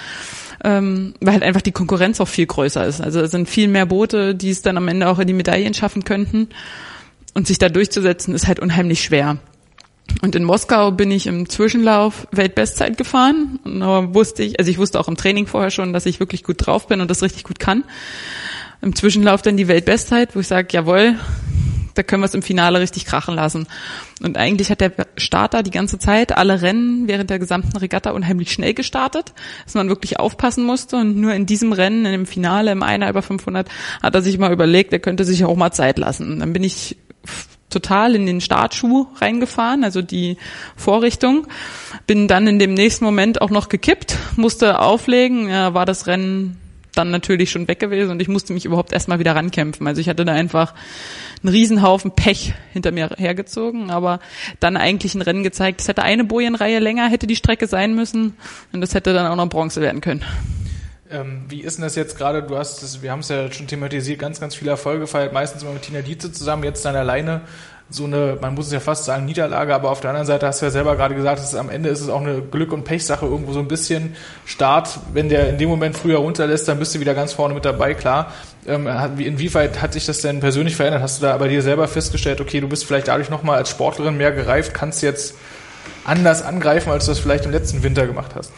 Ähm, 0.64 1.14
weil 1.20 1.35
halt 1.35 1.42
einfach 1.42 1.61
die 1.61 1.72
Konkurrenz 1.72 2.20
auch 2.20 2.29
viel 2.29 2.46
größer 2.46 2.85
ist. 2.87 3.01
Also 3.01 3.20
es 3.20 3.31
sind 3.31 3.48
viel 3.48 3.68
mehr 3.68 3.87
Boote, 3.87 4.35
die 4.35 4.51
es 4.51 4.62
dann 4.62 4.77
am 4.77 4.88
Ende 4.88 5.09
auch 5.09 5.18
in 5.18 5.27
die 5.27 5.35
Medaillen 5.35 5.74
schaffen 5.74 6.05
könnten. 6.05 6.48
Und 7.35 7.47
sich 7.47 7.59
da 7.59 7.69
durchzusetzen, 7.69 8.35
ist 8.35 8.49
halt 8.49 8.59
unheimlich 8.59 9.03
schwer. 9.03 9.38
Und 10.23 10.35
in 10.35 10.45
Moskau 10.45 10.91
bin 10.91 11.11
ich 11.11 11.27
im 11.27 11.49
Zwischenlauf 11.49 12.27
Weltbestzeit 12.33 12.97
gefahren. 12.97 13.61
Und 13.64 13.81
da 13.81 14.14
wusste 14.14 14.43
ich, 14.43 14.59
also 14.59 14.71
ich 14.71 14.79
wusste 14.79 14.99
auch 14.99 15.09
im 15.09 15.17
Training 15.17 15.47
vorher 15.47 15.71
schon, 15.71 15.93
dass 15.93 16.07
ich 16.07 16.19
wirklich 16.21 16.43
gut 16.43 16.67
drauf 16.67 16.88
bin 16.88 17.01
und 17.01 17.11
das 17.11 17.23
richtig 17.23 17.45
gut 17.45 17.59
kann. 17.59 17.85
Im 18.81 18.95
Zwischenlauf 18.95 19.43
dann 19.43 19.57
die 19.57 19.69
Weltbestzeit, 19.69 20.35
wo 20.35 20.41
ich 20.41 20.49
sage, 20.49 20.69
jawohl, 20.73 21.17
da 21.95 22.03
können 22.05 22.23
wir 22.23 22.27
es 22.27 22.35
im 22.35 22.43
Finale 22.43 22.81
richtig 22.81 23.07
krachen 23.07 23.35
lassen. 23.35 23.67
Und 24.23 24.37
eigentlich 24.37 24.71
hat 24.71 24.81
der 24.81 24.93
Starter 25.17 25.62
die 25.64 25.73
ganze 25.73 25.99
Zeit 25.99 26.37
alle 26.37 26.62
Rennen 26.62 27.09
während 27.09 27.29
der 27.29 27.41
gesamten 27.41 27.77
Regatta 27.77 28.11
unheimlich 28.11 28.53
schnell 28.53 28.73
gestartet, 28.73 29.33
dass 29.64 29.75
man 29.75 29.88
wirklich 29.88 30.19
aufpassen 30.19 30.64
musste. 30.64 30.97
Und 30.97 31.17
nur 31.17 31.35
in 31.35 31.47
diesem 31.47 31.73
Rennen, 31.73 32.07
in 32.07 32.12
dem 32.12 32.27
Finale, 32.27 32.71
im 32.71 32.85
Einer 32.85 33.11
über 33.11 33.23
500, 33.23 33.69
hat 34.01 34.14
er 34.14 34.23
sich 34.23 34.38
mal 34.38 34.53
überlegt, 34.53 34.93
er 34.93 35.01
könnte 35.01 35.25
sich 35.25 35.45
auch 35.45 35.57
mal 35.57 35.73
Zeit 35.73 35.99
lassen. 35.99 36.38
Dann 36.38 36.53
bin 36.53 36.62
ich 36.62 36.97
total 37.71 38.14
in 38.14 38.27
den 38.27 38.41
Startschuh 38.41 39.07
reingefahren, 39.17 39.85
also 39.85 40.03
die 40.03 40.37
Vorrichtung. 40.77 41.47
Bin 42.07 42.29
dann 42.29 42.47
in 42.47 42.59
dem 42.59 42.75
nächsten 42.75 43.05
Moment 43.05 43.41
auch 43.41 43.51
noch 43.51 43.69
gekippt, 43.69 44.17
musste 44.37 44.81
auflegen, 44.81 45.49
ja, 45.49 45.75
war 45.75 45.87
das 45.87 46.07
Rennen 46.07 46.59
dann 46.95 47.11
natürlich 47.11 47.51
schon 47.51 47.69
weg 47.69 47.79
gewesen 47.79 48.11
und 48.11 48.21
ich 48.21 48.29
musste 48.29 48.53
mich 48.53 48.64
überhaupt 48.64 48.93
erstmal 48.93 49.21
wieder 49.21 49.37
rankämpfen. 49.37 49.87
Also 49.87 50.01
ich 50.01 50.09
hatte 50.09 50.25
da 50.25 50.33
einfach 50.33 50.75
einen 51.43 51.55
Riesenhaufen 51.55 52.11
Pech 52.11 52.55
hinter 52.73 52.91
mir 52.91 53.11
hergezogen, 53.17 53.91
aber 53.91 54.19
dann 54.59 54.77
eigentlich 54.77 55.14
ein 55.14 55.23
Rennen 55.23 55.45
gezeigt. 55.45 55.81
Es 55.81 55.88
hätte 55.88 56.03
eine 56.03 56.25
Bojenreihe 56.25 56.81
länger, 56.81 57.09
hätte 57.09 57.29
die 57.29 57.37
Strecke 57.37 57.69
sein 57.69 57.95
müssen 57.95 58.35
und 58.73 58.81
das 58.81 58.95
hätte 58.95 59.12
dann 59.12 59.27
auch 59.27 59.37
noch 59.37 59.49
Bronze 59.49 59.81
werden 59.81 60.01
können. 60.01 60.25
Ähm, 61.11 61.44
wie 61.49 61.61
ist 61.61 61.79
denn 61.79 61.85
das 61.85 61.97
jetzt 61.97 62.18
gerade? 62.18 62.42
Du 62.42 62.57
hast 62.59 62.83
das, 62.83 63.03
wir 63.03 63.11
haben 63.11 63.21
es 63.21 63.29
ja 63.29 63.51
schon 63.51 63.66
thematisiert, 63.66 64.18
ganz, 64.18 64.40
ganz 64.40 64.55
viele 64.55 64.73
Erfolge 64.73 65.01
gefeiert, 65.01 65.33
meistens 65.33 65.62
immer 65.62 65.73
mit 65.73 65.83
Tina 65.83 66.03
Dietze 66.03 66.33
zusammen, 66.33 66.64
jetzt 66.64 66.85
dann 66.85 66.97
alleine 66.97 67.42
so 67.90 68.05
eine, 68.05 68.37
man 68.38 68.55
muss 68.55 68.66
es 68.66 68.73
ja 68.73 68.81
fast 68.81 69.07
sagen, 69.07 69.25
Niederlage, 69.25 69.75
aber 69.75 69.90
auf 69.90 70.01
der 70.01 70.11
anderen 70.11 70.27
Seite 70.27 70.47
hast 70.47 70.61
du 70.61 70.66
ja 70.66 70.71
selber 70.71 70.97
gerade 70.97 71.14
gesagt, 71.14 71.38
dass 71.38 71.55
am 71.55 71.71
Ende 71.71 71.88
ist 71.88 72.03
es 72.03 72.11
auch 72.11 72.21
eine 72.21 72.42
Glück- 72.42 72.73
und 72.73 72.85
Pechsache, 72.85 73.25
irgendwo 73.25 73.55
so 73.55 73.61
ein 73.61 73.68
bisschen 73.68 74.14
Start, 74.44 74.99
wenn 75.14 75.31
der 75.31 75.49
in 75.49 75.57
dem 75.57 75.71
Moment 75.71 75.97
früher 75.97 76.18
runterlässt, 76.18 76.68
dann 76.68 76.79
bist 76.79 76.94
du 76.94 77.01
wieder 77.01 77.14
ganz 77.14 77.33
vorne 77.33 77.55
mit 77.55 77.64
dabei, 77.64 77.94
klar. 77.94 78.35
Ähm, 78.66 78.87
inwieweit 79.18 79.81
hat 79.81 79.94
sich 79.94 80.05
das 80.05 80.21
denn 80.21 80.40
persönlich 80.40 80.77
verändert? 80.77 81.01
Hast 81.01 81.23
du 81.23 81.27
da 81.27 81.37
bei 81.38 81.49
dir 81.49 81.62
selber 81.62 81.88
festgestellt, 81.88 82.42
okay, 82.42 82.61
du 82.61 82.68
bist 82.68 82.85
vielleicht 82.85 83.09
dadurch 83.09 83.31
nochmal 83.31 83.57
als 83.57 83.71
Sportlerin 83.71 84.18
mehr 84.18 84.33
gereift, 84.33 84.75
kannst 84.75 85.01
jetzt 85.01 85.37
anders 86.05 86.42
angreifen, 86.42 86.90
als 86.90 87.07
du 87.07 87.12
das 87.12 87.18
vielleicht 87.18 87.47
im 87.47 87.53
letzten 87.53 87.83
Winter 87.83 88.07
gemacht 88.07 88.33
hast? 88.35 88.53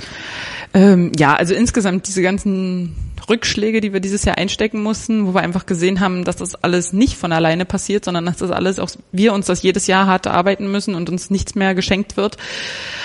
Ähm, 0.72 1.12
ja, 1.18 1.34
also 1.34 1.54
insgesamt 1.54 2.06
diese 2.06 2.22
ganzen 2.22 2.94
Rückschläge, 3.28 3.80
die 3.80 3.92
wir 3.92 4.00
dieses 4.00 4.24
Jahr 4.24 4.38
einstecken 4.38 4.82
mussten, 4.82 5.26
wo 5.26 5.34
wir 5.34 5.40
einfach 5.40 5.66
gesehen 5.66 6.00
haben, 6.00 6.24
dass 6.24 6.36
das 6.36 6.54
alles 6.54 6.92
nicht 6.92 7.16
von 7.16 7.32
alleine 7.32 7.64
passiert, 7.64 8.04
sondern 8.04 8.26
dass 8.26 8.38
das 8.38 8.50
alles 8.50 8.78
auch 8.78 8.90
wir 9.12 9.32
uns 9.32 9.46
das 9.46 9.62
jedes 9.62 9.86
Jahr 9.86 10.06
hart 10.06 10.26
arbeiten 10.26 10.70
müssen 10.70 10.94
und 10.94 11.08
uns 11.10 11.30
nichts 11.30 11.54
mehr 11.54 11.74
geschenkt 11.74 12.16
wird, 12.16 12.36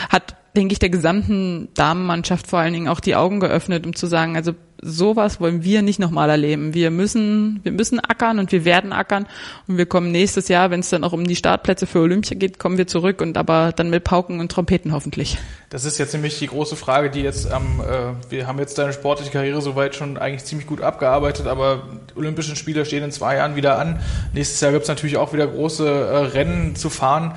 hat 0.09 0.35
denke 0.55 0.73
ich, 0.73 0.79
der 0.79 0.89
gesamten 0.89 1.67
Damenmannschaft 1.73 2.47
vor 2.47 2.59
allen 2.59 2.73
Dingen 2.73 2.87
auch 2.87 2.99
die 2.99 3.15
Augen 3.15 3.39
geöffnet, 3.39 3.85
um 3.85 3.93
zu 3.93 4.07
sagen, 4.07 4.35
also 4.35 4.53
sowas 4.85 5.41
wollen 5.41 5.63
wir 5.63 5.81
nicht 5.81 5.99
nochmal 5.99 6.29
erleben. 6.29 6.73
Wir 6.73 6.91
müssen, 6.91 7.59
wir 7.63 7.71
müssen 7.71 7.99
ackern 7.99 8.37
und 8.37 8.51
wir 8.51 8.65
werden 8.65 8.93
ackern 8.93 9.25
und 9.67 9.77
wir 9.77 9.87
kommen 9.87 10.11
nächstes 10.11 10.47
Jahr, 10.47 10.69
wenn 10.69 10.81
es 10.81 10.89
dann 10.89 11.03
auch 11.03 11.11
um 11.11 11.25
die 11.25 11.35
Startplätze 11.35 11.87
für 11.87 11.99
Olympia 11.99 12.37
geht, 12.37 12.59
kommen 12.59 12.77
wir 12.77 12.85
zurück 12.85 13.19
und 13.21 13.37
aber 13.37 13.73
dann 13.75 13.89
mit 13.89 14.03
Pauken 14.03 14.39
und 14.39 14.51
Trompeten 14.51 14.93
hoffentlich. 14.93 15.37
Das 15.69 15.85
ist 15.85 15.97
jetzt 15.97 16.13
nämlich 16.13 16.37
die 16.37 16.47
große 16.47 16.75
Frage, 16.75 17.09
die 17.09 17.21
jetzt 17.21 17.51
am, 17.51 17.81
äh, 17.81 18.31
wir 18.31 18.45
haben 18.45 18.59
jetzt 18.59 18.77
deine 18.77 18.93
sportliche 18.93 19.31
Karriere 19.31 19.61
soweit 19.61 19.95
schon 19.95 20.17
eigentlich 20.17 20.45
ziemlich 20.45 20.67
gut 20.67 20.81
abgearbeitet, 20.81 21.47
aber 21.47 21.87
Olympischen 22.15 22.55
Spiele 22.55 22.85
stehen 22.85 23.03
in 23.03 23.11
zwei 23.11 23.37
Jahren 23.37 23.55
wieder 23.55 23.79
an. 23.79 23.99
Nächstes 24.33 24.61
Jahr 24.61 24.71
gibt 24.71 24.83
es 24.83 24.89
natürlich 24.89 25.17
auch 25.17 25.33
wieder 25.33 25.47
große 25.47 25.87
äh, 25.87 26.17
Rennen 26.17 26.75
zu 26.75 26.89
fahren 26.89 27.33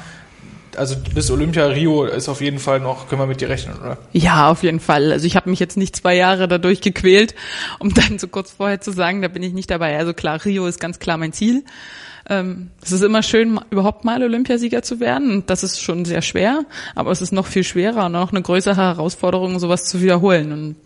also 0.76 0.96
bis 1.14 1.30
Olympia 1.30 1.66
Rio 1.66 2.04
ist 2.04 2.28
auf 2.28 2.40
jeden 2.40 2.58
Fall 2.58 2.80
noch, 2.80 3.08
können 3.08 3.20
wir 3.20 3.26
mit 3.26 3.40
dir 3.40 3.48
rechnen, 3.48 3.76
oder? 3.78 3.98
Ja, 4.12 4.50
auf 4.50 4.62
jeden 4.62 4.80
Fall. 4.80 5.12
Also 5.12 5.26
ich 5.26 5.36
habe 5.36 5.50
mich 5.50 5.60
jetzt 5.60 5.76
nicht 5.76 5.96
zwei 5.96 6.14
Jahre 6.14 6.48
dadurch 6.48 6.80
gequält, 6.80 7.34
um 7.78 7.92
dann 7.94 8.18
so 8.18 8.28
kurz 8.28 8.52
vorher 8.52 8.80
zu 8.80 8.92
sagen, 8.92 9.22
da 9.22 9.28
bin 9.28 9.42
ich 9.42 9.52
nicht 9.52 9.70
dabei. 9.70 9.96
Also 9.98 10.14
klar, 10.14 10.44
Rio 10.44 10.66
ist 10.66 10.80
ganz 10.80 10.98
klar 10.98 11.16
mein 11.16 11.32
Ziel. 11.32 11.64
Ähm, 12.28 12.70
es 12.82 12.92
ist 12.92 13.02
immer 13.02 13.22
schön, 13.22 13.58
überhaupt 13.70 14.04
mal 14.04 14.22
Olympiasieger 14.22 14.82
zu 14.82 15.00
werden. 15.00 15.30
Und 15.30 15.50
das 15.50 15.62
ist 15.62 15.80
schon 15.80 16.04
sehr 16.04 16.22
schwer, 16.22 16.64
aber 16.94 17.10
es 17.10 17.22
ist 17.22 17.32
noch 17.32 17.46
viel 17.46 17.64
schwerer 17.64 18.06
und 18.06 18.12
noch 18.12 18.32
eine 18.32 18.42
größere 18.42 18.76
Herausforderung, 18.76 19.58
sowas 19.58 19.84
zu 19.84 20.02
wiederholen. 20.02 20.52
Und 20.52 20.76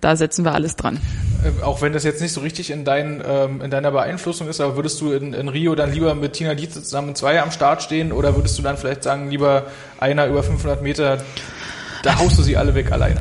da 0.00 0.16
setzen 0.16 0.44
wir 0.44 0.52
alles 0.52 0.76
dran. 0.76 0.98
Äh, 1.44 1.62
auch 1.62 1.82
wenn 1.82 1.92
das 1.92 2.04
jetzt 2.04 2.20
nicht 2.20 2.32
so 2.32 2.40
richtig 2.40 2.70
in, 2.70 2.84
dein, 2.84 3.22
ähm, 3.26 3.60
in 3.60 3.70
deiner 3.70 3.90
Beeinflussung 3.90 4.48
ist, 4.48 4.60
aber 4.60 4.76
würdest 4.76 5.00
du 5.00 5.12
in, 5.12 5.34
in 5.34 5.48
Rio 5.48 5.74
dann 5.74 5.92
lieber 5.92 6.14
mit 6.14 6.34
Tina 6.34 6.54
Dietze 6.54 6.82
zusammen 6.82 7.14
zwei 7.14 7.40
am 7.40 7.50
Start 7.50 7.82
stehen 7.82 8.12
oder 8.12 8.36
würdest 8.36 8.58
du 8.58 8.62
dann 8.62 8.76
vielleicht 8.76 9.02
sagen, 9.02 9.30
lieber 9.30 9.66
einer 9.98 10.26
über 10.26 10.42
500 10.42 10.82
Meter, 10.82 11.18
da 12.02 12.18
haust 12.18 12.38
du 12.38 12.42
sie 12.42 12.56
alle 12.56 12.74
weg 12.74 12.92
alleine? 12.92 13.20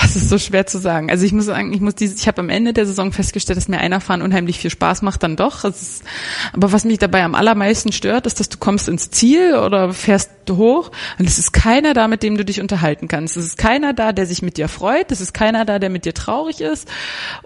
Das 0.00 0.16
ist 0.16 0.28
so 0.28 0.38
schwer 0.38 0.66
zu 0.66 0.78
sagen. 0.78 1.10
Also 1.10 1.24
ich 1.24 1.32
muss 1.32 1.46
sagen, 1.46 1.72
ich 1.72 1.80
muss 1.80 1.94
diese, 1.94 2.14
ich 2.14 2.28
habe 2.28 2.40
am 2.40 2.48
Ende 2.48 2.72
der 2.72 2.86
Saison 2.86 3.12
festgestellt, 3.12 3.56
dass 3.56 3.68
mir 3.68 3.78
Einerfahren 3.78 4.22
unheimlich 4.22 4.58
viel 4.58 4.70
Spaß 4.70 5.02
macht, 5.02 5.22
dann 5.22 5.36
doch. 5.36 5.64
Ist, 5.64 6.04
aber 6.52 6.72
was 6.72 6.84
mich 6.84 6.98
dabei 6.98 7.24
am 7.24 7.34
allermeisten 7.34 7.92
stört, 7.92 8.26
ist, 8.26 8.40
dass 8.40 8.48
du 8.48 8.58
kommst 8.58 8.88
ins 8.88 9.10
Ziel 9.10 9.54
oder 9.54 9.92
fährst 9.92 10.30
hoch 10.50 10.90
und 11.18 11.26
es 11.26 11.38
ist 11.38 11.52
keiner 11.52 11.94
da, 11.94 12.08
mit 12.08 12.22
dem 12.22 12.36
du 12.36 12.44
dich 12.44 12.60
unterhalten 12.60 13.08
kannst. 13.08 13.36
Es 13.36 13.46
ist 13.46 13.58
keiner 13.58 13.92
da, 13.94 14.12
der 14.12 14.26
sich 14.26 14.42
mit 14.42 14.56
dir 14.56 14.68
freut. 14.68 15.10
Es 15.10 15.20
ist 15.20 15.32
keiner 15.32 15.64
da, 15.64 15.78
der 15.78 15.90
mit 15.90 16.04
dir 16.04 16.14
traurig 16.14 16.60
ist. 16.60 16.88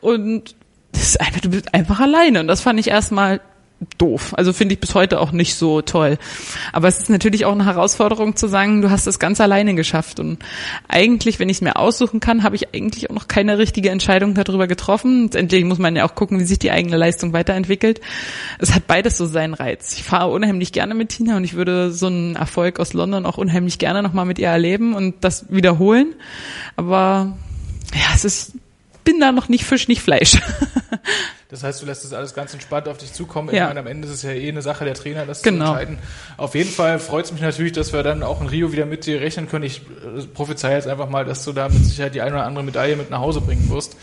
Und 0.01 0.57
das 0.93 1.03
ist 1.03 1.21
einfach, 1.21 1.41
du 1.41 1.51
bist 1.51 1.75
einfach 1.75 2.01
alleine. 2.01 2.41
Und 2.41 2.49
das 2.49 2.61
fand 2.61 2.81
ich 2.81 2.89
erstmal 2.89 3.41
doof. 3.97 4.35
Also 4.37 4.53
finde 4.53 4.75
ich 4.75 4.81
bis 4.81 4.95
heute 4.95 5.21
auch 5.21 5.31
nicht 5.31 5.55
so 5.55 5.83
toll. 5.83 6.19
Aber 6.73 6.89
es 6.89 6.99
ist 6.99 7.11
natürlich 7.11 7.45
auch 7.45 7.53
eine 7.53 7.65
Herausforderung 7.65 8.35
zu 8.35 8.49
sagen, 8.49 8.83
du 8.83 8.91
hast 8.91 9.07
es 9.07 9.19
ganz 9.21 9.41
alleine 9.41 9.75
geschafft. 9.75 10.19
Und 10.19 10.39
eigentlich, 10.89 11.39
wenn 11.39 11.49
ich 11.49 11.59
es 11.59 11.61
mir 11.61 11.77
aussuchen 11.77 12.19
kann, 12.19 12.43
habe 12.43 12.57
ich 12.57 12.75
eigentlich 12.75 13.09
auch 13.09 13.15
noch 13.15 13.29
keine 13.29 13.59
richtige 13.59 13.91
Entscheidung 13.91 14.35
darüber 14.35 14.67
getroffen. 14.67 15.25
Letztendlich 15.25 15.65
muss 15.65 15.79
man 15.79 15.95
ja 15.95 16.05
auch 16.05 16.17
gucken, 16.17 16.41
wie 16.41 16.45
sich 16.45 16.59
die 16.59 16.73
eigene 16.73 16.97
Leistung 16.97 17.33
weiterentwickelt. 17.33 18.01
Es 18.59 18.75
hat 18.75 18.89
beides 18.89 19.17
so 19.17 19.27
seinen 19.27 19.55
Reiz. 19.55 19.95
Ich 19.95 20.03
fahre 20.03 20.31
unheimlich 20.31 20.73
gerne 20.73 20.95
mit 20.95 21.11
Tina 21.11 21.37
und 21.37 21.45
ich 21.45 21.55
würde 21.55 21.93
so 21.93 22.07
einen 22.07 22.35
Erfolg 22.35 22.81
aus 22.81 22.95
London 22.95 23.27
auch 23.27 23.39
unheimlich 23.39 23.79
gerne 23.79 24.03
nochmal 24.03 24.27
mit 24.27 24.41
ihr 24.41 24.49
erleben 24.49 24.95
und 24.95 25.17
das 25.23 25.47
wiederholen. 25.51 26.15
Aber 26.75 27.37
ja, 27.95 28.15
es 28.15 28.25
ist, 28.25 28.53
bin 29.05 29.21
da 29.21 29.31
noch 29.31 29.49
nicht 29.49 29.65
Fisch, 29.65 29.87
nicht 29.87 30.03
Fleisch. 30.03 30.39
Das 31.51 31.63
heißt, 31.63 31.81
du 31.81 31.87
lässt 31.87 32.05
das 32.05 32.13
alles 32.13 32.35
ganz 32.35 32.53
entspannt 32.53 32.89
auf 32.89 32.99
dich 32.99 33.15
zukommen. 33.15 33.49
Ja. 33.55 33.63
Ich 33.63 33.69
meine, 33.69 33.81
am 33.81 33.87
Ende 33.87 34.07
ist 34.07 34.13
es 34.13 34.23
ja 34.23 34.33
eh 34.33 34.49
eine 34.51 34.61
Sache 34.61 34.85
der 34.85 34.93
Trainer, 34.93 35.25
das 35.25 35.43
genau. 35.43 35.65
zu 35.65 35.71
entscheiden. 35.71 35.99
Auf 36.37 36.55
jeden 36.55 36.71
Fall 36.71 36.99
freut 36.99 37.25
es 37.25 37.33
mich 37.33 37.41
natürlich, 37.41 37.73
dass 37.73 37.95
wir 37.95 38.03
dann 38.03 38.23
auch 38.23 38.43
in 38.43 38.49
Rio 38.49 38.71
wieder 38.71 38.85
mit 38.85 39.07
dir 39.07 39.23
rechnen 39.23 39.49
können. 39.49 39.65
Ich 39.65 39.81
äh, 39.81 40.27
prophezei 40.35 40.75
jetzt 40.75 40.87
einfach 40.87 41.09
mal, 41.09 41.25
dass 41.25 41.47
du 41.47 41.55
da 41.55 41.71
mit 41.71 41.83
Sicherheit 41.83 42.15
die 42.15 42.21
eine 42.21 42.35
oder 42.35 42.45
andere 42.45 42.65
Medaille 42.65 42.97
mit 42.97 43.09
nach 43.09 43.21
Hause 43.21 43.41
bringen 43.41 43.71
wirst. 43.71 43.97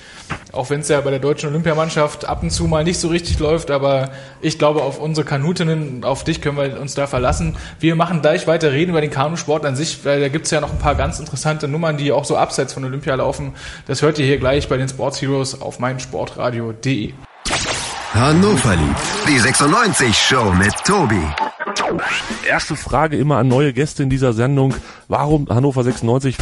Auch 0.54 0.72
wenn 0.72 0.80
es 0.80 0.90
ja 0.90 1.00
bei 1.02 1.12
der 1.12 1.20
deutschen 1.20 1.50
Olympiamannschaft 1.50 2.26
ab 2.26 2.42
und 2.42 2.50
zu 2.50 2.66
mal 2.66 2.84
nicht 2.84 2.98
so 3.00 3.10
richtig 3.10 3.38
läuft, 3.38 3.70
aber 3.70 4.10
ich 4.42 4.58
glaube, 4.58 4.82
auf 4.82 5.00
unsere 5.00 5.28
Kanutinnen, 5.28 6.04
auf 6.04 6.24
dich 6.24 6.42
können 6.42 6.58
wir 6.58 6.82
uns 6.82 6.96
da 6.96 7.06
verlassen. 7.06 7.58
Wir 7.80 7.96
machen 7.96 8.24
gleich 8.24 8.48
weiter 8.48 8.72
reden 8.72 8.90
über 8.90 9.02
den 9.02 9.12
Kanusport 9.12 9.66
an 9.68 9.76
sich, 9.76 10.04
weil 10.04 10.20
da 10.20 10.30
gibt's 10.30 10.50
ja 10.50 10.62
noch 10.62 10.72
ein 10.72 10.80
paar 10.80 10.96
ganz 10.96 11.20
interessante 11.20 11.68
Nummern, 11.68 11.98
die 11.98 12.12
auch 12.12 12.26
so 12.26 12.38
abseits 12.38 12.74
von 12.74 12.84
Olympia 12.86 13.14
laufen. 13.14 13.54
Das 13.86 14.02
hört 14.02 14.18
ihr 14.18 14.26
hier 14.26 14.40
gleich 14.40 14.68
bei 14.68 14.78
den 14.78 14.90
Sports 14.90 15.22
Heroes 15.22 15.62
auf 15.62 15.78
meinsportradio.de. 15.78 17.14
Hannover 18.16 18.78
liebt. 18.78 19.28
Die 19.28 19.38
96 19.38 20.18
Show 20.18 20.54
mit 20.54 20.74
Tobi. 20.86 21.22
Erste 22.48 22.78
Frage 22.78 23.18
immer 23.18 23.38
an 23.38 23.50
neue 23.50 23.74
Gäste 23.74 24.04
in 24.04 24.10
dieser 24.10 24.32
Sendung. 24.32 24.74
Warum 25.10 25.50
Hannover 25.50 25.84
96? 25.84 26.38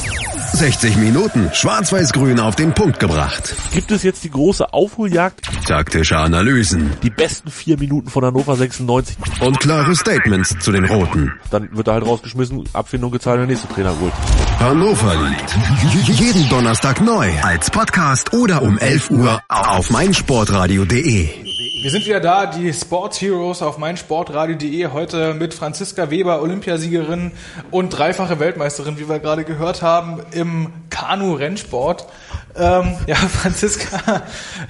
60 0.53 0.97
Minuten 0.97 1.49
schwarz-weiß-grün 1.51 2.39
auf 2.39 2.55
den 2.55 2.73
Punkt 2.75 2.99
gebracht. 2.99 3.55
Gibt 3.73 3.89
es 3.89 4.03
jetzt 4.03 4.23
die 4.23 4.29
große 4.29 4.71
Aufholjagd? 4.71 5.49
Taktische 5.67 6.17
Analysen. 6.17 6.91
Die 7.01 7.09
besten 7.09 7.49
vier 7.49 7.79
Minuten 7.79 8.07
von 8.09 8.23
Hannover 8.23 8.55
96. 8.55 9.17
Und 9.41 9.59
klare 9.59 9.95
Statements 9.95 10.55
zu 10.59 10.71
den 10.71 10.85
Roten. 10.85 11.33
Dann 11.49 11.75
wird 11.75 11.87
er 11.87 11.95
halt 11.95 12.05
rausgeschmissen, 12.05 12.69
Abfindung 12.73 13.11
gezahlt 13.11 13.39
der 13.39 13.47
nächste 13.47 13.67
Trainer 13.67 13.95
holt. 13.99 14.13
Hannover 14.59 15.15
liegt. 15.15 16.19
Jeden 16.19 16.47
Donnerstag 16.49 17.01
neu. 17.01 17.31
Als 17.41 17.71
Podcast 17.71 18.31
oder 18.33 18.61
um 18.61 18.77
11 18.77 19.09
Uhr 19.09 19.41
auf 19.49 19.89
meinsportradio.de. 19.89 21.52
Wir 21.83 21.91
sind 21.91 22.05
wieder 22.05 22.21
da, 22.21 22.45
die 22.45 22.71
Sports 22.71 23.19
Heroes 23.19 23.61
auf 23.61 23.77
meinsportradio.de. 23.77 24.87
Heute 24.93 25.33
mit 25.33 25.53
Franziska 25.53 26.09
Weber, 26.09 26.41
Olympiasiegerin 26.41 27.33
und 27.71 27.89
dreifache 27.89 28.39
Weltmeisterin, 28.39 28.97
wie 28.99 29.09
wir 29.09 29.19
gerade 29.19 29.43
gehört 29.43 29.81
haben, 29.81 30.21
im 30.31 30.71
Kanu-Rennsport. 30.89 32.07
Ähm, 32.55 32.95
ja, 33.07 33.15
Franziska, 33.15 34.23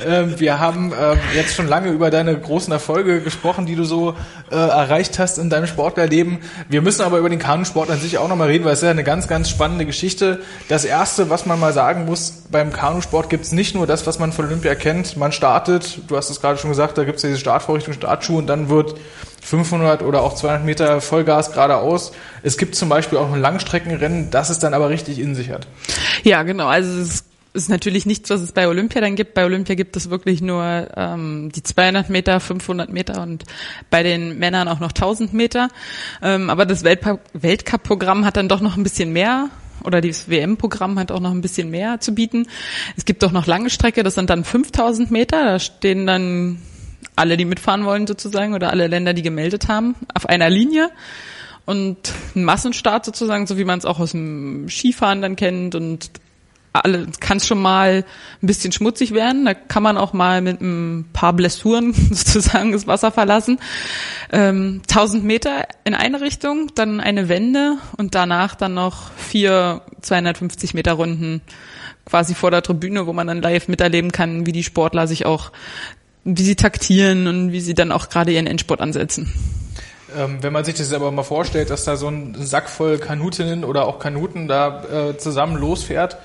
ähm, 0.05 0.39
wir 0.39 0.59
haben 0.59 0.93
ähm, 0.99 1.17
jetzt 1.35 1.55
schon 1.55 1.67
lange 1.67 1.89
über 1.89 2.09
deine 2.11 2.37
großen 2.37 2.71
Erfolge 2.71 3.21
gesprochen, 3.21 3.65
die 3.65 3.75
du 3.75 3.83
so 3.83 4.15
äh, 4.51 4.55
erreicht 4.55 5.19
hast 5.19 5.37
in 5.37 5.49
deinem 5.49 5.67
Sportlerleben. 5.67 6.39
Wir 6.69 6.81
müssen 6.81 7.01
aber 7.01 7.17
über 7.17 7.29
den 7.29 7.39
Kanusport 7.39 7.89
an 7.89 7.99
sich 7.99 8.17
auch 8.17 8.27
nochmal 8.27 8.47
reden, 8.47 8.63
weil 8.63 8.73
es 8.73 8.79
ist 8.79 8.85
ja 8.85 8.91
eine 8.91 9.03
ganz, 9.03 9.27
ganz 9.27 9.49
spannende 9.49 9.85
Geschichte. 9.85 10.41
Das 10.69 10.85
Erste, 10.85 11.29
was 11.29 11.45
man 11.45 11.59
mal 11.59 11.73
sagen 11.73 12.05
muss, 12.05 12.43
beim 12.49 12.71
Kanusport 12.71 13.29
gibt 13.29 13.45
es 13.45 13.51
nicht 13.51 13.75
nur 13.75 13.85
das, 13.85 14.07
was 14.07 14.19
man 14.19 14.31
von 14.31 14.45
Olympia 14.45 14.75
kennt. 14.75 15.17
Man 15.17 15.31
startet, 15.31 15.99
du 16.07 16.15
hast 16.15 16.29
es 16.29 16.39
gerade 16.39 16.57
schon 16.57 16.69
gesagt, 16.69 16.97
da 16.97 17.03
gibt 17.03 17.17
es 17.17 17.23
ja 17.23 17.29
diese 17.29 17.39
Startvorrichtung, 17.39 17.93
Startschuhe 17.93 18.37
und 18.37 18.47
dann 18.47 18.69
wird 18.69 18.95
500 19.41 20.03
oder 20.03 20.21
auch 20.21 20.35
200 20.35 20.63
Meter 20.63 21.01
Vollgas 21.01 21.51
geradeaus. 21.51 22.13
Es 22.43 22.57
gibt 22.57 22.75
zum 22.75 22.87
Beispiel 22.87 23.17
auch 23.17 23.31
ein 23.31 23.41
Langstreckenrennen, 23.41 24.31
das 24.31 24.49
es 24.49 24.59
dann 24.59 24.73
aber 24.73 24.89
richtig 24.89 25.19
in 25.19 25.35
sich 25.35 25.49
hat. 25.49 25.67
Ja, 26.23 26.43
genau. 26.43 26.67
Also 26.67 27.01
es 27.01 27.25
ist 27.53 27.69
natürlich 27.69 28.05
nichts, 28.05 28.29
was 28.29 28.41
es 28.41 28.51
bei 28.51 28.67
Olympia 28.67 28.99
dann 28.99 29.15
gibt. 29.15 29.35
Bei 29.35 29.45
Olympia 29.45 29.75
gibt 29.75 29.95
es 29.95 30.09
wirklich 30.09 30.41
nur 30.41 30.87
ähm, 30.95 31.51
die 31.53 31.61
200 31.61 32.09
Meter, 32.09 32.39
500 32.39 32.91
Meter 32.91 33.21
und 33.21 33.43
bei 33.89 34.01
den 34.01 34.39
Männern 34.39 34.67
auch 34.67 34.79
noch 34.79 34.89
1000 34.89 35.33
Meter. 35.33 35.69
Ähm, 36.21 36.49
aber 36.49 36.65
das 36.65 36.83
Weltcup-Programm 36.83 38.25
hat 38.25 38.37
dann 38.37 38.49
doch 38.49 38.61
noch 38.61 38.75
ein 38.75 38.83
bisschen 38.83 39.13
mehr 39.13 39.49
oder 39.83 40.01
das 40.01 40.29
WM-Programm 40.29 40.97
hat 40.97 41.11
auch 41.11 41.19
noch 41.19 41.31
ein 41.31 41.41
bisschen 41.41 41.69
mehr 41.69 41.99
zu 41.99 42.15
bieten. 42.15 42.47
Es 42.97 43.05
gibt 43.05 43.23
auch 43.23 43.31
noch 43.31 43.47
lange 43.47 43.69
Strecke, 43.69 44.03
das 44.03 44.15
sind 44.15 44.29
dann 44.29 44.43
5000 44.43 45.11
Meter. 45.11 45.43
Da 45.43 45.59
stehen 45.59 46.07
dann 46.07 46.59
alle, 47.15 47.37
die 47.37 47.45
mitfahren 47.45 47.85
wollen 47.85 48.07
sozusagen 48.07 48.53
oder 48.53 48.71
alle 48.71 48.87
Länder, 48.87 49.13
die 49.13 49.21
gemeldet 49.21 49.67
haben, 49.67 49.95
auf 50.13 50.27
einer 50.27 50.49
Linie. 50.49 50.89
Und 51.65 52.11
ein 52.35 52.43
Massenstart 52.43 53.05
sozusagen, 53.05 53.47
so 53.47 53.57
wie 53.57 53.63
man 53.63 53.79
es 53.79 53.85
auch 53.85 53.99
aus 53.99 54.11
dem 54.11 54.67
Skifahren 54.69 55.21
dann 55.21 55.35
kennt 55.35 55.75
und 55.75 56.09
alle 56.73 57.07
kann 57.19 57.39
schon 57.39 57.61
mal 57.61 58.03
ein 58.41 58.47
bisschen 58.47 58.71
schmutzig 58.71 59.13
werden. 59.13 59.45
Da 59.45 59.53
kann 59.53 59.83
man 59.83 59.97
auch 59.97 60.13
mal 60.13 60.41
mit 60.41 60.59
ein 60.59 61.05
paar 61.13 61.33
Blessuren 61.33 61.93
sozusagen 62.11 62.71
das 62.71 62.87
Wasser 62.87 63.11
verlassen. 63.11 63.59
Ähm, 64.31 64.81
1000 64.89 65.23
Meter 65.23 65.67
in 65.83 65.93
eine 65.93 66.21
Richtung, 66.21 66.71
dann 66.75 66.99
eine 66.99 67.29
Wende 67.29 67.77
und 67.97 68.15
danach 68.15 68.55
dann 68.55 68.73
noch 68.73 69.11
vier 69.13 69.81
250 70.01 70.73
Meter 70.73 70.93
Runden 70.93 71.41
quasi 72.05 72.33
vor 72.33 72.51
der 72.51 72.63
Tribüne, 72.63 73.07
wo 73.07 73.13
man 73.13 73.27
dann 73.27 73.41
live 73.41 73.67
miterleben 73.67 74.11
kann, 74.11 74.45
wie 74.45 74.51
die 74.51 74.63
Sportler 74.63 75.07
sich 75.07 75.25
auch, 75.25 75.51
wie 76.25 76.43
sie 76.43 76.55
taktieren 76.55 77.27
und 77.27 77.51
wie 77.51 77.61
sie 77.61 77.75
dann 77.75 77.91
auch 77.91 78.09
gerade 78.09 78.31
ihren 78.31 78.47
Endsport 78.47 78.81
ansetzen. 78.81 79.31
Ähm, 80.15 80.39
wenn 80.41 80.53
man 80.53 80.63
sich 80.63 80.75
das 80.75 80.93
aber 80.93 81.11
mal 81.11 81.23
vorstellt, 81.23 81.69
dass 81.69 81.85
da 81.85 81.95
so 81.95 82.07
ein 82.07 82.35
Sack 82.37 82.69
voll 82.69 82.97
Kanutinnen 82.99 83.63
oder 83.63 83.87
auch 83.87 83.99
Kanuten 83.99 84.47
da 84.47 85.09
äh, 85.09 85.17
zusammen 85.17 85.57
losfährt 85.57 86.17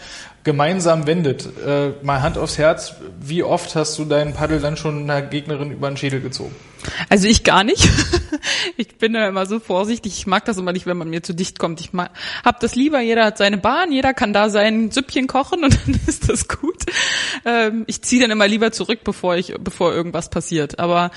gemeinsam 0.45 1.07
wendet. 1.07 1.49
Äh, 1.67 1.91
mal 2.03 2.23
Hand 2.23 2.39
aufs 2.39 2.59
Herz, 2.59 2.95
wie 3.21 3.43
oft 3.43 3.75
hast 3.75 3.99
du 3.99 4.05
deinen 4.05 4.35
Paddel 4.35 4.61
dann 4.61 4.77
schon 4.77 5.03
einer 5.03 5.23
Gegnerin 5.23 5.71
über 5.73 5.89
den 5.89 5.97
Schädel 5.97 6.21
gezogen? 6.21 6.55
Also 7.09 7.27
ich 7.27 7.45
gar 7.45 7.65
nicht. 7.65 7.89
ich 8.77 8.97
bin 8.99 9.13
da 9.13 9.29
immer 9.29 9.47
so 9.47 9.59
vorsichtig. 9.61 10.19
Ich 10.19 10.27
mag 10.27 10.45
das 10.45 10.59
immer 10.59 10.73
nicht, 10.73 10.87
wenn 10.87 10.97
man 10.97 11.11
mir 11.11 11.23
zu 11.23 11.35
dicht 11.35 11.59
kommt. 11.59 11.81
Ich 11.81 11.93
mag, 11.93 12.11
hab 12.45 12.61
das 12.61 12.75
lieber. 12.75 13.01
Jeder 13.01 13.25
hat 13.27 13.39
seine 13.39 13.59
Bahn, 13.59 13.93
jeder 13.93 14.15
kann 14.15 14.33
da 14.33 14.51
sein 14.51 14.91
Süppchen 14.91 15.27
kochen 15.27 15.65
und 15.65 15.79
dann 15.87 16.01
ist 16.07 16.29
das 16.29 16.49
gut. 16.49 16.85
Ähm, 17.45 17.85
ich 17.87 18.03
ziehe 18.03 18.23
dann 18.23 18.31
immer 18.31 18.49
lieber 18.49 18.73
zurück, 18.73 19.01
bevor 19.05 19.37
ich, 19.37 19.55
bevor 19.59 19.93
irgendwas 19.93 20.31
passiert. 20.31 20.79
Aber 20.79 21.11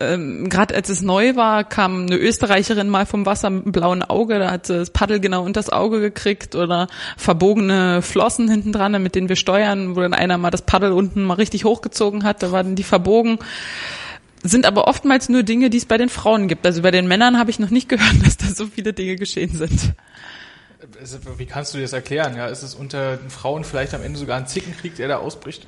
ähm, 0.00 0.48
gerade 0.48 0.74
als 0.74 0.88
es 0.88 1.02
neu 1.02 1.36
war, 1.36 1.64
kam 1.64 2.02
eine 2.02 2.16
Österreicherin 2.16 2.88
mal 2.88 3.06
vom 3.06 3.26
Wasser 3.26 3.50
mit 3.50 3.64
einem 3.64 3.72
blauen 3.72 4.02
Auge. 4.02 4.38
Da 4.38 4.50
hat 4.50 4.66
sie 4.66 4.76
das 4.76 4.90
Paddel 4.90 5.20
genau 5.20 5.44
unter 5.44 5.58
das 5.58 5.70
Auge 5.70 6.00
gekriegt 6.00 6.54
oder 6.54 6.88
verbogene 7.16 8.02
Flossen 8.02 8.48
hinten 8.48 8.72
dran, 8.72 9.02
mit 9.02 9.14
denen 9.14 9.28
wir 9.28 9.36
steuern, 9.36 9.96
wo 9.96 10.00
dann 10.00 10.14
einer 10.14 10.38
mal 10.38 10.50
das 10.50 10.62
Paddel 10.62 10.92
unten 10.92 11.24
mal 11.24 11.34
richtig 11.34 11.64
hochgezogen 11.64 12.24
hat. 12.24 12.42
Da 12.42 12.52
waren 12.52 12.76
die 12.76 12.82
verbogen 12.82 13.38
sind 14.42 14.66
aber 14.66 14.86
oftmals 14.86 15.28
nur 15.28 15.42
Dinge, 15.42 15.70
die 15.70 15.78
es 15.78 15.86
bei 15.86 15.98
den 15.98 16.08
Frauen 16.08 16.48
gibt. 16.48 16.64
Also 16.66 16.82
bei 16.82 16.90
den 16.90 17.08
Männern 17.08 17.38
habe 17.38 17.50
ich 17.50 17.58
noch 17.58 17.70
nicht 17.70 17.88
gehört, 17.88 18.14
dass 18.24 18.36
da 18.36 18.46
so 18.46 18.66
viele 18.66 18.92
Dinge 18.92 19.16
geschehen 19.16 19.56
sind. 19.56 19.94
Wie 21.36 21.46
kannst 21.46 21.74
du 21.74 21.78
dir 21.78 21.82
das 21.82 21.92
erklären? 21.92 22.36
Ja, 22.36 22.46
ist 22.46 22.62
es 22.62 22.74
unter 22.74 23.16
den 23.16 23.30
Frauen 23.30 23.64
vielleicht 23.64 23.94
am 23.94 24.02
Ende 24.02 24.18
sogar 24.18 24.38
ein 24.38 24.46
Zickenkrieg, 24.46 24.94
der 24.96 25.08
da 25.08 25.18
ausbricht? 25.18 25.66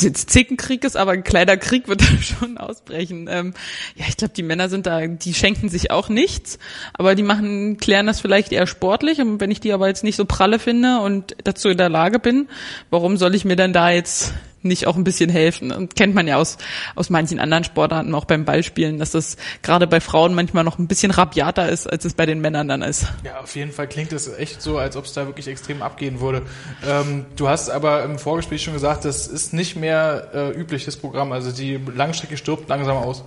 jetzt 0.00 0.30
Zickenkrieg 0.30 0.84
ist, 0.84 0.96
aber 0.96 1.12
ein 1.12 1.24
kleiner 1.24 1.56
Krieg 1.56 1.88
wird 1.88 2.00
da 2.10 2.22
schon 2.22 2.58
ausbrechen. 2.58 3.28
Ähm, 3.30 3.54
ja, 3.94 4.04
ich 4.08 4.16
glaube, 4.16 4.34
die 4.34 4.42
Männer 4.42 4.68
sind 4.68 4.86
da, 4.86 5.06
die 5.06 5.34
schenken 5.34 5.68
sich 5.68 5.90
auch 5.90 6.08
nichts, 6.08 6.58
aber 6.92 7.14
die 7.14 7.22
machen, 7.22 7.78
klären 7.78 8.06
das 8.06 8.20
vielleicht 8.20 8.52
eher 8.52 8.66
sportlich. 8.66 9.20
Und 9.20 9.40
wenn 9.40 9.50
ich 9.50 9.60
die 9.60 9.72
aber 9.72 9.88
jetzt 9.88 10.04
nicht 10.04 10.16
so 10.16 10.24
pralle 10.24 10.58
finde 10.58 11.00
und 11.00 11.36
dazu 11.44 11.68
in 11.68 11.78
der 11.78 11.88
Lage 11.88 12.18
bin, 12.18 12.48
warum 12.90 13.16
soll 13.16 13.34
ich 13.34 13.44
mir 13.44 13.56
dann 13.56 13.72
da 13.72 13.90
jetzt 13.90 14.34
nicht 14.62 14.86
auch 14.86 14.96
ein 14.96 15.04
bisschen 15.04 15.30
helfen. 15.30 15.72
Und 15.72 15.96
kennt 15.96 16.14
man 16.14 16.26
ja 16.26 16.36
aus, 16.36 16.58
aus 16.94 17.10
manchen 17.10 17.38
anderen 17.38 17.64
Sportarten, 17.64 18.14
auch 18.14 18.24
beim 18.24 18.44
Ballspielen, 18.44 18.98
dass 18.98 19.12
das 19.12 19.36
gerade 19.62 19.86
bei 19.86 20.00
Frauen 20.00 20.34
manchmal 20.34 20.64
noch 20.64 20.78
ein 20.78 20.88
bisschen 20.88 21.10
rabiater 21.10 21.68
ist, 21.68 21.86
als 21.86 22.04
es 22.04 22.14
bei 22.14 22.26
den 22.26 22.40
Männern 22.40 22.68
dann 22.68 22.82
ist. 22.82 23.06
Ja, 23.24 23.40
auf 23.40 23.54
jeden 23.56 23.72
Fall 23.72 23.88
klingt 23.88 24.12
es 24.12 24.28
echt 24.28 24.62
so, 24.62 24.78
als 24.78 24.96
ob 24.96 25.04
es 25.04 25.12
da 25.12 25.26
wirklich 25.26 25.48
extrem 25.48 25.82
abgehen 25.82 26.20
würde. 26.20 26.42
Ähm, 26.86 27.26
du 27.36 27.48
hast 27.48 27.70
aber 27.70 28.02
im 28.04 28.18
Vorgespräch 28.18 28.62
schon 28.62 28.74
gesagt, 28.74 29.04
das 29.04 29.26
ist 29.26 29.52
nicht 29.52 29.76
mehr 29.76 30.28
äh, 30.34 30.50
übliches 30.50 30.96
Programm. 30.96 31.32
Also 31.32 31.52
die 31.52 31.78
Langstrecke 31.94 32.36
stirbt 32.36 32.68
langsam 32.68 32.96
aus. 32.96 33.24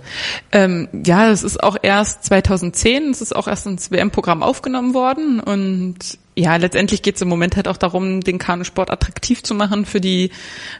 Ähm, 0.52 0.88
ja, 1.04 1.28
das 1.28 1.42
ist 1.42 1.62
auch 1.62 1.76
erst 1.80 2.24
2010, 2.24 3.10
es 3.10 3.20
ist 3.20 3.34
auch 3.34 3.48
erst 3.48 3.66
ins 3.66 3.90
WM-Programm 3.90 4.42
aufgenommen 4.42 4.94
worden 4.94 5.40
und 5.40 6.18
ja, 6.34 6.56
letztendlich 6.56 7.02
geht 7.02 7.16
es 7.16 7.22
im 7.22 7.28
Moment 7.28 7.56
halt 7.56 7.68
auch 7.68 7.76
darum, 7.76 8.22
den 8.22 8.38
Kanusport 8.38 8.90
attraktiv 8.90 9.42
zu 9.42 9.54
machen 9.54 9.84
für 9.84 10.00
die 10.00 10.30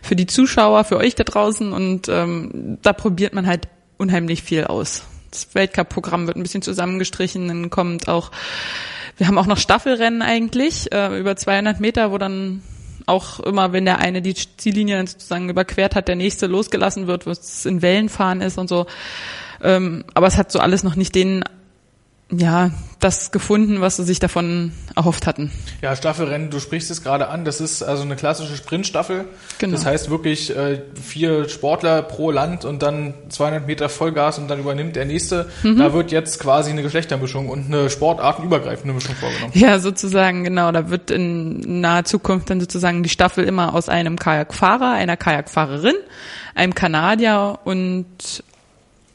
für 0.00 0.16
die 0.16 0.26
Zuschauer, 0.26 0.84
für 0.84 0.96
euch 0.96 1.14
da 1.14 1.24
draußen 1.24 1.72
und 1.72 2.08
ähm, 2.08 2.78
da 2.82 2.92
probiert 2.92 3.34
man 3.34 3.46
halt 3.46 3.68
unheimlich 3.98 4.42
viel 4.42 4.64
aus. 4.64 5.04
Das 5.30 5.54
Weltcup-Programm 5.54 6.26
wird 6.26 6.36
ein 6.36 6.42
bisschen 6.42 6.62
zusammengestrichen, 6.62 7.48
dann 7.48 7.70
kommt 7.70 8.08
auch, 8.08 8.30
wir 9.16 9.26
haben 9.26 9.38
auch 9.38 9.46
noch 9.46 9.58
Staffelrennen 9.58 10.22
eigentlich 10.22 10.92
äh, 10.92 11.18
über 11.18 11.36
200 11.36 11.80
Meter, 11.80 12.12
wo 12.12 12.18
dann 12.18 12.62
auch 13.06 13.40
immer, 13.40 13.72
wenn 13.72 13.84
der 13.84 13.98
eine 13.98 14.22
die 14.22 14.34
Ziellinie 14.34 15.06
sozusagen 15.06 15.48
überquert 15.48 15.94
hat, 15.94 16.08
der 16.08 16.16
nächste 16.16 16.46
losgelassen 16.46 17.06
wird, 17.06 17.26
was 17.26 17.66
in 17.66 17.82
Wellenfahren 17.82 18.40
ist 18.40 18.58
und 18.58 18.68
so. 18.68 18.86
Ähm, 19.62 20.04
aber 20.14 20.26
es 20.26 20.36
hat 20.36 20.52
so 20.52 20.60
alles 20.60 20.82
noch 20.82 20.96
nicht 20.96 21.14
den 21.14 21.44
ja, 22.32 22.70
das 22.98 23.30
gefunden, 23.30 23.80
was 23.80 23.96
sie 23.96 24.04
sich 24.04 24.18
davon 24.18 24.72
erhofft 24.96 25.26
hatten. 25.26 25.50
Ja, 25.82 25.94
Staffelrennen, 25.94 26.50
du 26.50 26.60
sprichst 26.60 26.90
es 26.90 27.02
gerade 27.02 27.28
an, 27.28 27.44
das 27.44 27.60
ist 27.60 27.82
also 27.82 28.04
eine 28.04 28.16
klassische 28.16 28.56
Sprintstaffel. 28.56 29.26
Genau. 29.58 29.72
Das 29.72 29.84
heißt 29.84 30.08
wirklich 30.08 30.56
äh, 30.56 30.80
vier 31.02 31.48
Sportler 31.48 32.02
pro 32.02 32.30
Land 32.30 32.64
und 32.64 32.82
dann 32.82 33.12
200 33.28 33.66
Meter 33.66 33.88
Vollgas 33.88 34.38
und 34.38 34.48
dann 34.48 34.60
übernimmt 34.60 34.96
der 34.96 35.04
nächste. 35.04 35.48
Mhm. 35.62 35.78
Da 35.78 35.92
wird 35.92 36.10
jetzt 36.10 36.40
quasi 36.40 36.70
eine 36.70 36.82
Geschlechtermischung 36.82 37.48
und 37.48 37.66
eine 37.66 37.90
sportartenübergreifende 37.90 38.94
Mischung 38.94 39.14
vorgenommen. 39.16 39.52
Ja, 39.54 39.78
sozusagen, 39.78 40.44
genau. 40.44 40.72
Da 40.72 40.88
wird 40.88 41.10
in 41.10 41.80
naher 41.80 42.04
Zukunft 42.04 42.48
dann 42.48 42.60
sozusagen 42.60 43.02
die 43.02 43.10
Staffel 43.10 43.44
immer 43.44 43.74
aus 43.74 43.88
einem 43.88 44.18
Kajakfahrer, 44.18 44.92
einer 44.92 45.16
Kajakfahrerin, 45.18 45.96
einem 46.54 46.74
Kanadier 46.74 47.58
und 47.64 48.06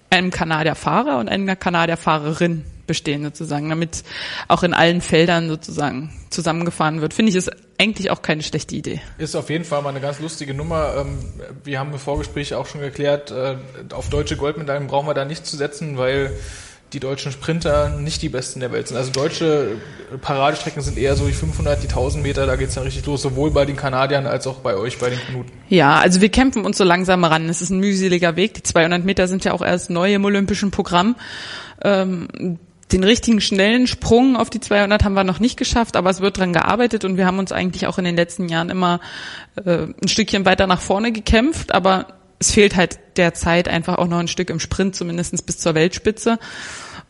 einem 0.09 0.29
Kanadierfahrer 0.29 1.17
und 1.17 1.29
einer 1.29 1.55
Kanadierfahrerin 1.55 2.63
bestehen 2.87 3.23
sozusagen, 3.23 3.69
damit 3.69 4.03
auch 4.47 4.63
in 4.63 4.73
allen 4.73 5.01
Feldern 5.01 5.49
sozusagen 5.49 6.11
zusammengefahren 6.29 7.01
wird. 7.01 7.13
Finde 7.13 7.29
ich 7.29 7.35
ist 7.35 7.51
eigentlich 7.77 8.09
auch 8.09 8.21
keine 8.21 8.41
schlechte 8.41 8.75
Idee. 8.75 9.01
Ist 9.17 9.35
auf 9.35 9.49
jeden 9.49 9.65
Fall 9.65 9.81
mal 9.81 9.89
eine 9.89 10.01
ganz 10.01 10.19
lustige 10.19 10.53
Nummer. 10.53 10.95
Ähm, 10.97 11.19
wir 11.63 11.79
haben 11.79 11.91
im 11.91 11.99
Vorgespräch 11.99 12.55
auch 12.55 12.65
schon 12.65 12.81
geklärt, 12.81 13.31
äh, 13.31 13.57
auf 13.93 14.09
deutsche 14.09 14.37
Goldmedaillen 14.37 14.87
brauchen 14.87 15.07
wir 15.07 15.13
da 15.13 15.25
nicht 15.25 15.45
zu 15.45 15.55
setzen, 15.57 15.97
weil 15.97 16.31
die 16.93 16.99
deutschen 16.99 17.31
Sprinter 17.31 17.89
nicht 17.89 18.21
die 18.21 18.29
besten 18.29 18.61
der 18.61 18.71
Welt 18.71 18.87
sind. 18.87 18.95
Also 18.95 19.11
deutsche 19.11 19.75
Paradestrecken 20.21 20.81
sind 20.81 20.97
eher 20.97 21.15
so 21.15 21.25
die 21.27 21.33
500, 21.33 21.83
die 21.83 21.87
1000 21.87 22.23
Meter, 22.23 22.45
da 22.45 22.55
geht's 22.55 22.75
dann 22.75 22.85
richtig 22.85 23.05
los, 23.05 23.21
sowohl 23.21 23.51
bei 23.51 23.65
den 23.65 23.75
Kanadiern 23.75 24.25
als 24.25 24.47
auch 24.47 24.59
bei 24.59 24.77
euch, 24.77 24.97
bei 24.97 25.09
den 25.09 25.19
Kanuten. 25.19 25.51
Ja, 25.67 25.95
also 25.95 26.21
wir 26.21 26.29
kämpfen 26.29 26.63
uns 26.65 26.77
so 26.77 26.85
langsam 26.85 27.25
ran. 27.25 27.49
Es 27.49 27.61
ist 27.61 27.71
ein 27.71 27.79
mühseliger 27.79 28.37
Weg. 28.37 28.53
Die 28.53 28.63
200 28.63 29.03
Meter 29.03 29.27
sind 29.27 29.43
ja 29.43 29.51
auch 29.51 29.61
erst 29.61 29.89
neu 29.89 30.13
im 30.13 30.23
olympischen 30.23 30.71
Programm. 30.71 31.17
Ähm, 31.83 32.57
den 32.91 33.03
richtigen 33.03 33.41
schnellen 33.41 33.87
Sprung 33.87 34.37
auf 34.37 34.49
die 34.49 34.59
200 34.59 35.03
haben 35.03 35.13
wir 35.13 35.23
noch 35.23 35.39
nicht 35.39 35.57
geschafft, 35.57 35.95
aber 35.97 36.09
es 36.09 36.21
wird 36.21 36.37
dran 36.37 36.53
gearbeitet 36.53 37.03
und 37.03 37.17
wir 37.17 37.25
haben 37.25 37.39
uns 37.39 37.51
eigentlich 37.51 37.85
auch 37.87 37.97
in 37.97 38.05
den 38.05 38.15
letzten 38.15 38.47
Jahren 38.47 38.69
immer 38.69 39.01
äh, 39.57 39.87
ein 40.01 40.07
Stückchen 40.07 40.45
weiter 40.45 40.67
nach 40.67 40.81
vorne 40.81 41.11
gekämpft, 41.11 41.73
aber 41.73 42.07
es 42.39 42.51
fehlt 42.51 42.75
halt 42.75 42.99
derzeit 43.17 43.67
einfach 43.67 43.97
auch 43.97 44.07
noch 44.07 44.19
ein 44.19 44.27
Stück 44.27 44.49
im 44.49 44.59
Sprint, 44.59 44.95
zumindest 44.95 45.45
bis 45.45 45.57
zur 45.57 45.75
Weltspitze. 45.75 46.39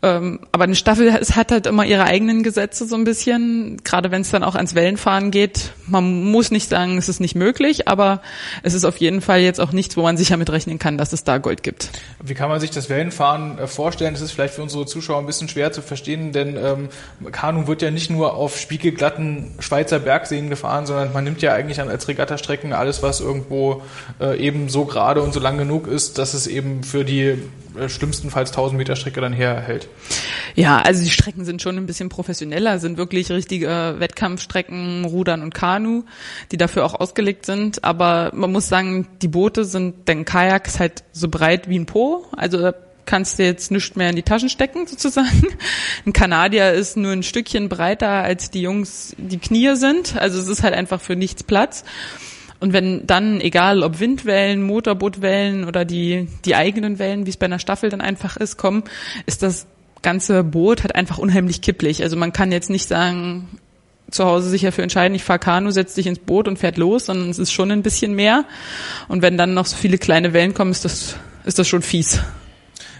Ähm, 0.04 0.41
aber 0.52 0.66
eine 0.66 0.76
Staffel 0.76 1.08
es 1.08 1.36
hat 1.36 1.52
halt 1.52 1.66
immer 1.66 1.84
ihre 1.84 2.04
eigenen 2.04 2.43
Gesetze 2.43 2.86
so 2.86 2.95
ein 2.95 3.04
bisschen, 3.04 3.78
gerade 3.84 4.12
wenn 4.12 4.22
es 4.22 4.30
dann 4.30 4.43
auch 4.43 4.54
ans 4.54 4.76
Wellenfahren 4.76 5.32
geht. 5.32 5.72
Man 5.88 6.24
muss 6.24 6.52
nicht 6.52 6.70
sagen, 6.70 7.00
es 7.00 7.10
ist 7.10 7.20
nicht 7.20 7.34
möglich, 7.34 7.88
aber 7.88 8.22
es 8.62 8.76
ist 8.76 8.86
auf 8.86 8.98
jeden 8.98 9.22
Fall 9.22 9.39
jetzt 9.39 9.60
auch 9.60 9.72
nichts, 9.72 9.98
wo 9.98 10.04
man 10.04 10.16
sicher 10.16 10.38
mit 10.38 10.52
rechnen 10.52 10.78
kann, 10.78 11.00
dass 11.00 11.14
es 11.14 11.24
da 11.24 11.39
Gold 11.39 11.64
gibt. 11.64 11.89
Wie 12.24 12.36
kann 12.36 12.50
man 12.50 12.60
sich 12.60 12.70
das 12.70 12.89
Wellenfahren 12.89 13.58
äh, 13.58 13.66
vorstellen? 13.66 14.14
Das 14.14 14.22
ist 14.22 14.32
vielleicht 14.32 14.54
für 14.54 14.62
unsere 14.62 14.86
Zuschauer 14.86 15.18
ein 15.20 15.26
bisschen 15.26 15.50
schwer 15.50 15.72
zu 15.72 15.82
verstehen, 15.82 16.32
denn 16.32 16.58
ähm, 16.58 16.89
Kanu 17.32 17.66
wird 17.66 17.82
ja 17.82 17.89
nicht 17.89 18.12
nur 18.12 18.36
auf 18.36 18.60
spiegelglatten 18.60 19.56
Schweizer 19.60 19.98
Bergseen 19.98 20.52
gefahren, 20.52 20.86
sondern 20.86 21.12
man 21.12 21.24
nimmt 21.24 21.41
ja 21.41 21.54
eigentlich 21.54 21.82
an 21.82 21.89
als 21.89 22.08
Regattastrecken 22.08 22.72
alles, 22.72 23.02
was 23.02 23.20
irgendwo 23.20 23.82
äh, 24.20 24.38
eben 24.38 24.70
so 24.70 24.86
gerade 24.86 25.24
und 25.24 25.34
so 25.34 25.39
lang 25.39 25.58
genug 25.58 25.88
ist, 25.88 26.20
dass 26.20 26.36
es 26.36 26.45
eben 26.45 26.84
für 26.84 27.04
die 27.04 27.41
schlimmstenfalls 27.88 28.52
1000 28.52 28.78
Meter 28.78 28.96
Strecke 28.96 29.22
dann 29.22 29.34
herhält. 29.34 29.88
Ja, 30.56 30.80
also 30.80 31.04
die 31.04 31.10
Strecken 31.10 31.46
sind 31.46 31.62
schon 31.62 31.78
ein 31.78 31.86
bisschen 31.86 32.10
professioneller, 32.10 32.80
sind 32.80 32.98
wirklich 32.98 33.32
richtige 33.32 33.96
Wettkampfstrecken, 33.98 35.06
Rudern 35.06 35.42
und 35.42 35.54
Kanu, 35.54 36.04
die 36.52 36.58
dafür 36.58 36.86
auch 36.86 36.96
ausgelegt 36.96 37.46
sind. 37.46 37.84
Aber 37.84 38.32
man 38.34 38.52
muss 38.52 38.68
sagen, 38.68 39.08
die 39.22 39.28
Boote 39.28 39.66
sind, 39.66 40.08
denn 40.08 40.26
Kajak 40.26 40.68
ist 40.68 40.80
halt 40.80 41.04
so 41.12 41.28
breit 41.30 41.70
wie 41.70 41.78
ein 41.80 41.86
Po. 41.86 42.26
Also 42.36 42.58
da 42.58 42.74
kannst 43.08 43.40
du 43.40 43.44
jetzt 43.44 43.72
nichts 43.72 43.96
mehr 43.96 44.12
in 44.12 44.16
die 44.16 44.22
Taschen 44.22 44.50
stecken 44.50 44.86
sozusagen. 44.88 45.48
Ein 46.06 46.14
Kanadier 46.14 46.74
ist 46.74 46.98
nur 46.98 47.12
ein 47.12 47.24
Stückchen 47.24 47.70
breiter 47.70 48.10
als 48.10 48.52
die 48.52 48.62
Jungs, 48.62 49.16
die 49.18 49.40
Knie 49.40 49.76
sind. 49.76 50.16
Also 50.18 50.40
es 50.40 50.48
ist 50.48 50.62
halt 50.62 50.76
einfach 50.76 51.02
für 51.02 51.16
nichts 51.16 51.42
Platz. 51.42 51.84
Und 52.60 52.74
wenn 52.74 53.05
dann, 53.05 53.39
egal 53.39 53.84
ob 53.84 53.99
Windwellen, 53.99 54.64
Motorbootwellen 54.64 55.66
oder 55.66 55.86
die, 55.86 56.28
die 56.45 56.55
eigenen 56.55 56.99
Wellen, 56.99 57.26
wie 57.26 57.30
es 57.30 57.38
bei 57.38 57.45
einer 57.45 57.60
Staffel 57.60 57.89
dann 57.89 58.01
einfach 58.01 58.38
ist, 58.38 58.58
kommen, 58.58 58.84
ist 59.26 59.43
das 59.43 59.68
ganze 60.01 60.43
Boot 60.43 60.84
halt 60.84 60.95
einfach 60.95 61.18
unheimlich 61.18 61.62
kipplig. 61.62 62.01
Also 62.01 62.16
man 62.18 62.34
kann 62.34 62.51
jetzt 62.51 62.70
nicht 62.70 62.88
sagen, 62.88 63.60
zu 64.10 64.26
Hause 64.26 64.49
sich 64.49 64.62
dafür 64.62 64.84
entscheiden, 64.84 65.16
ich 65.16 65.24
fahre 65.24 65.39
Kanu, 65.39 65.70
setz 65.72 65.93
dich 65.93 66.08
ins 66.08 66.20
Boot 66.20 66.47
und 66.47 66.58
fährt 66.58 66.78
los, 66.78 67.08
sondern 67.08 67.30
es 67.30 67.39
ist 67.39 67.51
schon 67.51 67.72
ein 67.72 67.84
bisschen 67.84 68.14
mehr. 68.14 68.45
Und 69.08 69.22
wenn 69.22 69.38
dann 69.38 69.53
noch 69.53 69.66
so 69.66 69.76
viele 69.76 69.97
kleine 69.97 70.34
Wellen 70.34 70.53
kommen, 70.53 70.72
ist 70.72 70.86
das, 70.86 71.18
ist 71.45 71.60
das 71.60 71.68
schon 71.68 71.82
fies. 71.82 72.22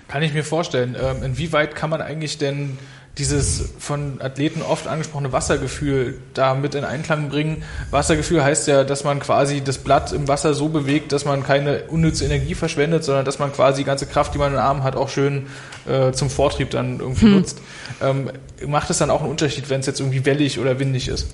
Kann 0.08 0.22
ich 0.22 0.34
mir 0.34 0.44
vorstellen. 0.44 0.96
Ähm, 1.02 1.24
inwieweit 1.24 1.76
kann 1.76 1.90
man 1.90 2.02
eigentlich 2.02 2.38
denn 2.38 2.78
dieses 3.18 3.70
von 3.80 4.22
Athleten 4.22 4.62
oft 4.62 4.88
angesprochene 4.88 5.32
Wassergefühl 5.32 6.20
da 6.34 6.54
mit 6.54 6.76
in 6.76 6.84
Einklang 6.84 7.30
bringen. 7.30 7.64
Wassergefühl 7.90 8.44
heißt 8.44 8.68
ja, 8.68 8.84
dass 8.84 9.04
man 9.04 9.20
quasi 9.20 9.62
das 9.62 9.80
Blatt 9.80 10.14
im 10.14 10.28
Wasser 10.28 10.54
so 10.54 10.70
bewegt, 10.70 11.12
dass 11.12 11.26
man 11.26 11.44
keine 11.44 11.84
unnütze 11.88 12.26
Energie 12.26 12.54
verschwendet, 12.54 13.04
sondern 13.04 13.26
dass 13.26 13.40
man 13.40 13.52
quasi 13.52 13.82
die 13.82 13.86
ganze 13.86 14.06
Kraft, 14.06 14.34
die 14.34 14.38
man 14.38 14.54
im 14.54 14.60
Arm 14.60 14.84
hat, 14.84 14.96
auch 14.96 15.10
schön 15.10 15.48
äh, 15.88 16.12
zum 16.12 16.30
Vortrieb 16.30 16.70
dann 16.70 17.00
irgendwie 17.00 17.26
hm. 17.26 17.32
nutzt. 17.34 17.62
Ähm, 18.02 18.32
macht 18.66 18.90
es 18.90 19.00
dann 19.00 19.10
auch 19.10 19.22
einen 19.22 19.32
Unterschied, 19.32 19.70
wenn 19.70 19.80
es 19.80 19.88
jetzt 19.88 20.00
irgendwie 20.00 20.26
wellig 20.26 20.60
oder 20.60 20.80
windig 20.80 21.08
ist? 21.08 21.34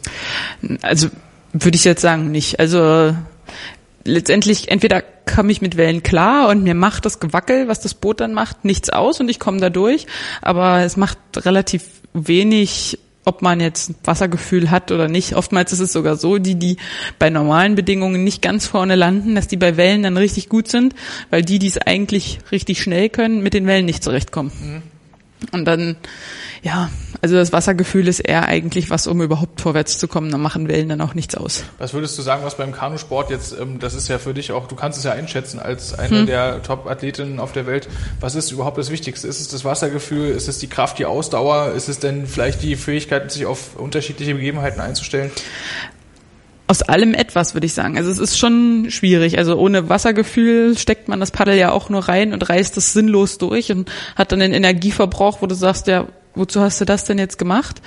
Also 0.81 1.09
würde 1.51 1.75
ich 1.75 1.83
jetzt 1.83 2.01
sagen 2.01 2.31
nicht. 2.31 2.59
Also 2.59 3.15
letztendlich 4.05 4.69
entweder 4.69 5.03
komme 5.25 5.51
ich 5.51 5.61
mit 5.61 5.77
Wellen 5.77 6.03
klar 6.03 6.49
und 6.49 6.63
mir 6.63 6.75
macht 6.75 7.05
das 7.05 7.19
Gewackel, 7.19 7.67
was 7.67 7.79
das 7.79 7.93
Boot 7.93 8.19
dann 8.19 8.33
macht, 8.33 8.65
nichts 8.65 8.89
aus 8.89 9.19
und 9.19 9.29
ich 9.29 9.39
komme 9.39 9.59
da 9.59 9.69
durch, 9.69 10.07
aber 10.41 10.81
es 10.81 10.97
macht 10.97 11.17
relativ 11.45 11.83
wenig 12.13 12.99
ob 13.25 13.41
man 13.41 13.59
jetzt 13.59 13.93
Wassergefühl 14.03 14.69
hat 14.69 14.91
oder 14.91 15.07
nicht. 15.07 15.35
Oftmals 15.35 15.71
ist 15.71 15.79
es 15.79 15.93
sogar 15.93 16.17
so, 16.17 16.37
die, 16.37 16.55
die 16.55 16.77
bei 17.19 17.29
normalen 17.29 17.75
Bedingungen 17.75 18.23
nicht 18.23 18.41
ganz 18.41 18.67
vorne 18.67 18.95
landen, 18.95 19.35
dass 19.35 19.47
die 19.47 19.57
bei 19.57 19.77
Wellen 19.77 20.03
dann 20.03 20.17
richtig 20.17 20.49
gut 20.49 20.67
sind, 20.67 20.93
weil 21.29 21.41
die, 21.41 21.59
die 21.59 21.67
es 21.67 21.77
eigentlich 21.77 22.39
richtig 22.51 22.81
schnell 22.81 23.09
können, 23.09 23.41
mit 23.41 23.53
den 23.53 23.65
Wellen 23.65 23.85
nicht 23.85 24.03
zurechtkommen. 24.03 24.51
Mhm. 24.61 24.81
Und 25.51 25.65
dann, 25.65 25.97
ja, 26.63 26.89
also 27.21 27.35
das 27.35 27.51
Wassergefühl 27.51 28.07
ist 28.07 28.21
eher 28.21 28.47
eigentlich 28.47 28.89
was, 28.89 29.05
um 29.05 29.21
überhaupt 29.21 29.59
vorwärts 29.59 29.97
zu 29.97 30.07
kommen. 30.07 30.31
Da 30.31 30.37
machen 30.37 30.69
Wellen 30.69 30.87
dann 30.87 31.01
auch 31.01 31.13
nichts 31.13 31.35
aus. 31.35 31.65
Was 31.77 31.93
würdest 31.93 32.17
du 32.17 32.21
sagen, 32.21 32.45
was 32.45 32.55
beim 32.55 32.71
Kanusport 32.71 33.29
jetzt, 33.29 33.53
ähm, 33.59 33.79
das 33.79 33.93
ist 33.93 34.07
ja 34.07 34.17
für 34.17 34.33
dich 34.33 34.53
auch, 34.53 34.67
du 34.67 34.75
kannst 34.75 34.97
es 34.97 35.03
ja 35.03 35.11
einschätzen 35.11 35.59
als 35.59 35.93
eine 35.93 36.19
hm. 36.19 36.25
der 36.25 36.63
Top-Athletinnen 36.63 37.39
auf 37.39 37.51
der 37.51 37.65
Welt. 37.67 37.89
Was 38.21 38.35
ist 38.35 38.51
überhaupt 38.51 38.77
das 38.77 38.91
Wichtigste? 38.91 39.27
Ist 39.27 39.41
es 39.41 39.49
das 39.49 39.65
Wassergefühl? 39.65 40.29
Ist 40.29 40.47
es 40.47 40.59
die 40.59 40.67
Kraft, 40.67 40.99
die 40.99 41.05
Ausdauer? 41.05 41.73
Ist 41.73 41.89
es 41.89 41.99
denn 41.99 42.27
vielleicht 42.27 42.63
die 42.63 42.77
Fähigkeit, 42.77 43.29
sich 43.29 43.45
auf 43.45 43.75
unterschiedliche 43.75 44.33
Begebenheiten 44.33 44.79
einzustellen? 44.79 45.31
aus 46.65 46.81
allem 46.81 47.13
etwas, 47.13 47.53
würde 47.53 47.67
ich 47.67 47.73
sagen. 47.73 47.97
Also 47.97 48.09
es 48.09 48.17
ist 48.17 48.39
schon 48.39 48.87
schwierig. 48.89 49.37
Also 49.37 49.57
ohne 49.57 49.89
Wassergefühl 49.89 50.75
steckt 50.77 51.07
man 51.07 51.19
das 51.19 51.29
Paddel 51.29 51.55
ja 51.55 51.71
auch 51.71 51.89
nur 51.89 52.07
rein 52.07 52.33
und 52.33 52.49
reißt 52.49 52.77
es 52.77 52.93
sinnlos 52.93 53.37
durch 53.37 53.71
und 53.71 53.91
hat 54.15 54.31
dann 54.31 54.39
den 54.39 54.53
Energieverbrauch, 54.53 55.41
wo 55.41 55.45
du 55.45 55.53
sagst, 55.53 55.85
ja, 55.85 56.07
wozu 56.35 56.61
hast 56.61 56.81
du 56.81 56.85
das 56.85 57.05
denn 57.05 57.17
jetzt 57.17 57.37
gemacht? 57.37 57.81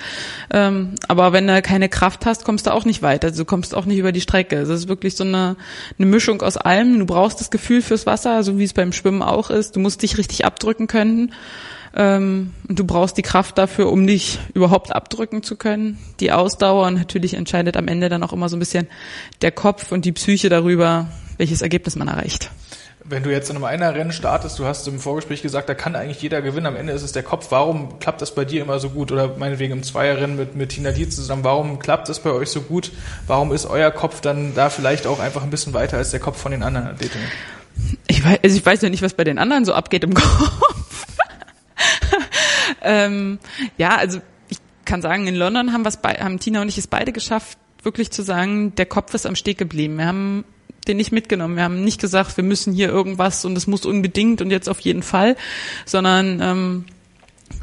Ähm, 0.51 0.95
aber 1.07 1.33
wenn 1.33 1.47
du 1.47 1.61
keine 1.61 1.89
Kraft 1.89 2.25
hast, 2.25 2.43
kommst 2.43 2.67
du 2.67 2.73
auch 2.73 2.85
nicht 2.85 3.01
weiter. 3.01 3.27
Also 3.27 3.43
du 3.43 3.45
kommst 3.45 3.75
auch 3.75 3.85
nicht 3.85 3.97
über 3.97 4.11
die 4.11 4.21
Strecke. 4.21 4.57
Also 4.57 4.73
es 4.73 4.81
ist 4.81 4.87
wirklich 4.87 5.15
so 5.15 5.23
eine, 5.23 5.55
eine 5.97 6.05
Mischung 6.05 6.41
aus 6.41 6.57
allem. 6.57 6.99
Du 6.99 7.05
brauchst 7.05 7.39
das 7.39 7.51
Gefühl 7.51 7.81
fürs 7.81 8.05
Wasser, 8.05 8.43
so 8.43 8.57
wie 8.57 8.63
es 8.63 8.73
beim 8.73 8.93
Schwimmen 8.93 9.21
auch 9.21 9.49
ist. 9.49 9.75
Du 9.75 9.79
musst 9.79 10.01
dich 10.03 10.17
richtig 10.17 10.45
abdrücken 10.45 10.87
können. 10.87 11.33
Ähm, 11.95 12.53
und 12.67 12.79
du 12.79 12.83
brauchst 12.83 13.17
die 13.17 13.23
Kraft 13.23 13.57
dafür, 13.57 13.91
um 13.91 14.05
dich 14.05 14.39
überhaupt 14.53 14.95
abdrücken 14.95 15.41
zu 15.41 15.55
können. 15.55 15.97
Die 16.19 16.31
Ausdauer 16.31 16.87
und 16.87 16.95
natürlich 16.95 17.33
entscheidet 17.33 17.77
am 17.77 17.87
Ende 17.87 18.09
dann 18.09 18.23
auch 18.23 18.33
immer 18.33 18.49
so 18.49 18.55
ein 18.55 18.59
bisschen 18.59 18.87
der 19.41 19.51
Kopf 19.51 19.91
und 19.91 20.05
die 20.05 20.11
Psyche 20.11 20.49
darüber, 20.49 21.07
welches 21.37 21.61
Ergebnis 21.61 21.95
man 21.95 22.07
erreicht 22.07 22.51
wenn 23.09 23.23
du 23.23 23.31
jetzt 23.31 23.49
in 23.49 23.55
einem 23.55 23.65
Einer-Rennen 23.65 24.11
startest, 24.11 24.59
du 24.59 24.65
hast 24.65 24.87
im 24.87 24.99
Vorgespräch 24.99 25.41
gesagt, 25.41 25.69
da 25.69 25.75
kann 25.75 25.95
eigentlich 25.95 26.21
jeder 26.21 26.41
gewinnen, 26.41 26.65
am 26.65 26.75
Ende 26.75 26.93
ist 26.93 27.03
es 27.03 27.13
der 27.13 27.23
Kopf. 27.23 27.47
Warum 27.49 27.99
klappt 27.99 28.21
das 28.21 28.35
bei 28.35 28.43
dir 28.43 28.61
immer 28.61 28.79
so 28.79 28.89
gut? 28.89 29.11
Oder 29.11 29.37
meinetwegen 29.37 29.73
im 29.73 29.83
Zweierrennen 29.83 30.35
mit, 30.35 30.55
mit 30.55 30.69
Tina 30.69 30.91
Dietz 30.91 31.15
zusammen, 31.15 31.43
warum 31.43 31.79
klappt 31.79 32.09
das 32.09 32.19
bei 32.19 32.31
euch 32.31 32.49
so 32.49 32.61
gut? 32.61 32.91
Warum 33.25 33.53
ist 33.53 33.65
euer 33.65 33.91
Kopf 33.91 34.19
dann 34.21 34.53
da 34.55 34.69
vielleicht 34.69 35.07
auch 35.07 35.19
einfach 35.19 35.43
ein 35.43 35.49
bisschen 35.49 35.73
weiter 35.73 35.97
als 35.97 36.11
der 36.11 36.19
Kopf 36.19 36.39
von 36.39 36.51
den 36.51 36.63
anderen 36.63 36.87
Athletinnen? 36.87 37.27
Ich 38.07 38.23
weiß, 38.23 38.39
also 38.43 38.57
ich 38.57 38.65
weiß 38.65 38.81
ja 38.81 38.89
nicht, 38.89 39.03
was 39.03 39.13
bei 39.13 39.23
den 39.23 39.37
anderen 39.37 39.63
so 39.63 39.73
abgeht 39.73 40.03
im 40.03 40.13
Kopf. 40.13 41.07
ähm, 42.81 43.39
ja, 43.77 43.95
also 43.95 44.19
ich 44.49 44.57
kann 44.83 45.01
sagen, 45.01 45.27
in 45.27 45.35
London 45.35 45.71
haben, 45.71 45.85
haben 45.85 46.39
Tina 46.39 46.61
und 46.61 46.67
ich 46.67 46.77
es 46.77 46.87
beide 46.87 47.13
geschafft, 47.13 47.57
wirklich 47.83 48.11
zu 48.11 48.21
sagen, 48.21 48.75
der 48.75 48.85
Kopf 48.85 49.13
ist 49.13 49.25
am 49.25 49.35
Steg 49.35 49.57
geblieben. 49.57 49.97
Wir 49.97 50.07
haben 50.07 50.43
den 50.87 50.97
nicht 50.97 51.11
mitgenommen. 51.11 51.55
Wir 51.55 51.63
haben 51.63 51.83
nicht 51.83 51.99
gesagt, 51.99 52.37
wir 52.37 52.43
müssen 52.43 52.73
hier 52.73 52.89
irgendwas 52.89 53.45
und 53.45 53.57
es 53.57 53.67
muss 53.67 53.85
unbedingt 53.85 54.41
und 54.41 54.51
jetzt 54.51 54.69
auf 54.69 54.79
jeden 54.79 55.03
Fall, 55.03 55.35
sondern 55.85 56.41
ähm, 56.41 56.85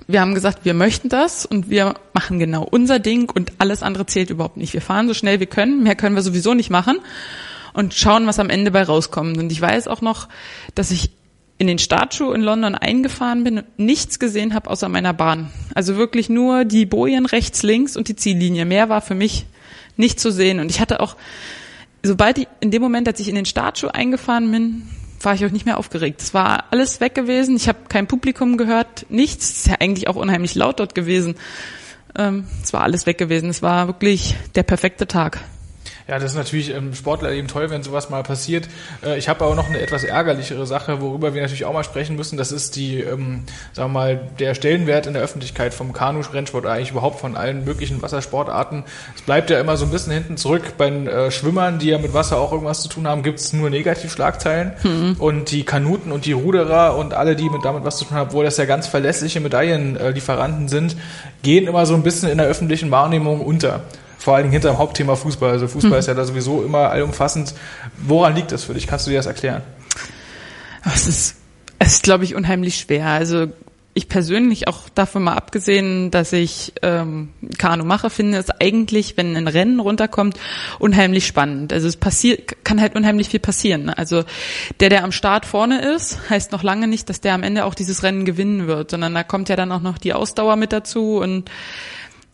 wir 0.06 0.20
haben 0.20 0.34
gesagt, 0.34 0.64
wir 0.64 0.74
möchten 0.74 1.08
das 1.08 1.46
und 1.46 1.70
wir 1.70 1.94
machen 2.12 2.38
genau 2.38 2.62
unser 2.62 2.98
Ding 2.98 3.30
und 3.30 3.52
alles 3.58 3.82
andere 3.82 4.06
zählt 4.06 4.30
überhaupt 4.30 4.56
nicht. 4.56 4.72
Wir 4.72 4.82
fahren 4.82 5.08
so 5.08 5.14
schnell 5.14 5.40
wir 5.40 5.46
können, 5.46 5.82
mehr 5.82 5.94
können 5.94 6.14
wir 6.14 6.22
sowieso 6.22 6.54
nicht 6.54 6.70
machen 6.70 6.98
und 7.72 7.94
schauen, 7.94 8.26
was 8.26 8.38
am 8.38 8.50
Ende 8.50 8.70
bei 8.70 8.82
rauskommt. 8.82 9.38
Und 9.38 9.50
ich 9.50 9.60
weiß 9.60 9.88
auch 9.88 10.00
noch, 10.00 10.28
dass 10.74 10.90
ich 10.90 11.10
in 11.58 11.66
den 11.66 11.78
Startschuh 11.78 12.32
in 12.32 12.40
London 12.40 12.74
eingefahren 12.74 13.44
bin 13.44 13.58
und 13.58 13.78
nichts 13.78 14.18
gesehen 14.18 14.54
habe 14.54 14.70
außer 14.70 14.88
meiner 14.88 15.12
Bahn. 15.12 15.50
Also 15.74 15.96
wirklich 15.96 16.28
nur 16.28 16.64
die 16.64 16.86
Bojen 16.86 17.26
rechts, 17.26 17.62
links 17.62 17.96
und 17.96 18.08
die 18.08 18.16
Ziellinie. 18.16 18.64
Mehr 18.64 18.88
war 18.88 19.00
für 19.00 19.14
mich 19.14 19.46
nicht 19.96 20.18
zu 20.18 20.32
sehen. 20.32 20.58
Und 20.58 20.70
ich 20.70 20.80
hatte 20.80 21.00
auch 21.00 21.16
sobald 22.04 22.38
ich, 22.38 22.48
in 22.60 22.70
dem 22.70 22.82
Moment, 22.82 23.08
als 23.08 23.20
ich 23.20 23.28
in 23.28 23.34
den 23.34 23.46
Startschuh 23.46 23.88
eingefahren 23.88 24.50
bin, 24.50 24.88
war 25.20 25.34
ich 25.34 25.44
auch 25.44 25.50
nicht 25.50 25.66
mehr 25.66 25.78
aufgeregt. 25.78 26.20
Es 26.20 26.34
war 26.34 26.64
alles 26.70 27.00
weg 27.00 27.14
gewesen. 27.14 27.56
Ich 27.56 27.68
habe 27.68 27.78
kein 27.88 28.06
Publikum 28.06 28.56
gehört, 28.56 29.06
nichts. 29.08 29.50
Es 29.50 29.56
ist 29.58 29.66
ja 29.68 29.76
eigentlich 29.80 30.08
auch 30.08 30.16
unheimlich 30.16 30.54
laut 30.54 30.80
dort 30.80 30.94
gewesen. 30.94 31.36
Ähm, 32.16 32.46
es 32.62 32.72
war 32.72 32.82
alles 32.82 33.06
weg 33.06 33.18
gewesen. 33.18 33.48
Es 33.48 33.62
war 33.62 33.86
wirklich 33.86 34.36
der 34.54 34.62
perfekte 34.62 35.06
Tag. 35.06 35.40
Ja, 36.06 36.18
das 36.18 36.32
ist 36.32 36.36
natürlich 36.36 36.68
im 36.68 36.94
Sportler 36.94 37.32
eben 37.32 37.48
toll, 37.48 37.70
wenn 37.70 37.82
sowas 37.82 38.10
mal 38.10 38.22
passiert. 38.22 38.68
Äh, 39.02 39.16
ich 39.16 39.30
habe 39.30 39.42
aber 39.42 39.54
noch 39.54 39.68
eine 39.68 39.80
etwas 39.80 40.04
ärgerlichere 40.04 40.66
Sache, 40.66 41.00
worüber 41.00 41.32
wir 41.32 41.40
natürlich 41.40 41.64
auch 41.64 41.72
mal 41.72 41.82
sprechen 41.82 42.16
müssen. 42.16 42.36
Das 42.36 42.52
ist 42.52 42.76
die, 42.76 43.00
ähm, 43.00 43.44
sagen 43.72 43.92
wir 43.92 44.00
mal, 44.00 44.20
der 44.38 44.54
Stellenwert 44.54 45.06
in 45.06 45.14
der 45.14 45.22
Öffentlichkeit 45.22 45.72
vom 45.72 45.94
Kanu-Rennsport 45.94 46.66
eigentlich 46.66 46.90
überhaupt 46.90 47.20
von 47.20 47.36
allen 47.36 47.64
möglichen 47.64 48.02
Wassersportarten. 48.02 48.84
Es 49.16 49.22
bleibt 49.22 49.48
ja 49.48 49.58
immer 49.58 49.78
so 49.78 49.86
ein 49.86 49.90
bisschen 49.90 50.12
hinten 50.12 50.36
zurück. 50.36 50.74
Bei 50.76 50.90
den 50.90 51.06
äh, 51.06 51.30
Schwimmern, 51.30 51.78
die 51.78 51.88
ja 51.88 51.96
mit 51.96 52.12
Wasser 52.12 52.38
auch 52.38 52.52
irgendwas 52.52 52.82
zu 52.82 52.88
tun 52.90 53.08
haben, 53.08 53.22
gibt 53.22 53.40
es 53.40 53.54
nur 53.54 53.70
Negativschlagzeilen. 53.70 54.72
Mhm. 54.82 55.16
Und 55.18 55.52
die 55.52 55.64
Kanuten 55.64 56.12
und 56.12 56.26
die 56.26 56.32
Ruderer 56.32 56.98
und 56.98 57.14
alle, 57.14 57.34
die 57.34 57.48
mit 57.48 57.64
damit 57.64 57.84
was 57.84 57.96
zu 57.96 58.04
tun 58.04 58.18
haben, 58.18 58.28
obwohl 58.28 58.44
das 58.44 58.58
ja 58.58 58.66
ganz 58.66 58.86
verlässliche 58.86 59.40
Medaillenlieferanten 59.40 60.68
sind, 60.68 60.96
gehen 61.42 61.66
immer 61.66 61.86
so 61.86 61.94
ein 61.94 62.02
bisschen 62.02 62.28
in 62.28 62.36
der 62.36 62.46
öffentlichen 62.46 62.90
Wahrnehmung 62.90 63.40
unter 63.40 63.80
vor 64.24 64.36
allen 64.36 64.44
Dingen 64.44 64.52
hinter 64.52 64.70
dem 64.70 64.78
Hauptthema 64.78 65.16
Fußball. 65.16 65.50
Also 65.50 65.68
Fußball 65.68 65.92
mhm. 65.92 65.98
ist 65.98 66.06
ja 66.06 66.14
da 66.14 66.24
sowieso 66.24 66.62
immer 66.62 66.88
allumfassend. 66.88 67.54
Woran 67.98 68.34
liegt 68.34 68.52
das 68.52 68.64
für 68.64 68.72
dich? 68.72 68.86
Kannst 68.86 69.06
du 69.06 69.10
dir 69.10 69.18
das 69.18 69.26
erklären? 69.26 69.60
Es 70.82 71.06
ist, 71.06 71.36
es 71.78 71.96
ist, 71.96 72.02
glaube 72.04 72.24
ich, 72.24 72.34
unheimlich 72.34 72.78
schwer. 72.78 73.08
Also 73.08 73.48
ich 73.92 74.08
persönlich 74.08 74.66
auch 74.66 74.88
davon 74.94 75.24
mal 75.24 75.34
abgesehen, 75.34 76.10
dass 76.10 76.32
ich 76.32 76.72
ähm, 76.80 77.28
Kanu 77.58 77.84
mache, 77.84 78.08
finde 78.08 78.38
es 78.38 78.48
eigentlich, 78.48 79.18
wenn 79.18 79.36
ein 79.36 79.46
Rennen 79.46 79.78
runterkommt, 79.78 80.40
unheimlich 80.78 81.26
spannend. 81.26 81.74
Also 81.74 81.86
es 81.86 81.98
passiert, 81.98 82.64
kann 82.64 82.80
halt 82.80 82.96
unheimlich 82.96 83.28
viel 83.28 83.40
passieren. 83.40 83.84
Ne? 83.84 83.98
Also 83.98 84.24
der, 84.80 84.88
der 84.88 85.04
am 85.04 85.12
Start 85.12 85.44
vorne 85.44 85.82
ist, 85.94 86.30
heißt 86.30 86.50
noch 86.50 86.62
lange 86.62 86.88
nicht, 86.88 87.10
dass 87.10 87.20
der 87.20 87.34
am 87.34 87.42
Ende 87.42 87.66
auch 87.66 87.74
dieses 87.74 88.02
Rennen 88.02 88.24
gewinnen 88.24 88.66
wird, 88.68 88.90
sondern 88.90 89.12
da 89.12 89.22
kommt 89.22 89.50
ja 89.50 89.56
dann 89.56 89.70
auch 89.70 89.82
noch 89.82 89.98
die 89.98 90.14
Ausdauer 90.14 90.56
mit 90.56 90.72
dazu 90.72 91.18
und 91.18 91.50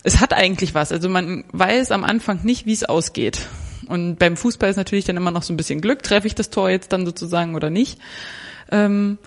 es 0.03 0.19
hat 0.19 0.33
eigentlich 0.33 0.73
was. 0.73 0.91
Also 0.91 1.09
man 1.09 1.43
weiß 1.51 1.91
am 1.91 2.03
Anfang 2.03 2.39
nicht, 2.43 2.65
wie 2.65 2.73
es 2.73 2.83
ausgeht. 2.83 3.47
Und 3.87 4.17
beim 4.17 4.37
Fußball 4.37 4.69
ist 4.69 4.77
natürlich 4.77 5.05
dann 5.05 5.17
immer 5.17 5.31
noch 5.31 5.43
so 5.43 5.53
ein 5.53 5.57
bisschen 5.57 5.81
Glück, 5.81 6.01
treffe 6.03 6.27
ich 6.27 6.35
das 6.35 6.49
Tor 6.49 6.69
jetzt 6.69 6.93
dann 6.93 7.05
sozusagen 7.05 7.55
oder 7.55 7.69
nicht. 7.69 7.99
Ähm, 8.71 9.17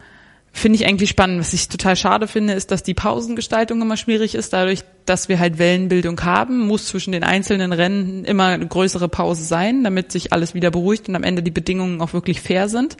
finde 0.52 0.76
ich 0.76 0.86
eigentlich 0.86 1.10
spannend. 1.10 1.40
Was 1.40 1.52
ich 1.52 1.68
total 1.68 1.96
schade 1.96 2.28
finde, 2.28 2.54
ist, 2.54 2.70
dass 2.70 2.82
die 2.82 2.94
Pausengestaltung 2.94 3.82
immer 3.82 3.96
schwierig 3.96 4.34
ist. 4.34 4.52
Dadurch, 4.52 4.84
dass 5.04 5.28
wir 5.28 5.38
halt 5.38 5.58
Wellenbildung 5.58 6.20
haben, 6.22 6.60
muss 6.60 6.86
zwischen 6.86 7.12
den 7.12 7.24
einzelnen 7.24 7.72
Rennen 7.72 8.24
immer 8.24 8.46
eine 8.46 8.66
größere 8.66 9.08
Pause 9.08 9.44
sein, 9.44 9.84
damit 9.84 10.12
sich 10.12 10.32
alles 10.32 10.54
wieder 10.54 10.70
beruhigt 10.70 11.08
und 11.08 11.16
am 11.16 11.24
Ende 11.24 11.42
die 11.42 11.50
Bedingungen 11.50 12.00
auch 12.00 12.12
wirklich 12.12 12.40
fair 12.40 12.68
sind. 12.68 12.96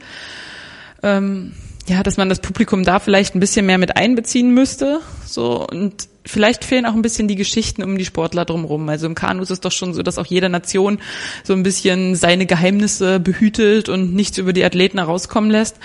Ähm, 1.01 1.53
ja, 1.87 2.01
dass 2.01 2.17
man 2.17 2.29
das 2.29 2.39
Publikum 2.39 2.83
da 2.83 2.99
vielleicht 2.99 3.35
ein 3.35 3.39
bisschen 3.39 3.65
mehr 3.65 3.77
mit 3.77 3.95
einbeziehen 3.95 4.51
müsste. 4.51 5.01
So 5.25 5.67
und 5.67 6.07
vielleicht 6.25 6.65
fehlen 6.65 6.85
auch 6.85 6.93
ein 6.93 7.01
bisschen 7.01 7.27
die 7.27 7.35
Geschichten 7.35 7.83
um 7.83 7.97
die 7.97 8.05
Sportler 8.05 8.45
drumherum. 8.45 8.89
Also 8.89 9.05
im 9.05 9.15
Kanu 9.15 9.43
ist 9.43 9.51
es 9.51 9.59
doch 9.59 9.71
schon 9.71 9.93
so, 9.93 10.01
dass 10.01 10.17
auch 10.17 10.25
jede 10.25 10.49
Nation 10.49 10.99
so 11.43 11.53
ein 11.53 11.63
bisschen 11.63 12.15
seine 12.15 12.47
Geheimnisse 12.47 13.19
behütet 13.19 13.89
und 13.89 14.15
nichts 14.15 14.37
über 14.37 14.53
die 14.53 14.65
Athleten 14.65 14.97
herauskommen 14.97 15.51
lässt. 15.51 15.77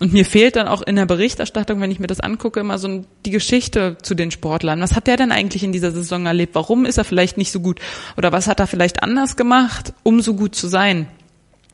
Und 0.00 0.12
mir 0.12 0.24
fehlt 0.24 0.56
dann 0.56 0.66
auch 0.66 0.82
in 0.82 0.96
der 0.96 1.06
Berichterstattung, 1.06 1.80
wenn 1.80 1.92
ich 1.92 2.00
mir 2.00 2.08
das 2.08 2.20
angucke, 2.20 2.60
immer 2.60 2.76
so 2.76 3.04
die 3.24 3.30
Geschichte 3.30 3.96
zu 4.02 4.14
den 4.14 4.32
Sportlern. 4.32 4.80
Was 4.80 4.96
hat 4.96 5.06
der 5.06 5.16
denn 5.16 5.30
eigentlich 5.30 5.62
in 5.62 5.72
dieser 5.72 5.92
Saison 5.92 6.26
erlebt? 6.26 6.56
Warum 6.56 6.84
ist 6.84 6.98
er 6.98 7.04
vielleicht 7.04 7.38
nicht 7.38 7.52
so 7.52 7.60
gut? 7.60 7.80
Oder 8.16 8.32
was 8.32 8.48
hat 8.48 8.58
er 8.58 8.66
vielleicht 8.66 9.02
anders 9.02 9.36
gemacht, 9.36 9.94
um 10.02 10.20
so 10.20 10.34
gut 10.34 10.56
zu 10.56 10.66
sein? 10.66 11.06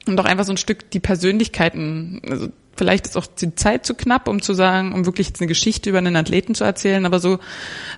Und 0.06 0.20
auch 0.20 0.26
einfach 0.26 0.44
so 0.44 0.52
ein 0.52 0.58
Stück 0.58 0.90
die 0.90 1.00
Persönlichkeiten, 1.00 2.20
also 2.28 2.48
vielleicht 2.78 3.06
ist 3.06 3.16
auch 3.16 3.26
die 3.26 3.54
Zeit 3.54 3.84
zu 3.84 3.94
knapp, 3.94 4.28
um 4.28 4.40
zu 4.40 4.54
sagen, 4.54 4.94
um 4.94 5.04
wirklich 5.04 5.28
jetzt 5.28 5.40
eine 5.40 5.48
Geschichte 5.48 5.90
über 5.90 5.98
einen 5.98 6.16
Athleten 6.16 6.54
zu 6.54 6.64
erzählen, 6.64 7.04
aber 7.04 7.20
so, 7.20 7.38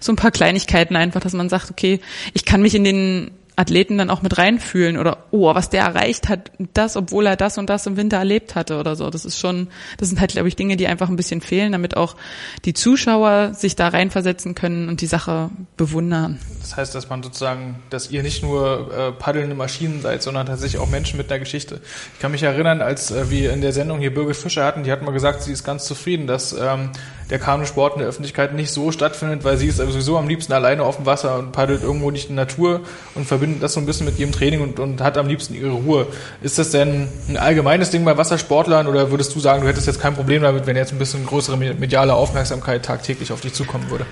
so 0.01 0.13
ein 0.13 0.17
paar 0.17 0.31
Kleinigkeiten 0.31 0.97
einfach, 0.97 1.21
dass 1.21 1.35
man 1.35 1.49
sagt, 1.49 1.71
okay, 1.71 2.01
ich 2.33 2.45
kann 2.45 2.63
mich 2.63 2.75
in 2.75 2.85
den 2.85 3.31
Athleten 3.61 3.99
dann 3.99 4.09
auch 4.09 4.23
mit 4.23 4.39
reinfühlen 4.39 4.97
oder 4.97 5.25
oh, 5.31 5.55
was 5.55 5.69
der 5.69 5.83
erreicht 5.83 6.29
hat, 6.31 6.51
das, 6.73 6.97
obwohl 6.97 7.27
er 7.27 7.37
das 7.37 7.59
und 7.59 7.69
das 7.69 7.87
im 7.87 7.99
Winter 7.99 8.17
erlebt 8.17 8.55
hatte 8.55 8.79
oder 8.79 8.97
so. 8.97 9.11
Das 9.11 9.27
ist 9.27 9.39
schon, 9.39 9.69
das 9.99 10.09
sind 10.09 10.19
halt, 10.19 10.33
glaube 10.33 10.49
ich, 10.49 10.57
Dinge, 10.57 10.77
die 10.77 10.87
einfach 10.87 11.11
ein 11.11 11.17
bisschen 11.17 11.43
fehlen, 11.43 11.73
damit 11.73 11.97
auch 11.97 12.17
die 12.65 12.73
Zuschauer 12.73 13.53
sich 13.53 13.77
da 13.77 13.89
reinversetzen 13.89 14.55
können 14.55 14.89
und 14.89 15.03
die 15.03 15.07
Sache 15.07 15.51
bewundern. 15.77 16.39
Das 16.63 16.77
heißt, 16.77 16.95
dass 16.95 17.11
man 17.11 17.23
sozusagen, 17.23 17.83
dass 17.91 18.11
ihr 18.11 18.23
nicht 18.23 18.43
nur 18.43 18.91
äh, 18.97 19.13
paddelnde 19.13 19.55
Maschinen 19.55 20.01
seid, 20.01 20.23
sondern 20.23 20.47
tatsächlich 20.47 20.81
auch 20.81 20.89
Menschen 20.89 21.19
mit 21.19 21.31
einer 21.31 21.41
Geschichte. 21.41 21.81
Ich 22.15 22.21
kann 22.21 22.33
mich 22.33 22.43
erinnern, 22.43 22.81
als 22.81 23.11
äh, 23.11 23.31
wir 23.31 23.53
in 23.53 23.61
der 23.61 23.73
Sendung 23.73 24.01
hier 24.01 24.15
Birgit 24.15 24.37
Fischer 24.37 24.65
hatten, 24.65 24.85
die 24.85 24.93
hat 24.93 25.03
mal 25.03 25.13
gesagt, 25.13 25.43
sie 25.43 25.53
ist 25.53 25.65
ganz 25.65 25.85
zufrieden, 25.85 26.27
dass 26.27 26.55
ähm, 26.55 26.91
der 27.31 27.39
Kanusport 27.39 27.95
in 27.95 28.01
der 28.01 28.09
Öffentlichkeit 28.09 28.55
nicht 28.55 28.71
so 28.71 28.91
stattfindet, 28.91 29.45
weil 29.45 29.57
sie 29.57 29.67
ist 29.67 29.77
sowieso 29.77 30.19
am 30.19 30.29
liebsten 30.29 30.53
alleine 30.53 30.83
auf 30.83 30.97
dem 30.97 31.07
Wasser 31.07 31.39
und 31.39 31.53
paddelt 31.53 31.83
irgendwo 31.83 32.11
nicht 32.11 32.29
in 32.29 32.37
der 32.37 32.47
Natur 32.47 32.81
und 33.15 33.25
verbindet 33.25 33.63
das 33.63 33.75
so 33.75 33.81
ein 33.81 33.87
bisschen 33.87 34.07
mit 34.07 34.19
ihrem 34.19 34.33
Training 34.33 34.61
und, 34.61 34.81
und 34.81 35.01
hat 35.01 35.17
am 35.17 35.29
liebsten 35.29 35.55
ihre 35.55 35.71
Ruhe. 35.71 36.07
Ist 36.43 36.59
das 36.59 36.71
denn 36.71 37.09
ein 37.29 37.37
allgemeines 37.37 37.91
Ding 37.91 38.05
bei 38.05 38.17
Wassersportlern 38.17 38.87
oder 38.89 39.11
würdest 39.11 39.35
du 39.35 39.41
sagen, 39.41 39.63
du 39.63 39.69
hättest 39.69 39.87
jetzt 39.87 40.01
kein 40.01 40.15
Problem 40.15 40.43
damit, 40.43 40.67
wenn 40.67 40.77
jetzt 40.77 40.93
ein 40.93 40.99
bisschen 40.99 41.25
größere 41.25 41.57
mediale 41.57 42.15
Aufmerksamkeit 42.15 42.85
tagtäglich 42.85 43.33
auf 43.33 43.41
dich 43.41 43.55
zukommen 43.55 43.91
würde? 43.91 44.07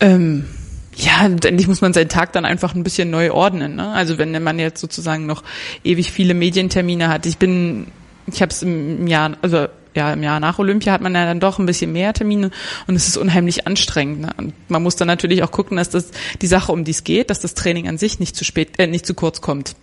Ähm 0.00 0.46
ja, 0.98 1.24
endlich 1.24 1.68
muss 1.68 1.80
man 1.80 1.92
seinen 1.92 2.08
Tag 2.08 2.32
dann 2.32 2.44
einfach 2.44 2.74
ein 2.74 2.82
bisschen 2.82 3.10
neu 3.10 3.30
ordnen. 3.30 3.76
Ne? 3.76 3.92
Also 3.92 4.18
wenn 4.18 4.42
man 4.42 4.58
jetzt 4.58 4.80
sozusagen 4.80 5.26
noch 5.26 5.44
ewig 5.84 6.10
viele 6.10 6.34
Medientermine 6.34 7.08
hat. 7.08 7.24
Ich 7.24 7.38
bin, 7.38 7.86
ich 8.26 8.42
habe 8.42 8.50
es 8.50 8.62
im 8.62 9.06
Jahr, 9.06 9.36
also 9.40 9.68
ja, 9.94 10.12
im 10.12 10.22
Jahr 10.22 10.40
nach 10.40 10.58
Olympia 10.58 10.92
hat 10.92 11.00
man 11.00 11.14
ja 11.14 11.24
dann 11.24 11.40
doch 11.40 11.58
ein 11.58 11.66
bisschen 11.66 11.92
mehr 11.92 12.12
Termine 12.12 12.50
und 12.86 12.94
es 12.94 13.08
ist 13.08 13.16
unheimlich 13.16 13.66
anstrengend. 13.66 14.20
Ne? 14.20 14.30
Und 14.36 14.54
man 14.68 14.82
muss 14.82 14.96
dann 14.96 15.08
natürlich 15.08 15.42
auch 15.42 15.50
gucken, 15.50 15.76
dass 15.76 15.90
das 15.90 16.10
die 16.40 16.46
Sache, 16.46 16.72
um 16.72 16.84
die 16.84 16.92
es 16.92 17.04
geht, 17.04 17.30
dass 17.30 17.40
das 17.40 17.54
Training 17.54 17.88
an 17.88 17.98
sich 17.98 18.20
nicht 18.20 18.36
zu 18.36 18.44
spät, 18.44 18.78
äh, 18.78 18.86
nicht 18.86 19.06
zu 19.06 19.14
kurz 19.14 19.40
kommt. 19.40 19.74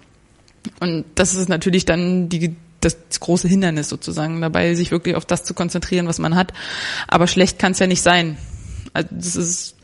Und 0.80 1.06
das 1.16 1.36
ist 1.36 1.50
natürlich 1.50 1.86
dann 1.86 2.30
die, 2.30 2.56
das 2.82 2.98
große 3.20 3.48
Hindernis 3.48 3.90
sozusagen 3.90 4.42
dabei, 4.42 4.76
sich 4.76 4.92
wirklich 4.92 5.16
auf 5.16 5.26
das 5.26 5.44
zu 5.44 5.54
konzentrieren, 5.54 6.08
was 6.08 6.20
man 6.20 6.36
hat. 6.36 6.54
Aber 7.08 7.28
schlecht 7.28 7.60
kann 7.60 7.74
es 7.74 7.80
ja 7.80 7.88
nicht 7.88 8.02
sein. 8.02 8.38
Also 8.94 9.10
das 9.12 9.36
ist 9.36 9.75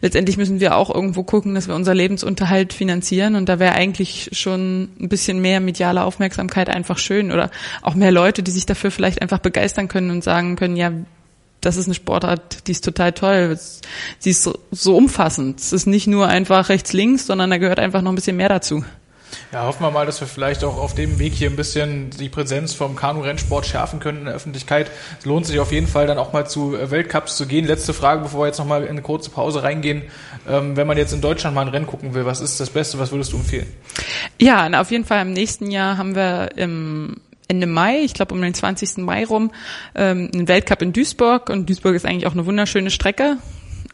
letztendlich 0.00 0.36
müssen 0.36 0.60
wir 0.60 0.76
auch 0.76 0.94
irgendwo 0.94 1.22
gucken, 1.22 1.54
dass 1.54 1.68
wir 1.68 1.74
unser 1.74 1.94
Lebensunterhalt 1.94 2.72
finanzieren 2.72 3.34
und 3.34 3.48
da 3.48 3.58
wäre 3.58 3.74
eigentlich 3.74 4.30
schon 4.32 4.88
ein 5.00 5.08
bisschen 5.08 5.40
mehr 5.40 5.60
mediale 5.60 6.04
Aufmerksamkeit 6.04 6.68
einfach 6.68 6.98
schön 6.98 7.32
oder 7.32 7.50
auch 7.82 7.94
mehr 7.94 8.12
Leute, 8.12 8.42
die 8.42 8.50
sich 8.50 8.66
dafür 8.66 8.90
vielleicht 8.90 9.22
einfach 9.22 9.38
begeistern 9.38 9.88
können 9.88 10.10
und 10.10 10.24
sagen 10.24 10.56
können, 10.56 10.76
ja, 10.76 10.92
das 11.60 11.76
ist 11.76 11.86
eine 11.86 11.94
Sportart, 11.94 12.66
die 12.68 12.72
ist 12.72 12.84
total 12.84 13.12
toll. 13.12 13.58
Sie 14.18 14.30
ist 14.30 14.42
so, 14.42 14.58
so 14.70 14.96
umfassend. 14.96 15.58
Es 15.58 15.72
ist 15.72 15.86
nicht 15.86 16.06
nur 16.06 16.28
einfach 16.28 16.68
rechts, 16.68 16.92
links, 16.92 17.26
sondern 17.26 17.50
da 17.50 17.58
gehört 17.58 17.80
einfach 17.80 18.02
noch 18.02 18.12
ein 18.12 18.14
bisschen 18.14 18.36
mehr 18.36 18.48
dazu. 18.48 18.84
Ja, 19.52 19.64
hoffen 19.64 19.82
wir 19.82 19.90
mal, 19.90 20.06
dass 20.06 20.20
wir 20.20 20.26
vielleicht 20.26 20.64
auch 20.64 20.76
auf 20.76 20.94
dem 20.94 21.18
Weg 21.18 21.32
hier 21.34 21.48
ein 21.48 21.56
bisschen 21.56 22.10
die 22.10 22.28
Präsenz 22.28 22.74
vom 22.74 22.96
Kanu-Rennsport 22.96 23.66
schärfen 23.66 24.00
können 24.00 24.18
in 24.18 24.24
der 24.26 24.34
Öffentlichkeit. 24.34 24.90
Es 25.18 25.24
lohnt 25.24 25.46
sich 25.46 25.60
auf 25.60 25.72
jeden 25.72 25.86
Fall 25.86 26.06
dann 26.06 26.18
auch 26.18 26.32
mal 26.32 26.46
zu 26.46 26.76
äh, 26.76 26.90
Weltcups 26.90 27.36
zu 27.36 27.46
gehen. 27.46 27.66
Letzte 27.66 27.94
Frage, 27.94 28.22
bevor 28.22 28.42
wir 28.42 28.46
jetzt 28.46 28.58
nochmal 28.58 28.82
in 28.82 28.90
eine 28.90 29.02
kurze 29.02 29.30
Pause 29.30 29.62
reingehen. 29.62 30.02
Ähm, 30.48 30.76
wenn 30.76 30.86
man 30.86 30.96
jetzt 30.96 31.12
in 31.12 31.20
Deutschland 31.20 31.54
mal 31.54 31.62
ein 31.62 31.68
Rennen 31.68 31.86
gucken 31.86 32.14
will, 32.14 32.26
was 32.26 32.40
ist 32.40 32.60
das 32.60 32.70
Beste, 32.70 32.98
was 32.98 33.12
würdest 33.12 33.32
du 33.32 33.36
empfehlen? 33.36 33.66
Ja, 34.38 34.68
auf 34.80 34.90
jeden 34.90 35.04
Fall 35.04 35.22
im 35.22 35.32
nächsten 35.32 35.70
Jahr 35.70 35.96
haben 35.98 36.14
wir 36.14 36.50
im 36.56 37.16
Ende 37.48 37.66
Mai, 37.66 38.00
ich 38.00 38.14
glaube 38.14 38.34
um 38.34 38.42
den 38.42 38.54
20. 38.54 38.98
Mai 38.98 39.24
rum, 39.24 39.52
ähm, 39.94 40.30
einen 40.32 40.48
Weltcup 40.48 40.82
in 40.82 40.92
Duisburg. 40.92 41.48
Und 41.50 41.68
Duisburg 41.68 41.94
ist 41.94 42.04
eigentlich 42.04 42.26
auch 42.26 42.32
eine 42.32 42.46
wunderschöne 42.46 42.90
Strecke, 42.90 43.36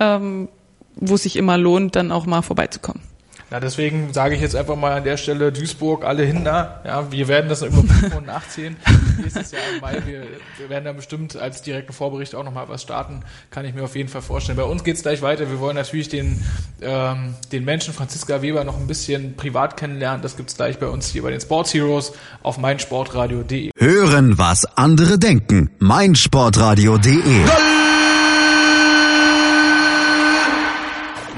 ähm, 0.00 0.48
wo 0.96 1.14
es 1.14 1.24
sich 1.24 1.36
immer 1.36 1.58
lohnt, 1.58 1.96
dann 1.96 2.12
auch 2.12 2.26
mal 2.26 2.42
vorbeizukommen. 2.42 3.11
Ja, 3.52 3.60
deswegen 3.60 4.14
sage 4.14 4.34
ich 4.34 4.40
jetzt 4.40 4.56
einfach 4.56 4.76
mal 4.76 4.92
an 4.92 5.04
der 5.04 5.18
Stelle 5.18 5.52
Duisburg, 5.52 6.06
alle 6.06 6.22
hin 6.22 6.42
da. 6.42 6.80
Ja, 6.86 7.12
wir 7.12 7.28
werden 7.28 7.50
das 7.50 7.60
über 7.60 7.82
5 7.82 8.22
nächstes 9.22 9.50
Jahr 9.50 9.60
im 9.74 9.80
Mai. 9.82 10.00
Wir, 10.06 10.22
wir 10.56 10.70
werden 10.70 10.86
da 10.86 10.92
bestimmt 10.94 11.36
als 11.36 11.60
direkten 11.60 11.92
Vorbericht 11.92 12.34
auch 12.34 12.44
nochmal 12.44 12.70
was 12.70 12.80
starten. 12.80 13.20
Kann 13.50 13.66
ich 13.66 13.74
mir 13.74 13.84
auf 13.84 13.94
jeden 13.94 14.08
Fall 14.08 14.22
vorstellen. 14.22 14.56
Bei 14.56 14.64
uns 14.64 14.84
geht's 14.84 15.02
gleich 15.02 15.20
weiter. 15.20 15.50
Wir 15.50 15.60
wollen 15.60 15.76
natürlich 15.76 16.08
den, 16.08 16.42
ähm, 16.80 17.34
den 17.52 17.66
Menschen 17.66 17.92
Franziska 17.92 18.40
Weber 18.40 18.64
noch 18.64 18.78
ein 18.80 18.86
bisschen 18.86 19.36
privat 19.36 19.76
kennenlernen. 19.76 20.22
Das 20.22 20.38
gibt's 20.38 20.56
gleich 20.56 20.78
bei 20.78 20.86
uns 20.86 21.08
hier 21.08 21.22
bei 21.22 21.30
den 21.30 21.40
Sports 21.42 21.74
Heroes 21.74 22.14
auf 22.42 22.56
meinsportradio.de. 22.56 23.70
Hören, 23.76 24.38
was 24.38 24.64
andere 24.78 25.18
denken. 25.18 25.68
meinsportradio.de 25.78 27.71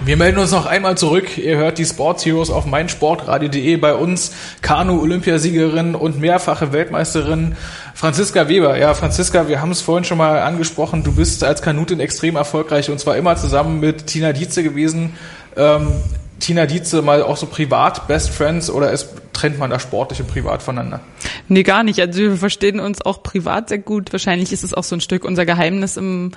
Wir 0.05 0.19
melden 0.19 0.37
uns 0.37 0.51
noch 0.51 0.67
einmal 0.67 0.99
zurück. 0.99 1.39
Ihr 1.39 1.57
hört 1.57 1.79
die 1.79 1.87
Sports 1.87 2.27
Heroes 2.27 2.51
auf 2.51 2.67
meinsportradio.de 2.67 3.79
bei 3.79 3.95
uns. 3.95 4.33
Kanu-Olympiasiegerin 4.61 5.95
und 5.95 6.21
mehrfache 6.21 6.75
Weltmeisterin 6.75 7.57
Franziska 7.95 8.47
Weber. 8.47 8.77
Ja, 8.77 8.93
Franziska, 8.93 9.49
wir 9.49 9.63
haben 9.63 9.71
es 9.71 9.81
vorhin 9.81 10.05
schon 10.05 10.19
mal 10.19 10.43
angesprochen. 10.43 11.05
Du 11.05 11.13
bist 11.13 11.43
als 11.43 11.63
Kanutin 11.63 12.01
extrem 12.01 12.37
erfolgreich 12.37 12.91
und 12.91 13.01
zwar 13.01 13.17
immer 13.17 13.37
zusammen 13.37 13.81
mit 13.81 14.07
Tina 14.07 14.35
Dietze 14.35 14.63
gewesen. 14.63 15.15
Ähm, 15.57 15.91
Tina 16.39 16.67
Dietze 16.67 17.01
mal 17.01 17.23
auch 17.23 17.39
so 17.39 17.47
privat 17.47 18.07
Best 18.07 18.29
Friends 18.29 18.69
oder 18.69 18.93
ist, 18.93 19.09
trennt 19.33 19.59
man 19.59 19.71
da 19.71 19.81
sportlich 19.81 20.21
und 20.21 20.29
privat 20.29 20.63
voneinander? 20.63 21.01
Nee, 21.49 21.63
gar 21.63 21.83
nicht. 21.83 21.99
Also 21.99 22.21
wir 22.21 22.37
verstehen 22.37 22.79
uns 22.79 23.01
auch 23.01 23.23
privat 23.23 23.71
sehr 23.71 23.79
gut. 23.79 24.13
Wahrscheinlich 24.13 24.53
ist 24.53 24.65
es 24.65 24.75
auch 24.75 24.85
so 24.85 24.97
ein 24.97 25.01
Stück 25.01 25.25
unser 25.25 25.47
Geheimnis 25.47 25.97
im, 25.97 26.33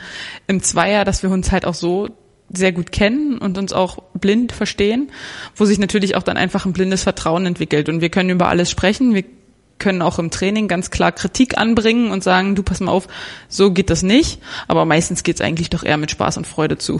im 0.47 0.63
Zweier, 0.63 1.03
dass 1.03 1.21
wir 1.21 1.29
uns 1.31 1.51
halt 1.51 1.65
auch 1.65 1.73
so 1.73 2.07
sehr 2.51 2.71
gut 2.71 2.91
kennen 2.91 3.37
und 3.37 3.57
uns 3.57 3.73
auch 3.73 3.97
blind 4.13 4.51
verstehen, 4.51 5.11
wo 5.55 5.65
sich 5.65 5.79
natürlich 5.79 6.15
auch 6.15 6.23
dann 6.23 6.37
einfach 6.37 6.65
ein 6.65 6.73
blindes 6.73 7.03
Vertrauen 7.03 7.45
entwickelt. 7.45 7.89
Und 7.89 8.01
wir 8.01 8.09
können 8.09 8.29
über 8.29 8.47
alles 8.47 8.69
sprechen. 8.69 9.13
Wir 9.13 9.25
können 9.79 10.01
auch 10.01 10.19
im 10.19 10.31
Training 10.31 10.67
ganz 10.67 10.91
klar 10.91 11.11
Kritik 11.11 11.57
anbringen 11.57 12.11
und 12.11 12.23
sagen, 12.23 12.55
du 12.55 12.63
pass 12.63 12.79
mal 12.79 12.91
auf, 12.91 13.07
so 13.49 13.71
geht 13.71 13.89
das 13.89 14.03
nicht. 14.03 14.41
Aber 14.67 14.85
meistens 14.85 15.23
geht 15.23 15.35
es 15.35 15.41
eigentlich 15.41 15.69
doch 15.69 15.83
eher 15.83 15.97
mit 15.97 16.11
Spaß 16.11 16.37
und 16.37 16.47
Freude 16.47 16.77
zu. 16.77 16.99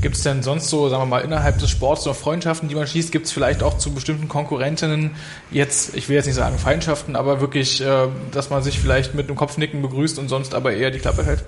Gibt 0.00 0.16
es 0.16 0.22
denn 0.22 0.42
sonst 0.42 0.68
so, 0.68 0.88
sagen 0.88 1.02
wir 1.02 1.06
mal, 1.06 1.20
innerhalb 1.20 1.58
des 1.58 1.70
Sports 1.70 2.06
noch 2.06 2.16
Freundschaften, 2.16 2.68
die 2.68 2.74
man 2.74 2.86
schließt? 2.86 3.12
Gibt 3.12 3.26
es 3.26 3.32
vielleicht 3.32 3.62
auch 3.62 3.78
zu 3.78 3.92
bestimmten 3.92 4.28
Konkurrentinnen 4.28 5.12
jetzt, 5.50 5.96
ich 5.96 6.08
will 6.08 6.16
jetzt 6.16 6.26
nicht 6.26 6.34
sagen 6.34 6.58
Feindschaften, 6.58 7.16
aber 7.16 7.40
wirklich, 7.40 7.80
äh, 7.80 8.08
dass 8.30 8.50
man 8.50 8.62
sich 8.62 8.78
vielleicht 8.78 9.14
mit 9.14 9.28
einem 9.28 9.36
Kopfnicken 9.36 9.82
begrüßt 9.82 10.18
und 10.18 10.28
sonst 10.28 10.54
aber 10.54 10.72
eher 10.72 10.90
die 10.90 10.98
Klappe 10.98 11.24
hält? 11.24 11.44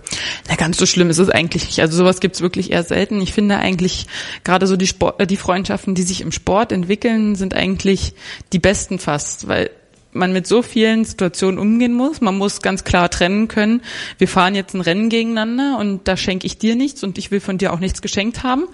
Na, 0.48 0.56
ganz 0.56 0.78
so 0.78 0.86
schlimm 0.86 1.10
ist 1.10 1.18
es 1.18 1.30
eigentlich 1.30 1.66
nicht. 1.66 1.80
Also 1.80 1.96
sowas 1.96 2.20
gibt 2.20 2.36
es 2.36 2.42
wirklich 2.42 2.72
eher 2.72 2.84
selten. 2.84 3.20
Ich 3.20 3.32
finde 3.32 3.58
eigentlich 3.58 4.06
gerade 4.44 4.66
so 4.66 4.76
die, 4.76 4.86
Sport, 4.86 5.20
äh, 5.20 5.26
die 5.26 5.36
Freundschaften, 5.36 5.94
die 5.94 6.02
sich 6.02 6.20
im 6.20 6.32
Sport 6.32 6.72
entwickeln, 6.72 7.34
sind 7.36 7.54
eigentlich 7.54 8.14
die 8.52 8.58
besten 8.58 8.98
fast, 8.98 9.48
weil 9.48 9.70
man 10.14 10.32
mit 10.32 10.46
so 10.46 10.62
vielen 10.62 11.04
Situationen 11.04 11.58
umgehen 11.58 11.92
muss. 11.92 12.20
Man 12.20 12.38
muss 12.38 12.62
ganz 12.62 12.84
klar 12.84 13.10
trennen 13.10 13.48
können. 13.48 13.82
Wir 14.18 14.28
fahren 14.28 14.54
jetzt 14.54 14.74
ein 14.74 14.80
Rennen 14.80 15.08
gegeneinander 15.08 15.78
und 15.78 16.06
da 16.08 16.16
schenke 16.16 16.46
ich 16.46 16.58
dir 16.58 16.76
nichts 16.76 17.04
und 17.04 17.18
ich 17.18 17.30
will 17.30 17.40
von 17.40 17.58
dir 17.58 17.72
auch 17.72 17.80
nichts 17.80 18.02
geschenkt 18.02 18.42
haben. 18.42 18.64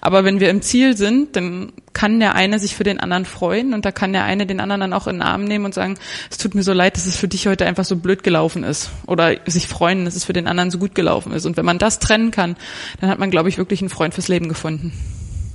Aber 0.00 0.24
wenn 0.24 0.40
wir 0.40 0.50
im 0.50 0.62
Ziel 0.62 0.96
sind, 0.96 1.36
dann 1.36 1.72
kann 1.92 2.20
der 2.20 2.34
eine 2.34 2.58
sich 2.58 2.76
für 2.76 2.84
den 2.84 3.00
anderen 3.00 3.24
freuen 3.24 3.74
und 3.74 3.84
da 3.84 3.92
kann 3.92 4.12
der 4.12 4.24
eine 4.24 4.46
den 4.46 4.60
anderen 4.60 4.80
dann 4.80 4.92
auch 4.92 5.06
in 5.06 5.16
den 5.16 5.22
Arm 5.22 5.44
nehmen 5.44 5.64
und 5.64 5.74
sagen, 5.74 5.96
es 6.30 6.38
tut 6.38 6.54
mir 6.54 6.62
so 6.62 6.72
leid, 6.72 6.96
dass 6.96 7.06
es 7.06 7.16
für 7.16 7.28
dich 7.28 7.46
heute 7.46 7.66
einfach 7.66 7.84
so 7.84 7.96
blöd 7.96 8.22
gelaufen 8.22 8.64
ist. 8.64 8.90
Oder 9.06 9.36
sich 9.46 9.66
freuen, 9.66 10.04
dass 10.04 10.16
es 10.16 10.24
für 10.24 10.32
den 10.32 10.46
anderen 10.46 10.70
so 10.70 10.78
gut 10.78 10.94
gelaufen 10.94 11.32
ist. 11.32 11.46
Und 11.46 11.56
wenn 11.56 11.64
man 11.64 11.78
das 11.78 11.98
trennen 11.98 12.30
kann, 12.30 12.56
dann 13.00 13.10
hat 13.10 13.18
man, 13.18 13.30
glaube 13.30 13.48
ich, 13.48 13.58
wirklich 13.58 13.80
einen 13.80 13.90
Freund 13.90 14.14
fürs 14.14 14.28
Leben 14.28 14.48
gefunden. 14.48 14.92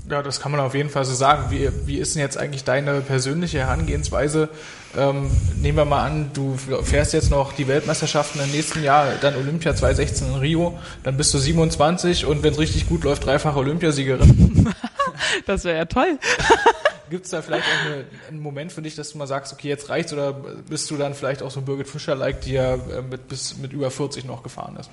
Ja, 0.09 0.21
das 0.21 0.41
kann 0.41 0.51
man 0.51 0.59
auf 0.59 0.75
jeden 0.75 0.89
Fall 0.89 1.05
so 1.05 1.13
sagen. 1.13 1.45
Wie, 1.49 1.69
wie 1.85 1.97
ist 1.97 2.15
denn 2.15 2.21
jetzt 2.21 2.37
eigentlich 2.37 2.65
deine 2.65 2.99
persönliche 2.99 3.59
Herangehensweise? 3.59 4.49
Ähm, 4.97 5.31
nehmen 5.55 5.77
wir 5.77 5.85
mal 5.85 6.05
an, 6.05 6.31
du 6.33 6.55
fährst 6.83 7.13
jetzt 7.13 7.31
noch 7.31 7.53
die 7.53 7.67
Weltmeisterschaften 7.67 8.41
im 8.41 8.51
nächsten 8.51 8.83
Jahr, 8.83 9.13
dann 9.21 9.35
Olympia 9.35 9.75
2016 9.75 10.27
in 10.27 10.35
Rio, 10.35 10.77
dann 11.03 11.17
bist 11.17 11.33
du 11.33 11.39
27 11.39 12.25
und 12.25 12.43
wenn 12.43 12.53
es 12.53 12.59
richtig 12.59 12.87
gut 12.87 13.03
läuft, 13.03 13.25
dreifache 13.25 13.57
Olympiasiegerin. 13.57 14.69
das 15.47 15.63
wäre 15.63 15.77
ja 15.77 15.85
toll. 15.85 16.19
Gibt 17.13 17.25
es 17.25 17.29
da 17.29 17.43
vielleicht 17.43 17.65
auch 17.65 17.85
eine, 17.85 18.05
einen 18.27 18.39
Moment 18.39 18.71
für 18.71 18.81
dich, 18.81 18.95
dass 18.95 19.11
du 19.11 19.19
mal 19.19 19.27
sagst, 19.27 19.53
okay, 19.53 19.67
jetzt 19.67 19.87
reicht's 19.87 20.11
oder 20.13 20.33
bist 20.33 20.89
du 20.89 20.97
dann 20.97 21.13
vielleicht 21.13 21.43
auch 21.43 21.51
so 21.51 21.61
Birgit 21.61 21.87
Fischer-like, 21.87 22.41
die 22.41 22.53
ja 22.53 22.73
äh, 22.73 23.03
mit, 23.07 23.27
bis 23.27 23.55
mit 23.59 23.71
über 23.71 23.91
40 23.91 24.25
noch 24.25 24.41
gefahren 24.41 24.75
ist? 24.79 24.89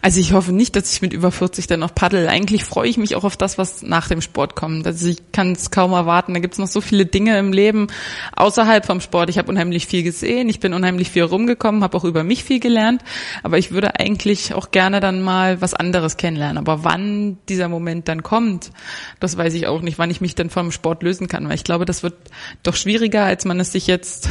Also 0.00 0.20
ich 0.20 0.34
hoffe 0.34 0.52
nicht, 0.52 0.76
dass 0.76 0.92
ich 0.92 1.02
mit 1.02 1.12
über 1.12 1.32
40 1.32 1.66
dann 1.66 1.80
noch 1.80 1.92
paddel. 1.92 2.28
Eigentlich 2.28 2.62
freue 2.62 2.88
ich 2.88 2.96
mich 2.96 3.16
auch 3.16 3.24
auf 3.24 3.36
das, 3.36 3.58
was 3.58 3.82
nach 3.82 4.06
dem 4.06 4.20
Sport 4.20 4.54
kommt. 4.54 4.86
Also 4.86 5.08
ich 5.08 5.32
kann 5.32 5.50
es 5.50 5.72
kaum 5.72 5.90
erwarten. 5.94 6.32
Da 6.32 6.38
gibt 6.38 6.54
es 6.54 6.58
noch 6.58 6.68
so 6.68 6.80
viele 6.80 7.06
Dinge 7.06 7.36
im 7.40 7.52
Leben 7.52 7.88
außerhalb 8.36 8.86
vom 8.86 9.00
Sport. 9.00 9.28
Ich 9.28 9.36
habe 9.36 9.50
unheimlich 9.50 9.88
viel 9.88 10.04
gesehen, 10.04 10.48
ich 10.48 10.60
bin 10.60 10.72
unheimlich 10.74 11.10
viel 11.10 11.24
rumgekommen, 11.24 11.82
habe 11.82 11.96
auch 11.96 12.04
über 12.04 12.22
mich 12.22 12.44
viel 12.44 12.60
gelernt. 12.60 13.02
Aber 13.42 13.58
ich 13.58 13.72
würde 13.72 13.98
eigentlich 13.98 14.54
auch 14.54 14.70
gerne 14.70 15.00
dann 15.00 15.22
mal 15.22 15.60
was 15.60 15.74
anderes 15.74 16.16
kennenlernen. 16.16 16.58
Aber 16.58 16.84
wann 16.84 17.38
dieser 17.48 17.68
Moment 17.68 18.06
dann 18.06 18.22
kommt, 18.22 18.70
das 19.18 19.36
weiß 19.36 19.54
ich 19.54 19.66
auch 19.66 19.82
nicht, 19.82 19.98
wann 19.98 20.12
ich 20.12 20.20
mich 20.20 20.36
dann 20.36 20.50
vom 20.50 20.70
Sport 20.70 21.02
lösen 21.02 21.26
kann 21.26 21.47
weil 21.48 21.56
ich 21.56 21.64
glaube, 21.64 21.84
das 21.84 22.02
wird 22.02 22.14
doch 22.62 22.76
schwieriger, 22.76 23.24
als 23.24 23.44
man 23.44 23.60
es 23.60 23.72
sich 23.72 23.86
jetzt 23.86 24.28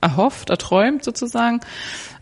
erhofft, 0.00 0.50
erträumt 0.50 1.04
sozusagen. 1.04 1.60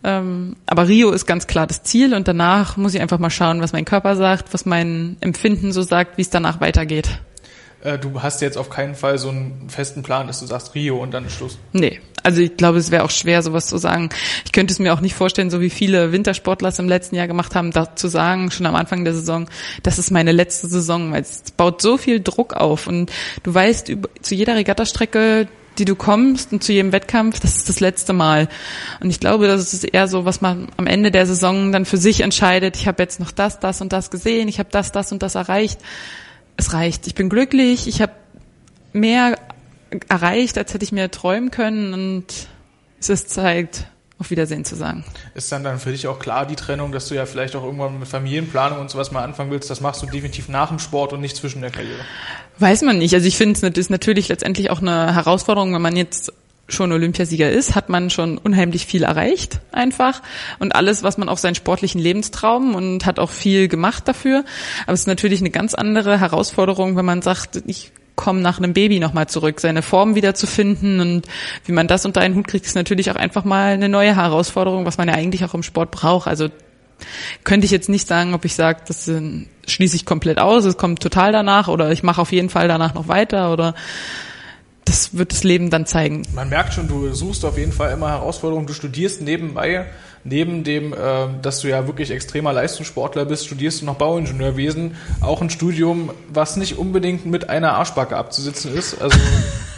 Ähm, 0.02 0.56
aber 0.66 0.88
Rio 0.88 1.10
ist 1.10 1.26
ganz 1.26 1.46
klar 1.46 1.66
das 1.66 1.82
Ziel 1.82 2.14
und 2.14 2.28
danach 2.28 2.76
muss 2.76 2.94
ich 2.94 3.00
einfach 3.00 3.18
mal 3.18 3.30
schauen, 3.30 3.60
was 3.60 3.72
mein 3.72 3.84
Körper 3.84 4.16
sagt, 4.16 4.54
was 4.54 4.66
mein 4.66 5.16
Empfinden 5.20 5.72
so 5.72 5.82
sagt, 5.82 6.16
wie 6.16 6.22
es 6.22 6.30
danach 6.30 6.60
weitergeht. 6.60 7.18
Äh, 7.82 7.98
du 7.98 8.22
hast 8.22 8.40
jetzt 8.40 8.56
auf 8.56 8.70
keinen 8.70 8.94
Fall 8.94 9.18
so 9.18 9.28
einen 9.28 9.68
festen 9.68 10.02
Plan, 10.02 10.26
dass 10.26 10.40
du 10.40 10.46
sagst 10.46 10.74
Rio 10.74 10.96
und 11.02 11.12
dann 11.12 11.28
Schluss. 11.28 11.58
Nee, 11.72 12.00
also 12.22 12.40
ich 12.40 12.56
glaube, 12.56 12.78
es 12.78 12.90
wäre 12.90 13.04
auch 13.04 13.10
schwer, 13.10 13.42
sowas 13.42 13.66
zu 13.66 13.78
sagen. 13.78 14.08
Ich 14.44 14.52
könnte 14.52 14.72
es 14.72 14.78
mir 14.78 14.92
auch 14.92 15.00
nicht 15.00 15.14
vorstellen, 15.14 15.50
so 15.50 15.60
wie 15.60 15.70
viele 15.70 16.10
Wintersportler 16.10 16.70
es 16.70 16.78
im 16.78 16.88
letzten 16.88 17.16
Jahr 17.16 17.26
gemacht 17.26 17.54
haben, 17.54 17.70
da 17.70 17.94
zu 17.94 18.08
sagen, 18.08 18.50
schon 18.50 18.66
am 18.66 18.74
Anfang 18.74 19.04
der 19.04 19.14
Saison, 19.14 19.48
das 19.82 19.98
ist 19.98 20.10
meine 20.10 20.32
letzte 20.32 20.68
Saison, 20.68 21.12
weil 21.12 21.22
es 21.22 21.42
baut 21.56 21.82
so 21.82 21.96
viel 21.98 22.20
Druck 22.20 22.54
auf 22.54 22.86
und 22.86 23.12
du 23.42 23.54
weißt 23.54 23.92
zu 24.22 24.34
jeder 24.34 24.56
Regattastrecke, 24.56 25.46
die 25.78 25.84
du 25.84 25.94
kommst 25.94 26.52
und 26.52 26.64
zu 26.64 26.72
jedem 26.72 26.90
Wettkampf, 26.92 27.38
das 27.38 27.56
ist 27.56 27.68
das 27.68 27.80
letzte 27.80 28.14
Mal. 28.14 28.48
Und 29.00 29.10
ich 29.10 29.20
glaube, 29.20 29.46
das 29.46 29.74
ist 29.74 29.84
eher 29.84 30.08
so, 30.08 30.24
was 30.24 30.40
man 30.40 30.68
am 30.78 30.86
Ende 30.86 31.10
der 31.10 31.26
Saison 31.26 31.70
dann 31.70 31.84
für 31.84 31.98
sich 31.98 32.22
entscheidet. 32.22 32.76
Ich 32.76 32.88
habe 32.88 33.02
jetzt 33.02 33.20
noch 33.20 33.30
das, 33.30 33.60
das 33.60 33.82
und 33.82 33.92
das 33.92 34.10
gesehen, 34.10 34.48
ich 34.48 34.58
habe 34.58 34.70
das, 34.72 34.90
das 34.90 35.12
und 35.12 35.22
das 35.22 35.34
erreicht 35.34 35.78
es 36.57 36.72
reicht. 36.72 37.07
Ich 37.07 37.14
bin 37.14 37.28
glücklich, 37.28 37.86
ich 37.86 38.00
habe 38.00 38.12
mehr 38.92 39.38
erreicht, 40.09 40.59
als 40.59 40.74
hätte 40.74 40.84
ich 40.84 40.92
mir 40.92 41.11
träumen 41.11 41.50
können 41.50 41.94
und 41.94 42.48
es 42.98 43.09
ist 43.09 43.30
Zeit, 43.30 43.86
auf 44.18 44.30
Wiedersehen 44.30 44.64
zu 44.64 44.74
sagen. 44.74 45.04
Ist 45.34 45.52
dann 45.52 45.62
dann 45.62 45.78
für 45.78 45.92
dich 45.92 46.07
auch 46.07 46.18
klar 46.18 46.46
die 46.46 46.57
Trennung, 46.57 46.90
dass 46.90 47.09
du 47.09 47.14
ja 47.14 47.26
vielleicht 47.26 47.54
auch 47.54 47.62
irgendwann 47.62 47.98
mit 47.98 48.09
Familienplanung 48.09 48.80
und 48.80 48.90
sowas 48.90 49.12
mal 49.12 49.22
anfangen 49.22 49.50
willst? 49.50 49.68
Das 49.68 49.80
machst 49.80 50.02
du 50.02 50.07
definitiv 50.07 50.48
nach 50.48 50.68
dem 50.68 50.78
Sport 50.78 51.12
und 51.12 51.20
nicht 51.20 51.36
zwischen 51.36 51.61
der 51.61 51.70
Karriere. 51.70 52.00
Weiß 52.59 52.82
man 52.82 52.98
nicht. 52.98 53.12
Also 53.14 53.26
ich 53.26 53.36
finde, 53.36 53.61
es 53.61 53.78
ist 53.78 53.90
natürlich 53.90 54.28
letztendlich 54.28 54.70
auch 54.70 54.80
eine 54.80 55.14
Herausforderung, 55.14 55.74
wenn 55.74 55.82
man 55.82 55.96
jetzt 55.96 56.32
schon 56.68 56.92
Olympiasieger 56.92 57.50
ist, 57.50 57.74
hat 57.74 57.88
man 57.88 58.10
schon 58.10 58.38
unheimlich 58.38 58.86
viel 58.86 59.04
erreicht 59.04 59.60
einfach 59.72 60.22
und 60.58 60.74
alles, 60.74 61.02
was 61.02 61.16
man 61.16 61.28
auf 61.28 61.38
seinen 61.38 61.54
sportlichen 61.54 62.00
Lebenstraum 62.00 62.74
und 62.74 63.06
hat 63.06 63.18
auch 63.18 63.30
viel 63.30 63.68
gemacht 63.68 64.08
dafür. 64.08 64.44
Aber 64.84 64.92
es 64.92 65.00
ist 65.00 65.06
natürlich 65.06 65.40
eine 65.40 65.50
ganz 65.50 65.74
andere 65.74 66.18
Herausforderung, 66.18 66.96
wenn 66.96 67.04
man 67.04 67.22
sagt, 67.22 67.62
ich 67.66 67.92
komme 68.16 68.40
nach 68.40 68.58
einem 68.58 68.72
Baby 68.72 68.98
nochmal 68.98 69.28
zurück, 69.28 69.60
seine 69.60 69.82
Form 69.82 70.14
wieder 70.14 70.34
zu 70.34 70.46
finden 70.46 71.00
und 71.00 71.26
wie 71.66 71.72
man 71.72 71.86
das 71.86 72.06
unter 72.06 72.22
einen 72.22 72.34
Hut 72.34 72.48
kriegt, 72.48 72.66
ist 72.66 72.74
natürlich 72.74 73.10
auch 73.10 73.16
einfach 73.16 73.44
mal 73.44 73.74
eine 73.74 73.88
neue 73.88 74.16
Herausforderung, 74.16 74.86
was 74.86 74.98
man 74.98 75.08
ja 75.08 75.14
eigentlich 75.14 75.44
auch 75.44 75.54
im 75.54 75.62
Sport 75.62 75.90
braucht. 75.90 76.26
Also 76.26 76.48
könnte 77.44 77.66
ich 77.66 77.70
jetzt 77.70 77.90
nicht 77.90 78.08
sagen, 78.08 78.32
ob 78.34 78.44
ich 78.46 78.54
sage, 78.54 78.80
das 78.88 79.10
schließe 79.66 79.96
ich 79.96 80.06
komplett 80.06 80.38
aus, 80.38 80.64
es 80.64 80.78
kommt 80.78 81.00
total 81.02 81.30
danach 81.30 81.68
oder 81.68 81.92
ich 81.92 82.02
mache 82.02 82.20
auf 82.20 82.32
jeden 82.32 82.48
Fall 82.48 82.68
danach 82.68 82.94
noch 82.94 83.06
weiter 83.06 83.52
oder 83.52 83.74
das 84.87 85.16
wird 85.18 85.32
das 85.32 85.45
Leben 85.45 85.68
dann 85.68 85.84
zeigen. 85.84 86.22
Man 86.34 86.49
merkt 86.49 86.72
schon, 86.72 86.89
du 86.89 87.12
suchst 87.12 87.45
auf 87.45 87.59
jeden 87.59 87.72
Fall 87.72 87.93
immer 87.93 88.09
Herausforderungen. 88.09 88.66
Du 88.66 88.72
studierst 88.72 89.20
nebenbei, 89.20 89.87
neben 90.22 90.62
dem, 90.64 90.93
äh, 90.93 90.97
dass 91.43 91.61
du 91.61 91.68
ja 91.68 91.87
wirklich 91.87 92.11
extremer 92.11 92.53
Leistungssportler 92.53 93.24
bist, 93.24 93.47
studierst 93.47 93.82
du 93.82 93.87
noch 93.87 93.97
Bauingenieurwesen. 93.97 94.97
Auch 95.20 95.43
ein 95.43 95.51
Studium, 95.51 96.11
was 96.28 96.57
nicht 96.57 96.78
unbedingt 96.78 97.26
mit 97.26 97.51
einer 97.51 97.74
Arschbacke 97.74 98.16
abzusitzen 98.16 98.74
ist. 98.74 99.01
Also 99.01 99.18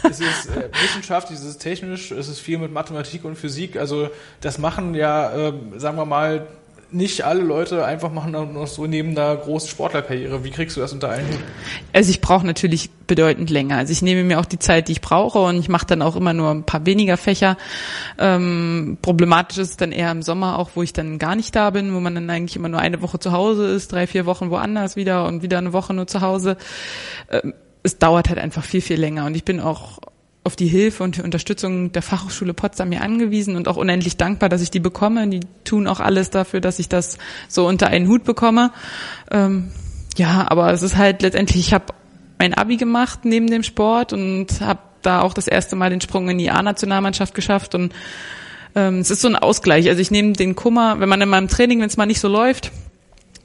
es 0.03 0.19
ist 0.19 0.49
äh, 0.55 0.69
Wissenschaft, 0.83 1.31
es 1.31 1.43
ist 1.43 1.57
technisch, 1.57 2.11
es 2.11 2.27
ist 2.27 2.39
viel 2.39 2.59
mit 2.59 2.71
Mathematik 2.71 3.25
und 3.25 3.35
Physik. 3.35 3.77
Also 3.77 4.09
das 4.41 4.59
machen 4.59 4.93
ja, 4.93 5.49
äh, 5.49 5.53
sagen 5.77 5.97
wir 5.97 6.05
mal, 6.05 6.47
nicht 6.91 7.23
alle 7.23 7.41
Leute 7.41 7.85
einfach 7.85 8.11
machen 8.11 8.31
noch 8.31 8.67
so 8.67 8.87
neben 8.87 9.15
der 9.15 9.35
großen 9.35 9.69
Sportlerkarriere. 9.69 10.43
Wie 10.43 10.49
kriegst 10.49 10.75
du 10.75 10.81
das 10.81 10.93
unter 10.93 11.09
einen 11.09 11.27
Hut? 11.27 11.39
Also 11.93 12.09
ich 12.09 12.21
brauche 12.21 12.45
natürlich 12.45 12.89
bedeutend 13.07 13.49
länger. 13.49 13.77
Also 13.77 13.91
ich 13.91 14.01
nehme 14.01 14.23
mir 14.23 14.39
auch 14.39 14.45
die 14.45 14.59
Zeit, 14.59 14.87
die 14.87 14.93
ich 14.93 15.01
brauche 15.01 15.39
und 15.39 15.57
ich 15.59 15.69
mache 15.69 15.85
dann 15.85 16.01
auch 16.01 16.15
immer 16.15 16.33
nur 16.33 16.51
ein 16.51 16.63
paar 16.63 16.85
weniger 16.85 17.17
Fächer. 17.17 17.57
Ähm, 18.17 18.97
problematisch 19.01 19.57
ist 19.57 19.69
es 19.71 19.77
dann 19.77 19.91
eher 19.91 20.11
im 20.11 20.21
Sommer 20.21 20.57
auch, 20.57 20.71
wo 20.75 20.83
ich 20.83 20.93
dann 20.93 21.19
gar 21.19 21.35
nicht 21.35 21.55
da 21.55 21.69
bin, 21.69 21.93
wo 21.93 21.99
man 21.99 22.15
dann 22.15 22.29
eigentlich 22.29 22.55
immer 22.55 22.69
nur 22.69 22.79
eine 22.79 23.01
Woche 23.01 23.19
zu 23.19 23.31
Hause 23.31 23.67
ist, 23.67 23.91
drei, 23.91 24.07
vier 24.07 24.25
Wochen 24.25 24.49
woanders 24.49 24.95
wieder 24.95 25.25
und 25.27 25.43
wieder 25.43 25.57
eine 25.59 25.73
Woche 25.73 25.93
nur 25.93 26.07
zu 26.07 26.21
Hause. 26.21 26.57
Ähm, 27.29 27.53
es 27.83 27.97
dauert 27.97 28.29
halt 28.29 28.39
einfach 28.39 28.63
viel, 28.63 28.81
viel 28.81 28.99
länger 28.99 29.25
und 29.25 29.35
ich 29.35 29.45
bin 29.45 29.59
auch 29.59 29.99
auf 30.49 30.55
die 30.55 30.65
Hilfe 30.65 31.03
und 31.03 31.17
die 31.17 31.21
Unterstützung 31.21 31.91
der 31.91 32.01
Fachhochschule 32.01 32.55
Potsdam 32.55 32.91
hier 32.91 33.03
angewiesen 33.03 33.55
und 33.55 33.67
auch 33.67 33.77
unendlich 33.77 34.17
dankbar, 34.17 34.49
dass 34.49 34.63
ich 34.63 34.71
die 34.71 34.79
bekomme. 34.79 35.27
Die 35.27 35.41
tun 35.63 35.85
auch 35.85 35.99
alles 35.99 36.31
dafür, 36.31 36.59
dass 36.59 36.79
ich 36.79 36.89
das 36.89 37.19
so 37.47 37.67
unter 37.67 37.85
einen 37.85 38.07
Hut 38.07 38.23
bekomme. 38.23 38.71
Ähm, 39.29 39.71
ja, 40.17 40.47
aber 40.49 40.73
es 40.73 40.81
ist 40.81 40.97
halt 40.97 41.21
letztendlich, 41.21 41.67
ich 41.67 41.71
habe 41.71 41.93
mein 42.39 42.55
Abi 42.55 42.77
gemacht 42.77 43.25
neben 43.25 43.45
dem 43.45 43.61
Sport 43.61 44.11
und 44.11 44.59
habe 44.59 44.79
da 45.03 45.21
auch 45.21 45.35
das 45.35 45.47
erste 45.47 45.75
Mal 45.75 45.91
den 45.91 46.01
Sprung 46.01 46.27
in 46.29 46.39
die 46.39 46.49
A-Nationalmannschaft 46.49 47.35
geschafft 47.35 47.75
und 47.75 47.93
ähm, 48.73 49.01
es 49.01 49.11
ist 49.11 49.21
so 49.21 49.27
ein 49.27 49.35
Ausgleich. 49.35 49.87
Also 49.87 50.01
ich 50.01 50.09
nehme 50.09 50.33
den 50.33 50.55
Kummer, 50.55 50.99
wenn 50.99 51.09
man 51.09 51.21
in 51.21 51.29
meinem 51.29 51.47
Training, 51.47 51.79
wenn 51.79 51.89
es 51.89 51.97
mal 51.97 52.07
nicht 52.07 52.21
so 52.21 52.27
läuft, 52.27 52.71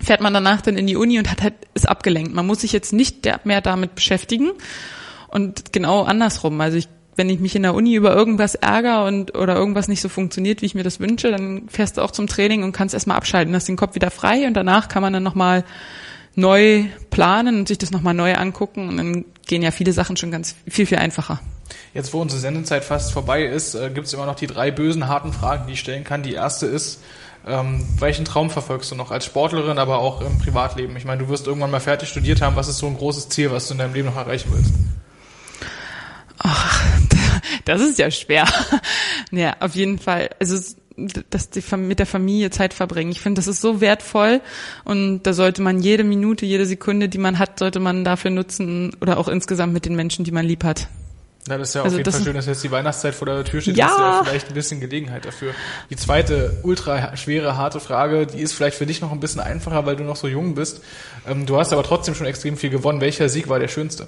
fährt 0.00 0.22
man 0.22 0.32
danach 0.32 0.62
dann 0.62 0.78
in 0.78 0.86
die 0.86 0.96
Uni 0.96 1.18
und 1.18 1.30
hat 1.30 1.42
halt 1.42 1.55
ist 1.74 1.86
abgelenkt. 1.86 2.32
Man 2.32 2.46
muss 2.46 2.62
sich 2.62 2.72
jetzt 2.72 2.94
nicht 2.94 3.28
mehr 3.44 3.61
damit 3.61 3.94
beschäftigen 3.94 4.52
und 5.35 5.72
genau 5.72 6.05
andersrum. 6.05 6.61
Also 6.61 6.78
ich, 6.78 6.89
wenn 7.16 7.28
ich 7.28 7.41
mich 7.41 7.57
in 7.57 7.62
der 7.62 7.74
Uni 7.74 7.95
über 7.95 8.14
irgendwas 8.14 8.55
ärgere 8.55 9.05
und 9.05 9.37
oder 9.37 9.57
irgendwas 9.57 9.89
nicht 9.89 10.01
so 10.01 10.09
funktioniert, 10.09 10.62
wie 10.62 10.66
ich 10.66 10.74
mir 10.74 10.85
das 10.85 11.01
wünsche, 11.01 11.30
dann 11.30 11.68
fährst 11.68 11.97
du 11.97 12.03
auch 12.03 12.12
zum 12.12 12.28
Training 12.28 12.62
und 12.62 12.72
kannst 12.72 12.95
erstmal 12.95 13.16
abschalten, 13.16 13.55
hast 13.55 13.68
den 13.68 13.76
Kopf 13.76 13.97
wieder 13.97 14.11
frei 14.11 14.47
und 14.47 14.55
danach 14.55 14.89
kann 14.89 15.03
man 15.03 15.12
dann 15.12 15.24
nochmal 15.24 15.64
neu 16.37 16.85
planen 17.11 17.59
und 17.59 17.68
sich 17.68 17.78
das 17.78 17.91
nochmal 17.91 18.14
neu 18.14 18.35
angucken 18.35 18.89
und 18.89 18.97
dann 18.97 19.24
gehen 19.47 19.62
ja 19.62 19.72
viele 19.72 19.93
Sachen 19.93 20.16
schon 20.16 20.30
ganz 20.30 20.55
viel, 20.68 20.87
viel 20.87 20.99
einfacher. 20.99 21.41
Jetzt, 21.93 22.12
wo 22.12 22.20
unsere 22.20 22.41
Sendezeit 22.41 22.85
fast 22.85 23.12
vorbei 23.12 23.45
ist, 23.45 23.74
äh, 23.74 23.91
gibt 23.91 24.07
es 24.07 24.12
immer 24.12 24.26
noch 24.26 24.37
die 24.37 24.47
drei 24.47 24.70
bösen, 24.70 25.09
harten 25.09 25.32
Fragen, 25.32 25.66
die 25.66 25.74
ich 25.74 25.80
stellen 25.80 26.05
kann. 26.05 26.22
Die 26.22 26.35
erste 26.35 26.66
ist, 26.66 27.03
ähm, 27.47 27.85
welchen 27.99 28.24
Traum 28.24 28.51
verfolgst 28.51 28.91
du 28.91 28.95
noch 28.95 29.11
als 29.11 29.24
Sportlerin, 29.24 29.78
aber 29.78 29.99
auch 29.99 30.20
im 30.20 30.39
Privatleben? 30.39 30.97
Ich 30.97 31.05
meine, 31.05 31.22
du 31.22 31.28
wirst 31.28 31.47
irgendwann 31.47 31.70
mal 31.70 31.80
fertig 31.80 32.09
studiert 32.09 32.41
haben. 32.41 32.57
Was 32.57 32.68
ist 32.68 32.78
so 32.78 32.87
ein 32.87 32.97
großes 32.97 33.28
Ziel, 33.28 33.51
was 33.51 33.68
du 33.68 33.74
in 33.74 33.78
deinem 33.78 33.95
Leben 33.95 34.09
noch 34.09 34.16
erreichen 34.16 34.51
willst? 34.53 34.72
Ach, 36.39 36.82
das 37.64 37.80
ist 37.80 37.99
ja 37.99 38.11
schwer. 38.11 38.47
ja, 39.30 39.57
auf 39.61 39.74
jeden 39.74 39.99
Fall. 39.99 40.30
Also 40.41 40.57
dass 41.30 41.51
die 41.51 41.62
mit 41.76 41.99
der 41.99 42.07
Familie 42.07 42.51
Zeit 42.51 42.72
verbringen. 42.72 43.11
Ich 43.11 43.20
finde, 43.20 43.41
das 43.41 43.49
ist 43.49 43.61
so 43.61 43.80
wertvoll 43.80 44.41
und 44.85 45.24
da 45.24 45.32
sollte 45.32 45.61
man 45.61 45.80
jede 45.80 46.05
Minute, 46.05 46.47
jede 46.47 46.66
Sekunde, 46.66 47.09
die 47.09 47.18
man 47.18 47.39
hat, 47.39 47.59
sollte 47.59 47.80
man 47.80 48.05
dafür 48.05 48.30
nutzen 48.30 48.97
oder 49.01 49.18
auch 49.18 49.26
insgesamt 49.26 49.72
mit 49.72 49.87
den 49.87 49.97
Menschen, 49.97 50.24
die 50.24 50.30
man 50.30 50.47
lieb 50.47 50.62
hat. 50.62 50.89
Na, 51.47 51.59
das 51.59 51.70
ist 51.70 51.74
ja 51.74 51.82
also 51.82 51.97
auf 51.97 51.99
jeden 51.99 52.11
Fall 52.11 52.22
schön, 52.22 52.35
dass 52.35 52.47
jetzt 52.47 52.64
die 52.64 52.70
Weihnachtszeit 52.70 53.14
vor 53.14 53.26
der 53.26 53.45
Tür 53.45 53.61
steht. 53.61 53.76
Ja. 53.76 53.87
Das 53.87 53.95
ist 53.95 54.01
ja 54.01 54.24
vielleicht 54.24 54.49
ein 54.49 54.55
bisschen 54.55 54.80
Gelegenheit 54.80 55.26
dafür. 55.26 55.53
Die 55.91 55.97
zweite 55.97 56.59
ultra 56.62 57.16
schwere, 57.16 57.59
harte 57.59 57.80
Frage, 57.80 58.26
die 58.26 58.41
ist 58.41 58.55
vielleicht 58.55 58.76
für 58.78 58.87
dich 58.87 59.03
noch 59.03 59.12
ein 59.12 59.20
bisschen 59.20 59.43
einfacher, 59.43 59.85
weil 59.85 59.97
du 59.97 60.05
noch 60.05 60.16
so 60.16 60.26
jung 60.26 60.55
bist. 60.55 60.80
Ähm, 61.26 61.45
du 61.45 61.59
hast 61.59 61.72
aber 61.72 61.82
trotzdem 61.82 62.14
schon 62.14 62.26
extrem 62.26 62.57
viel 62.57 62.70
gewonnen. 62.70 63.03
Welcher 63.03 63.28
Sieg 63.28 63.49
war 63.49 63.59
der 63.59 63.68
schönste? 63.68 64.07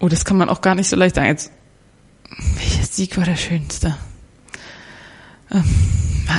Oh, 0.00 0.08
das 0.08 0.24
kann 0.24 0.36
man 0.36 0.48
auch 0.48 0.60
gar 0.60 0.74
nicht 0.74 0.88
so 0.88 0.96
leicht 0.96 1.16
sagen. 1.16 1.28
Jetzt, 1.28 1.50
welches 2.56 2.94
Sieg 2.94 3.16
war 3.16 3.24
der 3.24 3.36
schönste? 3.36 3.96
Ähm, 5.50 5.64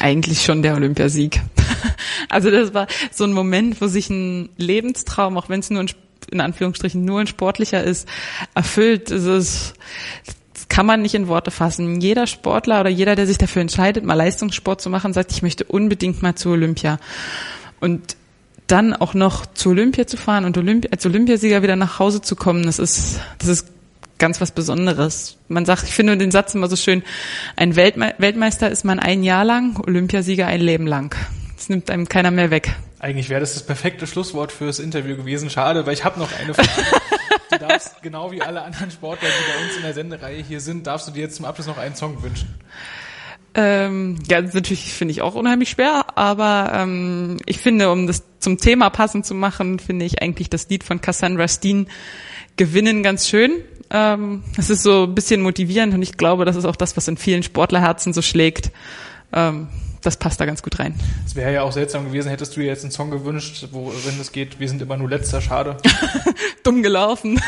eigentlich 0.01 0.43
schon 0.43 0.61
der 0.61 0.75
Olympiasieg. 0.75 1.41
also 2.29 2.51
das 2.51 2.73
war 2.73 2.87
so 3.11 3.25
ein 3.25 3.33
Moment, 3.33 3.81
wo 3.81 3.87
sich 3.87 4.09
ein 4.09 4.49
Lebenstraum, 4.57 5.37
auch 5.37 5.49
wenn 5.49 5.59
es 5.59 5.69
nur 5.69 5.81
ein, 5.81 5.89
in 6.31 6.41
Anführungsstrichen 6.41 7.03
nur 7.03 7.19
ein 7.19 7.27
sportlicher 7.27 7.83
ist, 7.83 8.07
erfüllt. 8.55 9.11
Es 9.11 9.25
ist, 9.25 9.73
das 10.53 10.69
kann 10.69 10.85
man 10.85 11.01
nicht 11.01 11.15
in 11.15 11.27
Worte 11.27 11.51
fassen. 11.51 11.99
Jeder 11.99 12.27
Sportler 12.27 12.79
oder 12.79 12.89
jeder, 12.89 13.15
der 13.15 13.27
sich 13.27 13.37
dafür 13.37 13.61
entscheidet, 13.61 14.05
mal 14.05 14.13
Leistungssport 14.13 14.79
zu 14.79 14.89
machen, 14.89 15.11
sagt, 15.11 15.31
ich 15.31 15.41
möchte 15.41 15.65
unbedingt 15.65 16.21
mal 16.21 16.35
zu 16.35 16.49
Olympia. 16.49 16.99
Und 17.81 18.15
dann 18.71 18.93
auch 18.93 19.13
noch 19.13 19.45
zu 19.45 19.69
Olympia 19.69 20.07
zu 20.07 20.17
fahren 20.17 20.45
und 20.45 20.57
Olympi 20.57 20.89
als 20.91 21.05
Olympiasieger 21.05 21.61
wieder 21.63 21.75
nach 21.75 21.99
Hause 21.99 22.21
zu 22.21 22.35
kommen, 22.35 22.65
das 22.65 22.79
ist, 22.79 23.19
das 23.39 23.49
ist 23.49 23.67
ganz 24.17 24.39
was 24.41 24.51
Besonderes. 24.51 25.37
Man 25.47 25.65
sagt, 25.65 25.83
ich 25.83 25.93
finde 25.93 26.17
den 26.17 26.31
Satz 26.31 26.53
immer 26.53 26.67
so 26.67 26.75
schön, 26.75 27.03
ein 27.55 27.75
Weltme 27.75 28.13
Weltmeister 28.17 28.69
ist 28.69 28.85
man 28.85 28.99
ein 28.99 29.23
Jahr 29.23 29.45
lang, 29.45 29.79
Olympiasieger 29.85 30.47
ein 30.47 30.61
Leben 30.61 30.85
lang. 30.85 31.15
Das 31.55 31.69
nimmt 31.69 31.89
einem 31.89 32.07
keiner 32.07 32.31
mehr 32.31 32.51
weg. 32.51 32.75
Eigentlich 32.99 33.29
wäre 33.29 33.39
das 33.39 33.53
das 33.53 33.65
perfekte 33.65 34.07
Schlusswort 34.07 34.51
fürs 34.51 34.79
Interview 34.79 35.15
gewesen. 35.15 35.49
Schade, 35.49 35.85
weil 35.85 35.93
ich 35.93 36.03
habe 36.03 36.19
noch 36.19 36.29
eine 36.37 36.53
Frage. 36.53 36.69
du 37.51 37.57
darfst, 37.57 38.01
genau 38.01 38.31
wie 38.31 38.41
alle 38.41 38.61
anderen 38.61 38.91
Sportler, 38.91 39.27
die 39.27 39.51
bei 39.51 39.65
uns 39.65 39.75
in 39.77 39.83
der 39.83 39.93
Sendereihe 39.93 40.41
hier 40.41 40.59
sind, 40.59 40.85
darfst 40.85 41.07
du 41.07 41.11
dir 41.11 41.21
jetzt 41.21 41.37
zum 41.37 41.45
Abschluss 41.45 41.67
noch 41.67 41.77
einen 41.77 41.95
Song 41.95 42.21
wünschen. 42.21 42.53
Ähm, 43.55 44.19
ja, 44.29 44.41
das 44.41 44.53
natürlich 44.53 44.93
finde 44.93 45.11
ich 45.11 45.21
auch 45.21 45.35
unheimlich 45.35 45.69
schwer, 45.69 46.05
aber 46.17 46.71
ähm, 46.73 47.37
ich 47.45 47.57
finde, 47.57 47.91
um 47.91 48.05
das 48.05 48.23
zum 48.39 48.57
Thema 48.57 48.89
passend 48.89 49.25
zu 49.25 49.33
machen, 49.33 49.79
finde 49.79 50.05
ich 50.05 50.21
eigentlich 50.21 50.49
das 50.49 50.69
Lied 50.69 50.83
von 50.83 51.01
Cassandra 51.01 51.47
Steen 51.47 51.87
Gewinnen 52.57 53.03
ganz 53.03 53.27
schön. 53.27 53.63
Ähm, 53.89 54.43
es 54.57 54.69
ist 54.69 54.83
so 54.83 55.03
ein 55.03 55.15
bisschen 55.15 55.41
motivierend 55.41 55.93
und 55.93 56.01
ich 56.01 56.17
glaube, 56.17 56.45
das 56.45 56.55
ist 56.55 56.65
auch 56.65 56.75
das, 56.75 56.95
was 56.95 57.07
in 57.07 57.17
vielen 57.17 57.41
Sportlerherzen 57.41 58.13
so 58.13 58.21
schlägt. 58.21 58.71
Ähm, 59.33 59.67
das 60.01 60.17
passt 60.17 60.39
da 60.39 60.45
ganz 60.45 60.61
gut 60.61 60.79
rein. 60.79 60.95
Es 61.25 61.35
wäre 61.35 61.53
ja 61.53 61.63
auch 61.63 61.71
seltsam 61.71 62.05
gewesen, 62.05 62.29
hättest 62.29 62.55
du 62.55 62.61
dir 62.61 62.67
jetzt 62.67 62.83
einen 62.83 62.91
Song 62.91 63.09
gewünscht, 63.11 63.67
worin 63.71 64.19
es 64.19 64.31
geht, 64.31 64.59
wir 64.59 64.69
sind 64.69 64.81
immer 64.81 64.97
nur 64.97 65.09
letzter, 65.09 65.41
schade. 65.41 65.77
Dumm 66.63 66.83
gelaufen. 66.83 67.41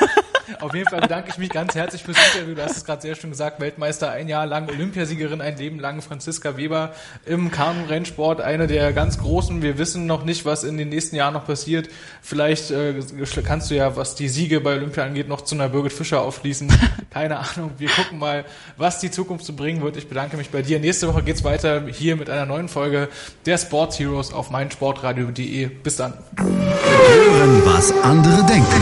Auf 0.60 0.74
jeden 0.74 0.89
Fall 0.89 1.02
bedanke 1.02 1.30
ich 1.30 1.38
mich 1.38 1.49
ganz 1.49 1.76
herzlich 1.76 2.04
fürs 2.04 2.18
Interview. 2.34 2.56
Du 2.56 2.64
hast 2.64 2.78
es 2.78 2.86
gerade 2.86 3.02
sehr 3.02 3.16
schön 3.16 3.30
gesagt. 3.30 3.60
Weltmeister 3.60 4.12
ein 4.12 4.28
Jahr 4.28 4.45
lang, 4.45 4.70
Olympiasiegerin 4.70 5.41
ein 5.41 5.58
Leben 5.58 5.80
lang, 5.80 6.02
Franziska 6.02 6.58
Weber 6.58 6.93
im 7.26 7.52
Kanu-Rennsport, 7.52 8.41
eine 8.41 8.68
der 8.68 8.93
ganz 8.93 9.18
großen. 9.18 9.62
Wir 9.62 9.78
wissen 9.78 10.06
noch 10.06 10.26
nicht, 10.26 10.45
was 10.45 10.64
in 10.64 10.78
den 10.78 10.89
nächsten 10.89 11.16
Jahren 11.16 11.34
noch 11.34 11.45
passiert. 11.45 11.89
Vielleicht 12.22 12.72
äh, 12.72 12.95
kannst 13.43 13.72
du 13.72 13.76
ja, 13.76 13.95
was 13.95 14.16
die 14.16 14.30
Siege 14.30 14.62
bei 14.62 14.76
Olympia 14.76 15.04
angeht, 15.04 15.28
noch 15.28 15.41
zu 15.41 15.56
einer 15.56 15.70
Birgit 15.70 15.93
Fischer 15.93 16.22
aufschließen. 16.22 16.72
Keine 17.12 17.39
Ahnung. 17.39 17.72
Wir 17.78 17.89
gucken 17.89 18.20
mal, 18.20 18.45
was 18.78 18.99
die 18.99 19.12
Zukunft 19.12 19.45
zu 19.45 19.56
bringen 19.56 19.82
wird. 19.82 19.97
Ich 19.97 20.08
bedanke 20.08 20.38
mich 20.38 20.49
bei 20.49 20.62
dir. 20.62 20.80
Nächste 20.80 21.08
Woche 21.08 21.24
geht's 21.24 21.43
weiter 21.43 21.84
hier 21.88 22.16
mit 22.16 22.30
einer 22.30 22.45
neuen 22.45 22.68
Folge 22.68 23.10
der 23.45 23.58
Sports 23.58 23.99
Heroes 23.99 24.34
auf 24.34 24.49
meinsportradio.de. 24.49 25.68
Bis 25.68 25.97
dann. 25.97 26.14
Hören, 26.38 27.62
was 27.66 27.91
andere 28.04 28.45
denken. 28.45 28.82